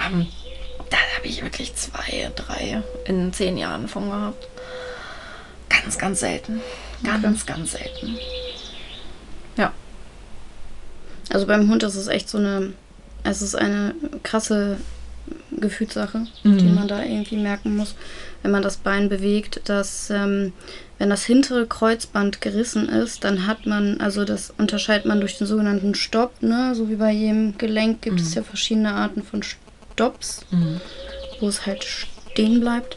[0.04, 0.26] Ähm,
[0.90, 4.48] da habe ich wirklich zwei, drei in zehn Jahren von gehabt.
[5.68, 6.60] Ganz, ganz selten.
[7.02, 8.16] Ganz, ganz selten.
[9.56, 9.72] Ja.
[11.30, 12.72] Also beim Hund ist es echt so eine,
[13.22, 14.76] es ist eine krasse
[15.52, 16.58] Gefühlssache, Mhm.
[16.58, 17.94] die man da irgendwie merken muss,
[18.42, 20.52] wenn man das Bein bewegt, dass ähm,
[20.98, 25.46] wenn das hintere Kreuzband gerissen ist, dann hat man, also das unterscheidet man durch den
[25.46, 26.74] sogenannten Stopp, ne?
[26.74, 30.42] So wie bei jedem Gelenk gibt es ja verschiedene Arten von Stopps,
[31.40, 32.96] wo es halt stehen bleibt.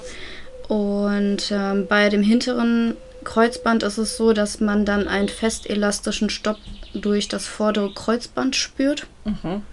[0.67, 2.97] Und ähm, bei dem hinteren
[3.27, 6.57] Kreuzband ist es so, dass man dann einen festelastischen Stopp
[6.93, 9.05] durch das vordere Kreuzband spürt.
[9.25, 9.63] Mhm.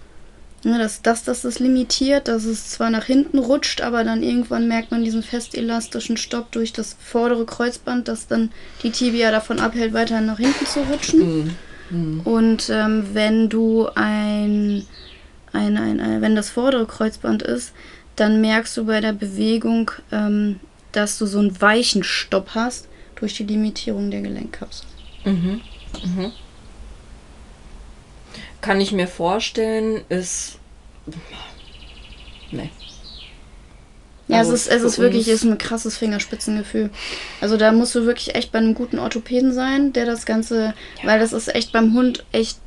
[0.65, 4.67] Ja, dass das, das das limitiert, dass es zwar nach hinten rutscht, aber dann irgendwann
[4.67, 8.51] merkt man diesen festelastischen Stopp durch das vordere Kreuzband, das dann
[8.83, 11.55] die Tibia davon abhält, weiter nach hinten zu rutschen.
[12.25, 14.85] Und ähm, wenn du ein,
[15.53, 17.71] ein, ein, ein, wenn das vordere Kreuzband ist,
[18.17, 20.59] dann merkst du bei der Bewegung, ähm,
[20.91, 24.85] dass du so einen weichen Stopp hast durch die Limitierung der Gelenkkapsel.
[25.23, 25.61] Mhm.
[26.03, 26.31] Mhm.
[28.61, 30.59] Kann ich mir vorstellen, ist.
[32.51, 32.69] Nee.
[34.27, 36.89] Ja, Also es ist, es ist wirklich ist ein krasses Fingerspitzengefühl.
[37.41, 41.19] Also da musst du wirklich echt bei einem guten Orthopäden sein, der das Ganze, weil
[41.19, 42.57] das ist echt beim Hund echt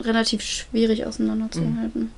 [0.00, 2.12] relativ schwierig auseinanderzuhalten.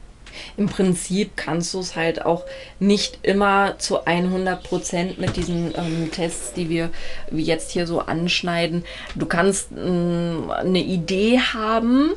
[0.56, 2.44] Im Prinzip kannst du es halt auch
[2.78, 6.90] nicht immer zu 100 Prozent mit diesen ähm, Tests, die wir
[7.30, 8.84] jetzt hier so anschneiden.
[9.14, 12.12] Du kannst ähm, eine Idee haben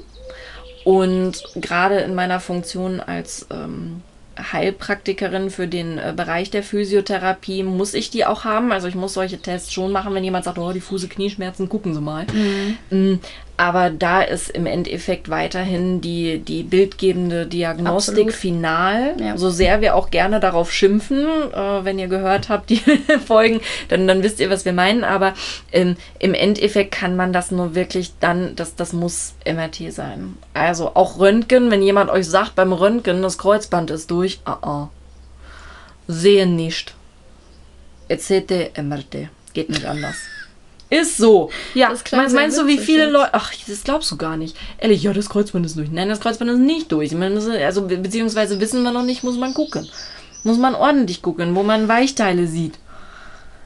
[0.83, 4.01] und gerade in meiner Funktion als ähm,
[4.39, 8.71] Heilpraktikerin für den äh, Bereich der Physiotherapie muss ich die auch haben.
[8.71, 12.01] Also ich muss solche Tests schon machen, wenn jemand sagt, oh, diffuse Knieschmerzen, gucken Sie
[12.01, 12.25] mal.
[12.89, 13.15] Mm,
[13.57, 18.33] aber da ist im Endeffekt weiterhin die, die bildgebende Diagnostik Absolut.
[18.33, 19.15] final.
[19.19, 19.35] Ja.
[19.35, 22.77] So sehr wir auch gerne darauf schimpfen, äh, wenn ihr gehört habt, die
[23.25, 25.03] Folgen, dann, dann wisst ihr, was wir meinen.
[25.03, 25.33] Aber
[25.71, 30.37] ähm, im Endeffekt kann man das nur wirklich dann, das, das muss MRT sein.
[30.53, 34.89] Also auch Röntgen, wenn jemand euch sagt beim Röntgen, das Kreuzband ist durch, ah, ah.
[36.07, 36.93] sehen nicht.
[38.07, 39.29] ECT, MRT.
[39.53, 40.15] Geht nicht anders.
[40.89, 41.49] Ist so.
[41.73, 43.07] Ja, Das meinst, meinst du, wie viele.
[43.09, 43.31] Leute.
[43.33, 44.55] Ach, das glaubst du gar nicht.
[44.77, 45.89] Ehrlich, ja, das Kreuzband ist durch.
[45.91, 47.11] Nein, das Kreuzband ist nicht durch.
[47.11, 49.87] Muss, also, be- beziehungsweise wissen wir noch nicht, muss man gucken.
[50.43, 52.75] Muss man ordentlich gucken, wo man Weichteile sieht.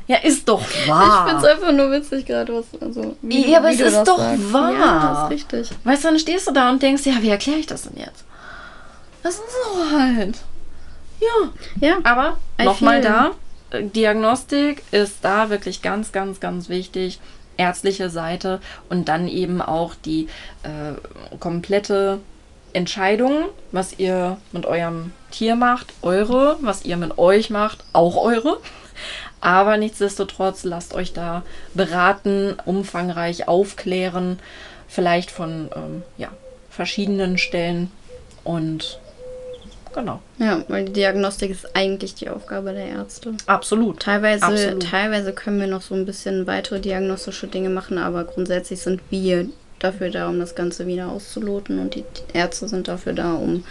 [0.08, 1.26] Ja, ist doch wahr.
[1.28, 2.66] Ich find's einfach nur witzig gerade, was.
[2.82, 4.52] Also, Ja, aber es ist doch sagst.
[4.52, 4.74] wahr.
[4.74, 5.78] Ja, das ist richtig.
[5.84, 8.26] Weißt du, dann stehst du da und denkst, ja, wie erkläre ich das denn jetzt?
[9.22, 10.38] Das ist so halt.
[11.20, 11.88] Ja.
[11.88, 13.32] Ja, Aber nochmal da,
[13.74, 17.20] Diagnostik ist da wirklich ganz, ganz, ganz wichtig.
[17.58, 18.60] Ärztliche Seite
[18.90, 20.28] und dann eben auch die
[20.64, 22.20] äh, komplette
[22.74, 28.60] Entscheidung, was ihr mit eurem Tier macht, eure, was ihr mit euch macht, auch eure.
[29.42, 31.44] Aber nichtsdestotrotz lasst euch da
[31.74, 34.40] beraten, umfangreich aufklären,
[34.88, 36.30] vielleicht von ähm, ja,
[36.70, 37.92] verschiedenen Stellen
[38.44, 39.00] und
[39.94, 43.34] genau, ja, weil die Diagnostik ist eigentlich die Aufgabe der Ärzte.
[43.46, 44.00] absolut.
[44.00, 44.90] Teilweise, Absolut.
[44.90, 49.48] teilweise können wir noch so ein bisschen weitere diagnostische Dinge machen, aber grundsätzlich sind wir
[49.80, 53.64] dafür da, um das Ganze wieder auszuloten und die Ärzte sind dafür da, um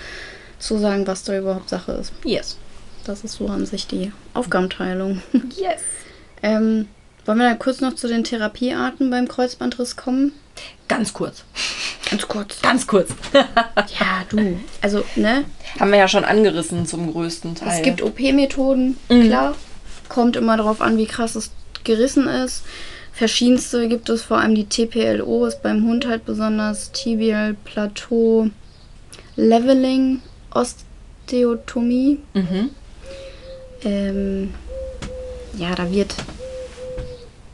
[0.59, 2.13] zu sagen, was da überhaupt Sache ist.
[2.25, 2.57] Yes.
[3.05, 5.23] Das ist so an sich die Aufgabenteilung.
[5.57, 5.81] Yes.
[6.43, 6.87] ähm,
[7.31, 10.33] wollen wir dann kurz noch zu den Therapiearten beim Kreuzbandriss kommen?
[10.89, 11.45] Ganz kurz.
[12.11, 12.61] Ganz kurz.
[12.61, 13.11] Ganz kurz.
[13.33, 14.59] Ja, du.
[14.83, 15.45] Also, ne?
[15.79, 17.69] Haben wir ja schon angerissen zum größten Teil.
[17.79, 19.23] Es gibt OP-Methoden, Mhm.
[19.29, 19.55] klar.
[20.09, 21.51] Kommt immer darauf an, wie krass es
[21.85, 22.65] gerissen ist.
[23.13, 26.91] Verschiedenste gibt es, vor allem die TPLO ist beim Hund halt besonders.
[26.91, 28.51] Tibial Plateau
[29.37, 30.21] Leveling,
[30.53, 32.19] Osteotomie.
[32.35, 32.71] Mhm.
[33.85, 34.55] Ähm,
[35.57, 36.15] ja, da wird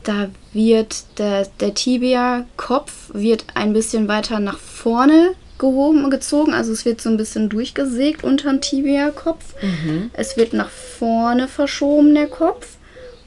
[0.07, 6.53] da wird der, der Tibia-Kopf wird ein bisschen weiter nach vorne gehoben und gezogen.
[6.53, 9.55] Also es wird so ein bisschen durchgesägt unterm Tibia-Kopf.
[9.61, 10.11] Mhm.
[10.13, 12.77] Es wird nach vorne verschoben, der Kopf.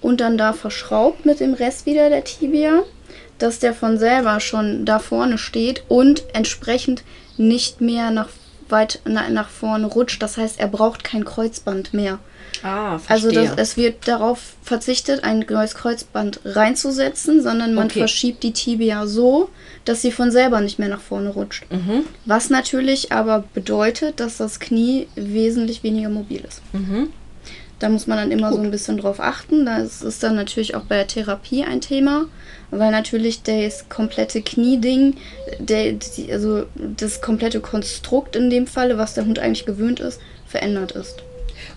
[0.00, 2.82] Und dann da verschraubt mit dem Rest wieder der Tibia,
[3.38, 7.02] dass der von selber schon da vorne steht und entsprechend
[7.36, 8.28] nicht mehr nach
[8.70, 10.22] weit na, nach vorne rutscht.
[10.22, 12.18] Das heißt, er braucht kein Kreuzband mehr.
[12.62, 13.54] Ah, Also verstehe.
[13.56, 18.00] das, es wird darauf verzichtet, ein neues Kreuzband reinzusetzen, sondern man Okay.
[18.00, 19.48] verschiebt die Tibia so,
[19.84, 21.64] dass sie von selber nicht mehr nach vorne rutscht.
[21.70, 22.04] mhm.
[22.26, 26.60] Was natürlich aber bedeutet, dass das Knie wesentlich weniger mobil ist.
[26.72, 27.08] Mhm.
[27.78, 29.64] Da muss man dann immer so ein bisschen drauf achten.
[29.64, 32.26] Das ist dann natürlich auch bei der Therapie ein Thema,
[32.70, 35.16] weil natürlich das komplette Knieding,
[35.58, 40.20] der, die, also das komplette Konstrukt in dem Falle, was der Hund eigentlich gewöhnt ist,
[40.46, 41.22] verändert ist.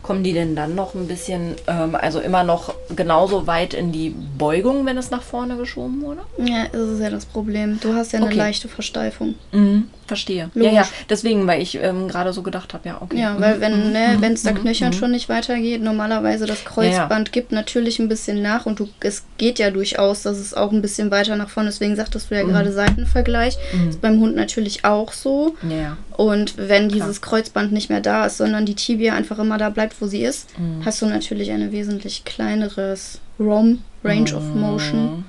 [0.04, 4.14] Kommen die denn dann noch ein bisschen, ähm, also immer noch genauso weit in die
[4.38, 6.22] Beugung, wenn es nach vorne geschoben wurde?
[6.38, 7.80] Ja, das ist ja das Problem.
[7.82, 8.38] Du hast ja eine Okay.
[8.38, 9.36] leichte Versteifung.
[9.52, 9.88] Mhm.
[10.06, 10.52] Verstehe.
[10.54, 10.72] Logisch.
[10.74, 13.18] Ja, ja, deswegen, weil ich ähm, gerade so gedacht habe, ja, okay.
[13.18, 13.42] Ja, Mhm.
[13.42, 14.24] weil wenn ne, Mhm.
[14.34, 14.56] es da Mhm.
[14.60, 14.94] knöchern Mhm.
[14.94, 19.58] schon nicht weitergeht, normalerweise das Kreuzband gibt natürlich ein bisschen nach und du, es geht
[19.60, 21.70] ja durchaus, dass es auch ein bisschen weiter nach vorne.
[21.70, 23.58] Deswegen sagtest du ja gerade Seitenvergleich.
[23.72, 23.90] Mhm.
[23.90, 25.56] Ist beim Hund natürlich auch so.
[25.70, 25.98] Ja, ja.
[26.18, 29.93] Und wenn dieses Kreuzband nicht mehr da ist, sondern die Tibia einfach immer da bleibt,
[30.00, 30.86] wo sie ist, Mhm.
[30.86, 35.04] hast du natürlich eine wesentlich kleineres ROM, Range of Motion.
[35.18, 35.26] Mhm.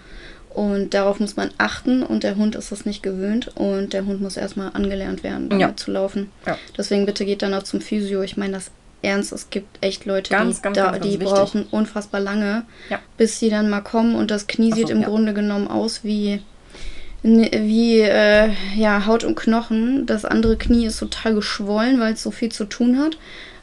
[0.55, 4.21] Und darauf muss man achten und der Hund ist das nicht gewöhnt und der Hund
[4.21, 5.77] muss erstmal angelernt werden, damit Ja.
[5.77, 6.31] zu laufen.
[6.47, 6.57] Ja.
[6.79, 8.23] Deswegen bitte geht dann auch zum Physio.
[8.23, 8.71] Ich meine das
[9.03, 11.29] ernst, es gibt echt Leute, Ganz, die, ganz, da, ganz, die wichtig.
[11.29, 13.01] brauchen unfassbar lange, Ja.
[13.17, 15.03] bis sie dann mal kommen und das Knie Ach sieht so, im.
[15.03, 16.41] Grunde genommen aus wie
[17.23, 20.05] wie äh, ja, Haut und Knochen.
[20.07, 23.17] Das andere Knie ist total geschwollen, weil es so viel zu tun hat.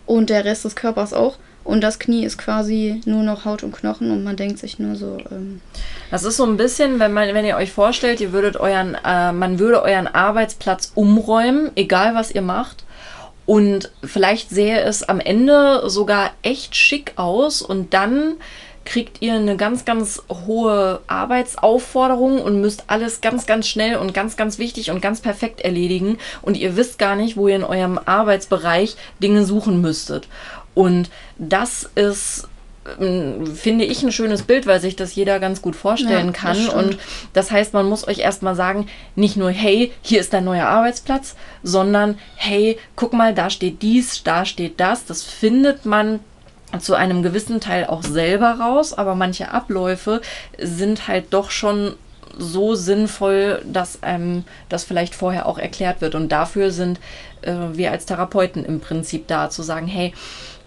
[0.06, 1.38] Und der Rest des Körpers auch.
[1.64, 4.96] Und das Knie ist quasi nur noch Haut und Knochen und man denkt sich nur
[4.96, 5.62] so, ähm,
[6.10, 9.32] Das ist so ein bisschen, wenn man, wenn ihr euch vorstellt, ihr würdet euren, äh,
[9.32, 12.84] man würde euren Arbeitsplatz umräumen, egal was ihr macht.
[13.46, 18.36] Und vielleicht sähe es am Ende sogar echt schick aus und dann
[18.86, 24.38] kriegt ihr eine ganz, ganz hohe Arbeitsaufforderung und müsst alles ganz, ganz schnell und ganz,
[24.38, 28.00] ganz wichtig und ganz perfekt erledigen und ihr wisst gar nicht, wo ihr in eurem
[28.04, 30.28] Arbeitsbereich Dinge suchen müsstet.
[30.74, 32.48] Und das ist
[33.00, 36.42] ähm, finde ich ein schönes Bild, weil sich das jeder ganz gut vorstellen Ja, das
[36.42, 36.56] kann.
[36.56, 36.74] stimmt.
[36.74, 36.98] Und
[37.34, 41.36] das heißt, man muss euch erstmal sagen, nicht nur, hey, hier ist dein neuer Arbeitsplatz,
[41.62, 45.06] sondern hey, guck mal, da steht dies, da steht das.
[45.06, 46.22] Das findet man
[46.80, 50.22] zu einem gewissen Teil auch selber raus, aber manche Abläufe
[50.58, 51.96] sind halt doch schon
[52.38, 56.16] so sinnvoll, dass einem das vielleicht vorher auch erklärt wird.
[56.16, 57.00] Und dafür sind
[57.42, 60.14] äh, wir als Therapeuten im Prinzip da, zu sagen, hey,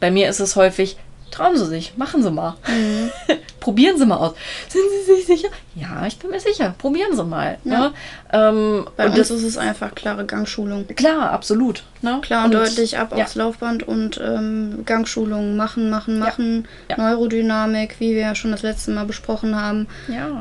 [0.01, 0.97] bei mir ist es häufig,
[1.35, 2.55] trauen Sie sich, machen Sie mal.
[2.69, 3.11] Mhm.
[3.61, 4.35] Probieren Sie mal aus.
[4.69, 5.49] Sind Sie sich sicher?
[5.75, 6.75] Ja, ich bin mir sicher.
[6.79, 7.59] Probieren Sie mal.
[7.65, 7.79] Ja.
[7.79, 7.93] Ne?
[8.33, 10.87] Ähm, Bei und uns das ist es einfach klare Gangschulung.
[10.87, 11.83] Klar, absolut.
[12.03, 12.19] Ne?
[12.23, 13.25] Klar und, und deutlich ab ja.
[13.25, 16.69] aufs Laufband und ähm, Gangschulung machen, machen, machen.
[16.91, 16.99] Ja.
[16.99, 19.89] Neurodynamik, wie wir ja schon das letzte Mal besprochen haben.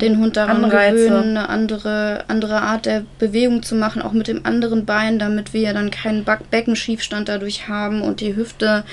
[0.00, 0.94] Den Hund daran Anreize.
[0.96, 5.54] gewöhnen, eine andere, andere Art der Bewegung zu machen, auch mit dem anderen Bein, damit
[5.54, 8.84] wir dann keinen Beckenschiefstand dadurch haben und die Hüfte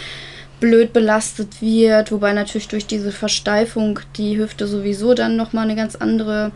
[0.62, 5.98] blöd belastet wird, wobei natürlich durch diese Versteifung die Hüfte sowieso dann nochmal eine ganz
[5.98, 6.52] andere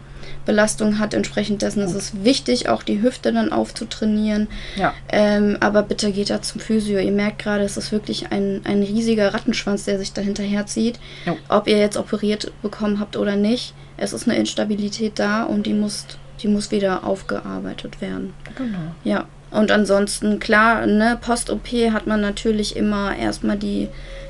[0.46, 1.14] Belastung hat.
[1.14, 4.48] Entsprechend dessen ist es wichtig, auch die Hüfte dann aufzutrainieren.
[4.76, 4.94] Ja.
[5.10, 7.00] Ähm, aber bitte geht da zum Physio.
[7.00, 11.00] Ihr merkt gerade, es ist wirklich ein, ein riesiger Rattenschwanz, der sich dahinterher zieht.
[11.26, 11.36] Ja.
[11.50, 15.74] Ob ihr jetzt operiert bekommen habt oder nicht, es ist eine Instabilität da und die
[15.74, 16.06] muss,
[16.44, 18.34] die muss wieder aufgearbeitet werden.
[18.56, 18.78] Genau.
[19.04, 19.26] Ja.
[19.56, 23.88] Und ansonsten, klar, ne, Post-OP hat man natürlich immer erstmal die,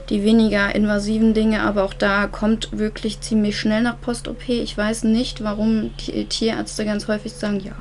[0.10, 4.48] die weniger invasiven Dinge, aber auch da kommt wirklich ziemlich schnell nach Post-OP.
[4.50, 7.72] Ich weiß nicht, warum die Tierärzte ganz häufig sagen, ja,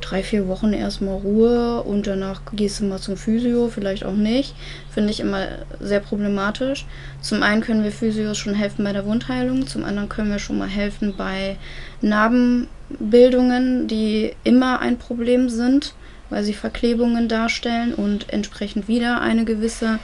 [0.00, 4.56] drei, vier Wochen erstmal Ruhe und danach gehst du mal zum Physio, vielleicht auch nicht.
[4.90, 5.46] Finde ich immer
[5.78, 6.86] sehr problematisch.
[7.20, 10.58] Zum einen können wir Physios schon helfen bei der Wundheilung, zum anderen können wir schon
[10.58, 11.56] mal helfen bei
[12.00, 15.94] Narbenbildungen, die immer ein Problem sind
[16.32, 19.98] weil sie Verklebungen darstellen und entsprechend wieder eine gewisse,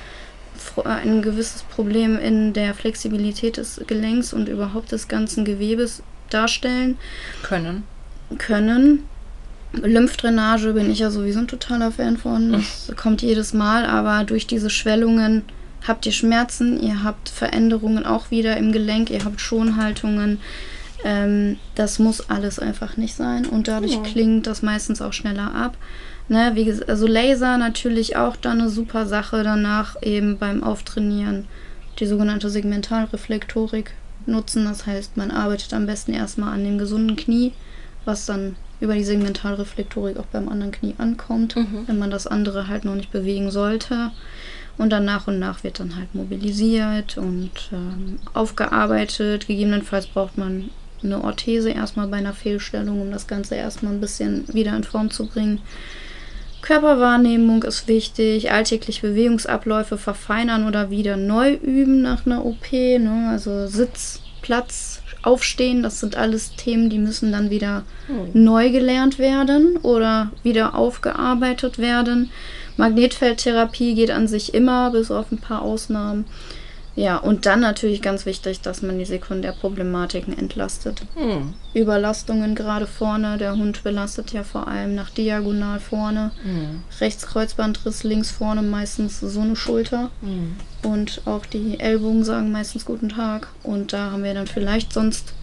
[0.84, 6.98] ein gewisses Problem in der Flexibilität des Gelenks und überhaupt des ganzen Gewebes darstellen.
[7.42, 7.84] Können.
[8.36, 9.04] Können.
[9.72, 12.52] Lymphdrainage bin ich ja sowieso ein totaler Fan von.
[12.52, 15.42] Das kommt jedes Mal, aber durch diese Schwellungen
[15.86, 20.40] habt ihr Schmerzen, ihr habt Veränderungen auch wieder im Gelenk, ihr habt Schonhaltungen.
[21.04, 24.00] Ähm, das muss alles einfach nicht sein und dadurch ja.
[24.00, 25.76] klingt das meistens auch schneller ab.
[26.28, 31.46] Ne, wie gesagt, also Laser natürlich auch dann eine super Sache danach eben beim Auftrainieren.
[31.98, 33.92] Die sogenannte Segmentalreflektorik
[34.26, 34.66] nutzen.
[34.66, 37.52] Das heißt, man arbeitet am besten erstmal an dem gesunden Knie,
[38.04, 41.84] was dann über die Segmentalreflektorik auch beim anderen Knie ankommt, mhm.
[41.86, 44.10] wenn man das andere halt noch nicht bewegen sollte.
[44.76, 49.48] Und dann nach und nach wird dann halt mobilisiert und ähm, aufgearbeitet.
[49.48, 50.70] Gegebenenfalls braucht man
[51.02, 55.10] eine Orthese erstmal bei einer Fehlstellung, um das Ganze erstmal ein bisschen wieder in Form
[55.10, 55.60] zu bringen.
[56.62, 62.72] Körperwahrnehmung ist wichtig, alltägliche Bewegungsabläufe verfeinern oder wieder neu üben nach einer OP.
[62.72, 63.28] Ne?
[63.30, 68.28] Also Sitz, Platz, Aufstehen, das sind alles Themen, die müssen dann wieder oh.
[68.34, 72.30] neu gelernt werden oder wieder aufgearbeitet werden.
[72.76, 76.24] Magnetfeldtherapie geht an sich immer, bis auf ein paar Ausnahmen.
[76.98, 81.02] Ja, und dann natürlich ganz wichtig, dass man die Sekundärproblematiken entlastet.
[81.14, 81.54] Hm.
[81.72, 83.38] Überlastungen gerade vorne.
[83.38, 86.32] Der Hund belastet ja vor allem nach diagonal vorne.
[86.42, 86.82] Hm.
[87.00, 90.10] Rechts Kreuzbandriss, links vorne meistens so eine Schulter.
[90.22, 90.56] Hm.
[90.82, 93.46] Und auch die Ellbogen sagen meistens guten Tag.
[93.62, 95.34] Und da haben wir dann vielleicht sonst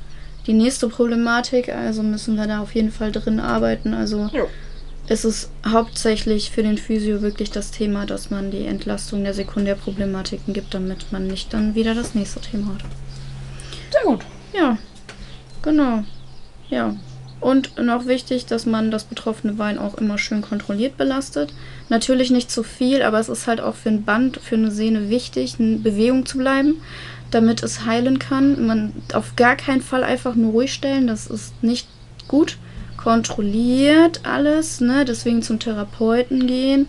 [0.47, 1.69] die nächste Problematik.
[1.69, 3.93] Also müssen wir da auf jeden Fall drin arbeiten.
[3.93, 4.49] Also jo
[5.07, 10.53] ist es hauptsächlich für den Physio wirklich das Thema, dass man die Entlastung der Sekundärproblematiken
[10.53, 12.83] gibt, damit man nicht dann wieder das nächste Thema hat.
[13.91, 14.25] Sehr gut.
[14.53, 14.77] Ja,
[15.61, 16.03] genau.
[16.69, 16.95] Ja.
[17.39, 21.53] Und noch wichtig, dass man das betroffene Bein auch immer schön kontrolliert belastet.
[21.89, 25.09] Natürlich nicht zu viel, aber es ist halt auch für ein Band, für eine Sehne
[25.09, 26.81] wichtig, in Bewegung zu bleiben,
[27.29, 28.65] damit es heilen kann.
[28.65, 31.87] Man auf gar keinen Fall einfach nur ruhig stellen, das ist nicht
[32.27, 32.57] gut
[33.05, 35.05] kontrolliert alles, ne?
[35.05, 36.87] deswegen zum Therapeuten gehen.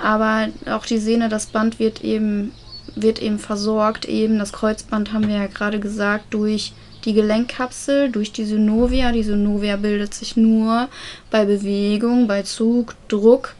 [0.00, 2.52] Aber auch die Sehne, das Band wird eben,
[2.94, 4.04] wird eben versorgt.
[4.04, 6.74] Eben das Kreuzband haben wir ja gerade gesagt, durch
[7.04, 9.10] die Gelenkkapsel, durch die Synovia.
[9.10, 10.88] Die Synovia bildet sich nur
[11.32, 13.56] bei Bewegung, bei Zug, Druck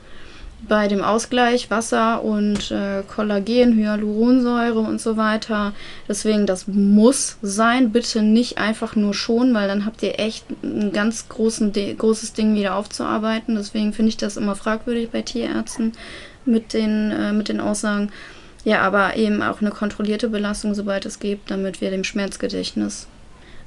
[0.68, 5.72] bei dem Ausgleich Wasser und äh, Kollagen, Hyaluronsäure und so weiter.
[6.08, 7.90] Deswegen, das muss sein.
[7.92, 12.54] Bitte nicht einfach nur schon, weil dann habt ihr echt ein ganz großen, großes Ding
[12.54, 13.56] wieder aufzuarbeiten.
[13.56, 15.92] Deswegen finde ich das immer fragwürdig bei Tierärzten
[16.44, 18.10] mit den, äh, mit den Aussagen.
[18.64, 23.06] Ja, aber eben auch eine kontrollierte Belastung, sobald es geht, damit wir dem Schmerzgedächtnis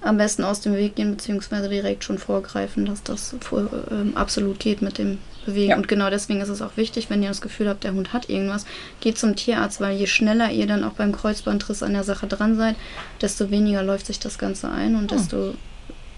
[0.01, 4.59] am besten aus dem Weg gehen, beziehungsweise direkt schon vorgreifen, dass das vor, äh, absolut
[4.59, 5.71] geht mit dem bewegen.
[5.71, 5.77] Ja.
[5.77, 8.29] Und genau deswegen ist es auch wichtig, wenn ihr das Gefühl habt, der Hund hat
[8.29, 8.65] irgendwas,
[8.99, 12.55] geht zum Tierarzt, weil je schneller ihr dann auch beim Kreuzbandriss an der Sache dran
[12.57, 12.75] seid,
[13.21, 15.15] desto weniger läuft sich das Ganze ein und oh.
[15.15, 15.53] desto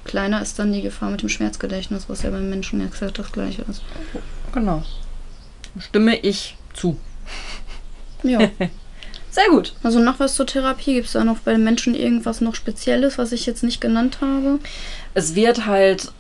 [0.06, 3.32] kleiner ist dann die Gefahr mit dem Schmerzgedächtnis, was ja beim Menschen ja exakt das
[3.32, 3.82] gleiche ist.
[4.54, 4.84] Genau.
[5.80, 6.98] Stimme ich zu.
[8.24, 8.50] Ja.
[9.34, 9.74] Sehr gut.
[9.82, 10.94] Also noch was zur Therapie?
[10.94, 14.20] Gibt es da noch bei den Menschen irgendwas noch Spezielles, was ich jetzt nicht genannt
[14.22, 14.60] habe?
[15.16, 16.12] Es wird halt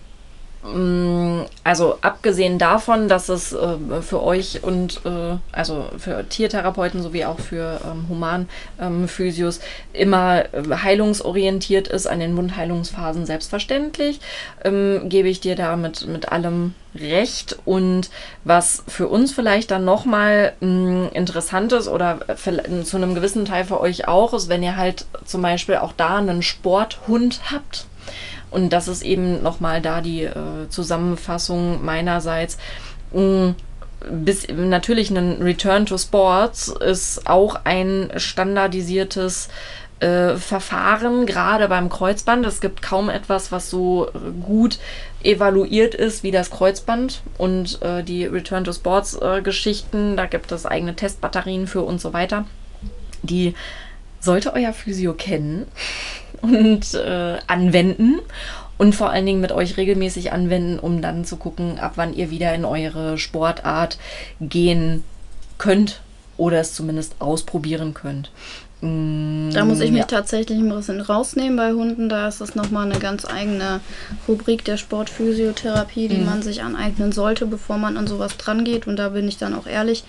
[1.65, 7.39] also abgesehen davon, dass es äh, für euch und äh, also für Tiertherapeuten sowie auch
[7.39, 9.63] für ähm, Humanphysios ähm,
[9.93, 14.21] immer äh, heilungsorientiert ist, an den Wundheilungsphasen selbstverständlich,
[14.63, 17.57] ähm, gebe ich dir da mit, allem recht.
[17.65, 18.09] Und
[18.45, 23.81] was für uns vielleicht dann nochmal mm, interessant ist oder zu einem gewissen Teil für
[23.81, 27.87] euch auch ist, wenn ihr halt zum Beispiel auch da einen Sporthund habt
[28.53, 32.57] und das ist eben nochmal da die äh, Zusammenfassung meinerseits.
[33.13, 33.55] Mhm
[34.09, 39.49] bis natürlich ein Return to Sports ist auch ein standardisiertes
[39.99, 42.45] äh, Verfahren, gerade beim Kreuzband.
[42.45, 44.09] Es gibt kaum etwas, was so
[44.45, 44.79] gut
[45.23, 50.17] evaluiert ist wie das Kreuzband und äh, die Return to Sports äh, Geschichten.
[50.17, 52.45] Da gibt es eigene Testbatterien für und so weiter.
[53.21, 53.55] Die
[54.19, 55.65] sollte euer Physio kennen
[56.43, 58.19] und äh, anwenden
[58.77, 62.29] und vor allen Dingen mit euch regelmäßig anwenden, um dann zu gucken, ab wann ihr
[62.29, 63.97] wieder in eure Sportart
[64.39, 65.03] gehen
[65.57, 66.01] könnt
[66.37, 68.29] oder es zumindest ausprobieren könnt.
[68.81, 70.05] Da muss ich mich ja.
[70.07, 72.09] tatsächlich ein bisschen rausnehmen bei Hunden.
[72.09, 73.79] Da ist es nochmal eine ganz eigene
[74.27, 76.25] Rubrik der Sportphysiotherapie, die mhm.
[76.25, 78.85] man sich aneignen sollte, bevor man an sowas dran geht.
[78.85, 80.03] Und da bin ich dann auch ehrlich.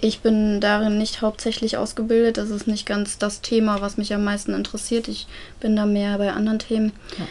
[0.00, 2.36] Ich bin darin nicht hauptsächlich ausgebildet.
[2.36, 5.08] Das ist nicht ganz das Thema, was mich am meisten interessiert.
[5.08, 5.26] Ich
[5.60, 6.92] bin da mehr bei anderen Themen.
[7.18, 7.24] Ja.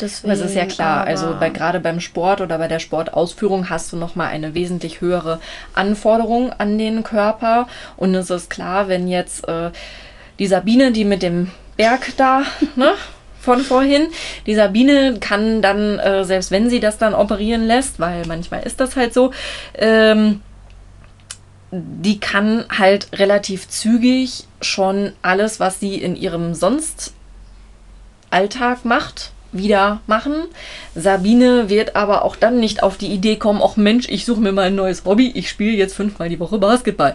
[0.00, 1.04] Deswegen, das ist ja klar.
[1.04, 5.40] Also bei, gerade beim Sport oder bei der Sportausführung hast du nochmal eine wesentlich höhere
[5.74, 7.68] Anforderung an den Körper.
[7.96, 9.70] Und es ist klar, wenn jetzt äh,
[10.38, 12.42] die Sabine, die mit dem Berg da,
[12.76, 12.92] ne?
[13.40, 14.08] von vorhin.
[14.46, 18.80] Die Sabine kann dann, äh, selbst wenn sie das dann operieren lässt, weil manchmal ist
[18.80, 19.32] das halt so,
[19.74, 20.42] ähm,
[21.72, 27.14] die kann halt relativ zügig schon alles, was sie in ihrem sonst
[28.30, 30.44] Alltag macht, wieder machen.
[30.94, 34.52] Sabine wird aber auch dann nicht auf die Idee kommen, ach Mensch, ich suche mir
[34.52, 37.14] mal ein neues Hobby, ich spiele jetzt fünfmal die Woche Basketball.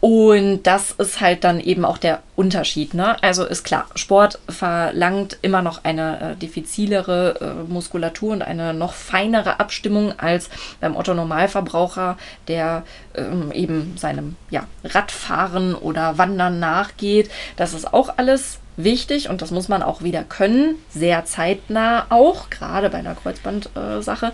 [0.00, 2.94] Und das ist halt dann eben auch der Unterschied.
[2.94, 3.22] Ne?
[3.22, 8.94] Also ist klar, Sport verlangt immer noch eine äh, diffizilere äh, Muskulatur und eine noch
[8.94, 10.48] feinere Abstimmung als
[10.80, 12.16] beim Otto Normalverbraucher,
[12.48, 12.84] der
[13.14, 17.30] ähm, eben seinem ja, Radfahren oder Wandern nachgeht.
[17.56, 22.50] Das ist auch alles wichtig und das muss man auch wieder können, sehr zeitnah auch,
[22.50, 24.26] gerade bei einer Kreuzbandsache.
[24.26, 24.30] Äh,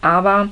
[0.00, 0.48] Aber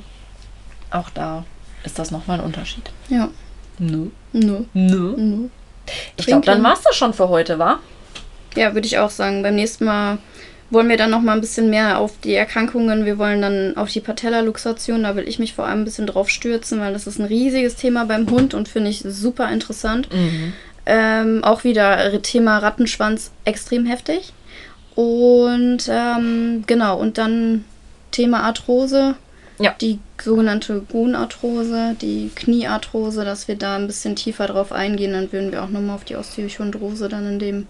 [0.91, 1.45] auch da
[1.83, 2.91] ist das nochmal ein Unterschied.
[3.09, 3.29] Ja.
[3.77, 4.07] Nö.
[4.33, 4.65] Nö.
[4.73, 5.47] Nö.
[6.17, 7.79] Ich glaube, dann war es das schon für heute, wa?
[8.55, 9.43] Ja, würde ich auch sagen.
[9.43, 10.17] Beim nächsten Mal
[10.69, 13.05] wollen wir dann noch mal ein bisschen mehr auf die Erkrankungen.
[13.05, 15.03] Wir wollen dann auf die Patellaluxation.
[15.03, 17.75] Da will ich mich vor allem ein bisschen drauf stürzen, weil das ist ein riesiges
[17.75, 20.11] Thema beim Hund und finde ich super interessant.
[20.11, 20.53] Mhm.
[20.85, 24.33] Ähm, auch wieder Thema Rattenschwanz extrem heftig.
[24.95, 27.65] Und ähm, genau, und dann
[28.11, 29.15] Thema Arthrose.
[29.57, 29.73] Ja.
[29.79, 35.13] Die sogenannte Gonarthrose, die Kniearthrose, dass wir da ein bisschen tiefer drauf eingehen.
[35.13, 37.67] Dann würden wir auch nochmal auf die Osteochondrose dann in dem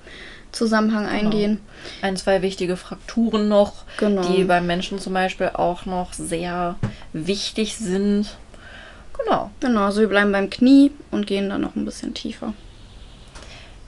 [0.51, 1.15] Zusammenhang genau.
[1.15, 1.59] eingehen.
[2.01, 4.23] Ein, zwei wichtige Frakturen noch, genau.
[4.23, 6.75] die beim Menschen zum Beispiel auch noch sehr
[7.13, 8.35] wichtig sind.
[9.19, 9.51] Genau.
[9.59, 12.53] Genau, also wir bleiben beim Knie und gehen dann noch ein bisschen tiefer.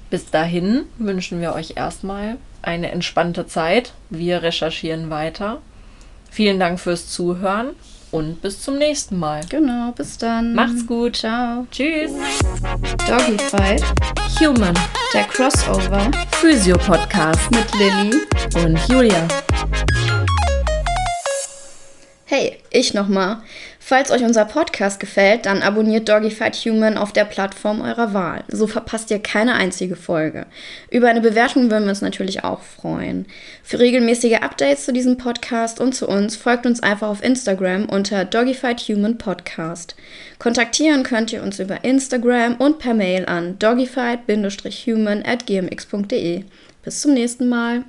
[0.10, 3.94] Bis dahin wünschen wir euch erstmal eine entspannte Zeit.
[4.10, 5.62] Wir recherchieren weiter.
[6.32, 7.72] Vielen Dank fürs Zuhören
[8.12, 9.42] und bis zum nächsten Mal.
[9.50, 10.54] Genau, bis dann.
[10.54, 11.18] Macht's gut.
[11.18, 11.68] Ciao.
[11.72, 12.12] Tschüss.
[13.08, 13.84] Doggy Fight.
[14.40, 14.74] Human.
[15.14, 16.10] Der Crossover.
[16.34, 18.22] Physio Podcast mit Lilly
[18.64, 19.28] und Julia.
[22.26, 23.42] Hey, ich nochmal.
[23.90, 28.44] Falls euch unser Podcast gefällt, dann abonniert Doggyfight Human auf der Plattform eurer Wahl.
[28.50, 30.46] So verpasst ihr keine einzige Folge.
[30.92, 33.28] Über eine Bewertung würden wir uns natürlich auch freuen.
[33.64, 38.26] Für regelmäßige Updates zu diesem Podcast und zu uns folgt uns einfach auf Instagram unter
[38.26, 39.96] Doggyfight Human Podcast.
[40.38, 46.44] Kontaktieren könnt ihr uns über Instagram und per Mail an doggyfight-human at gmx.de.
[46.84, 47.86] Bis zum nächsten Mal.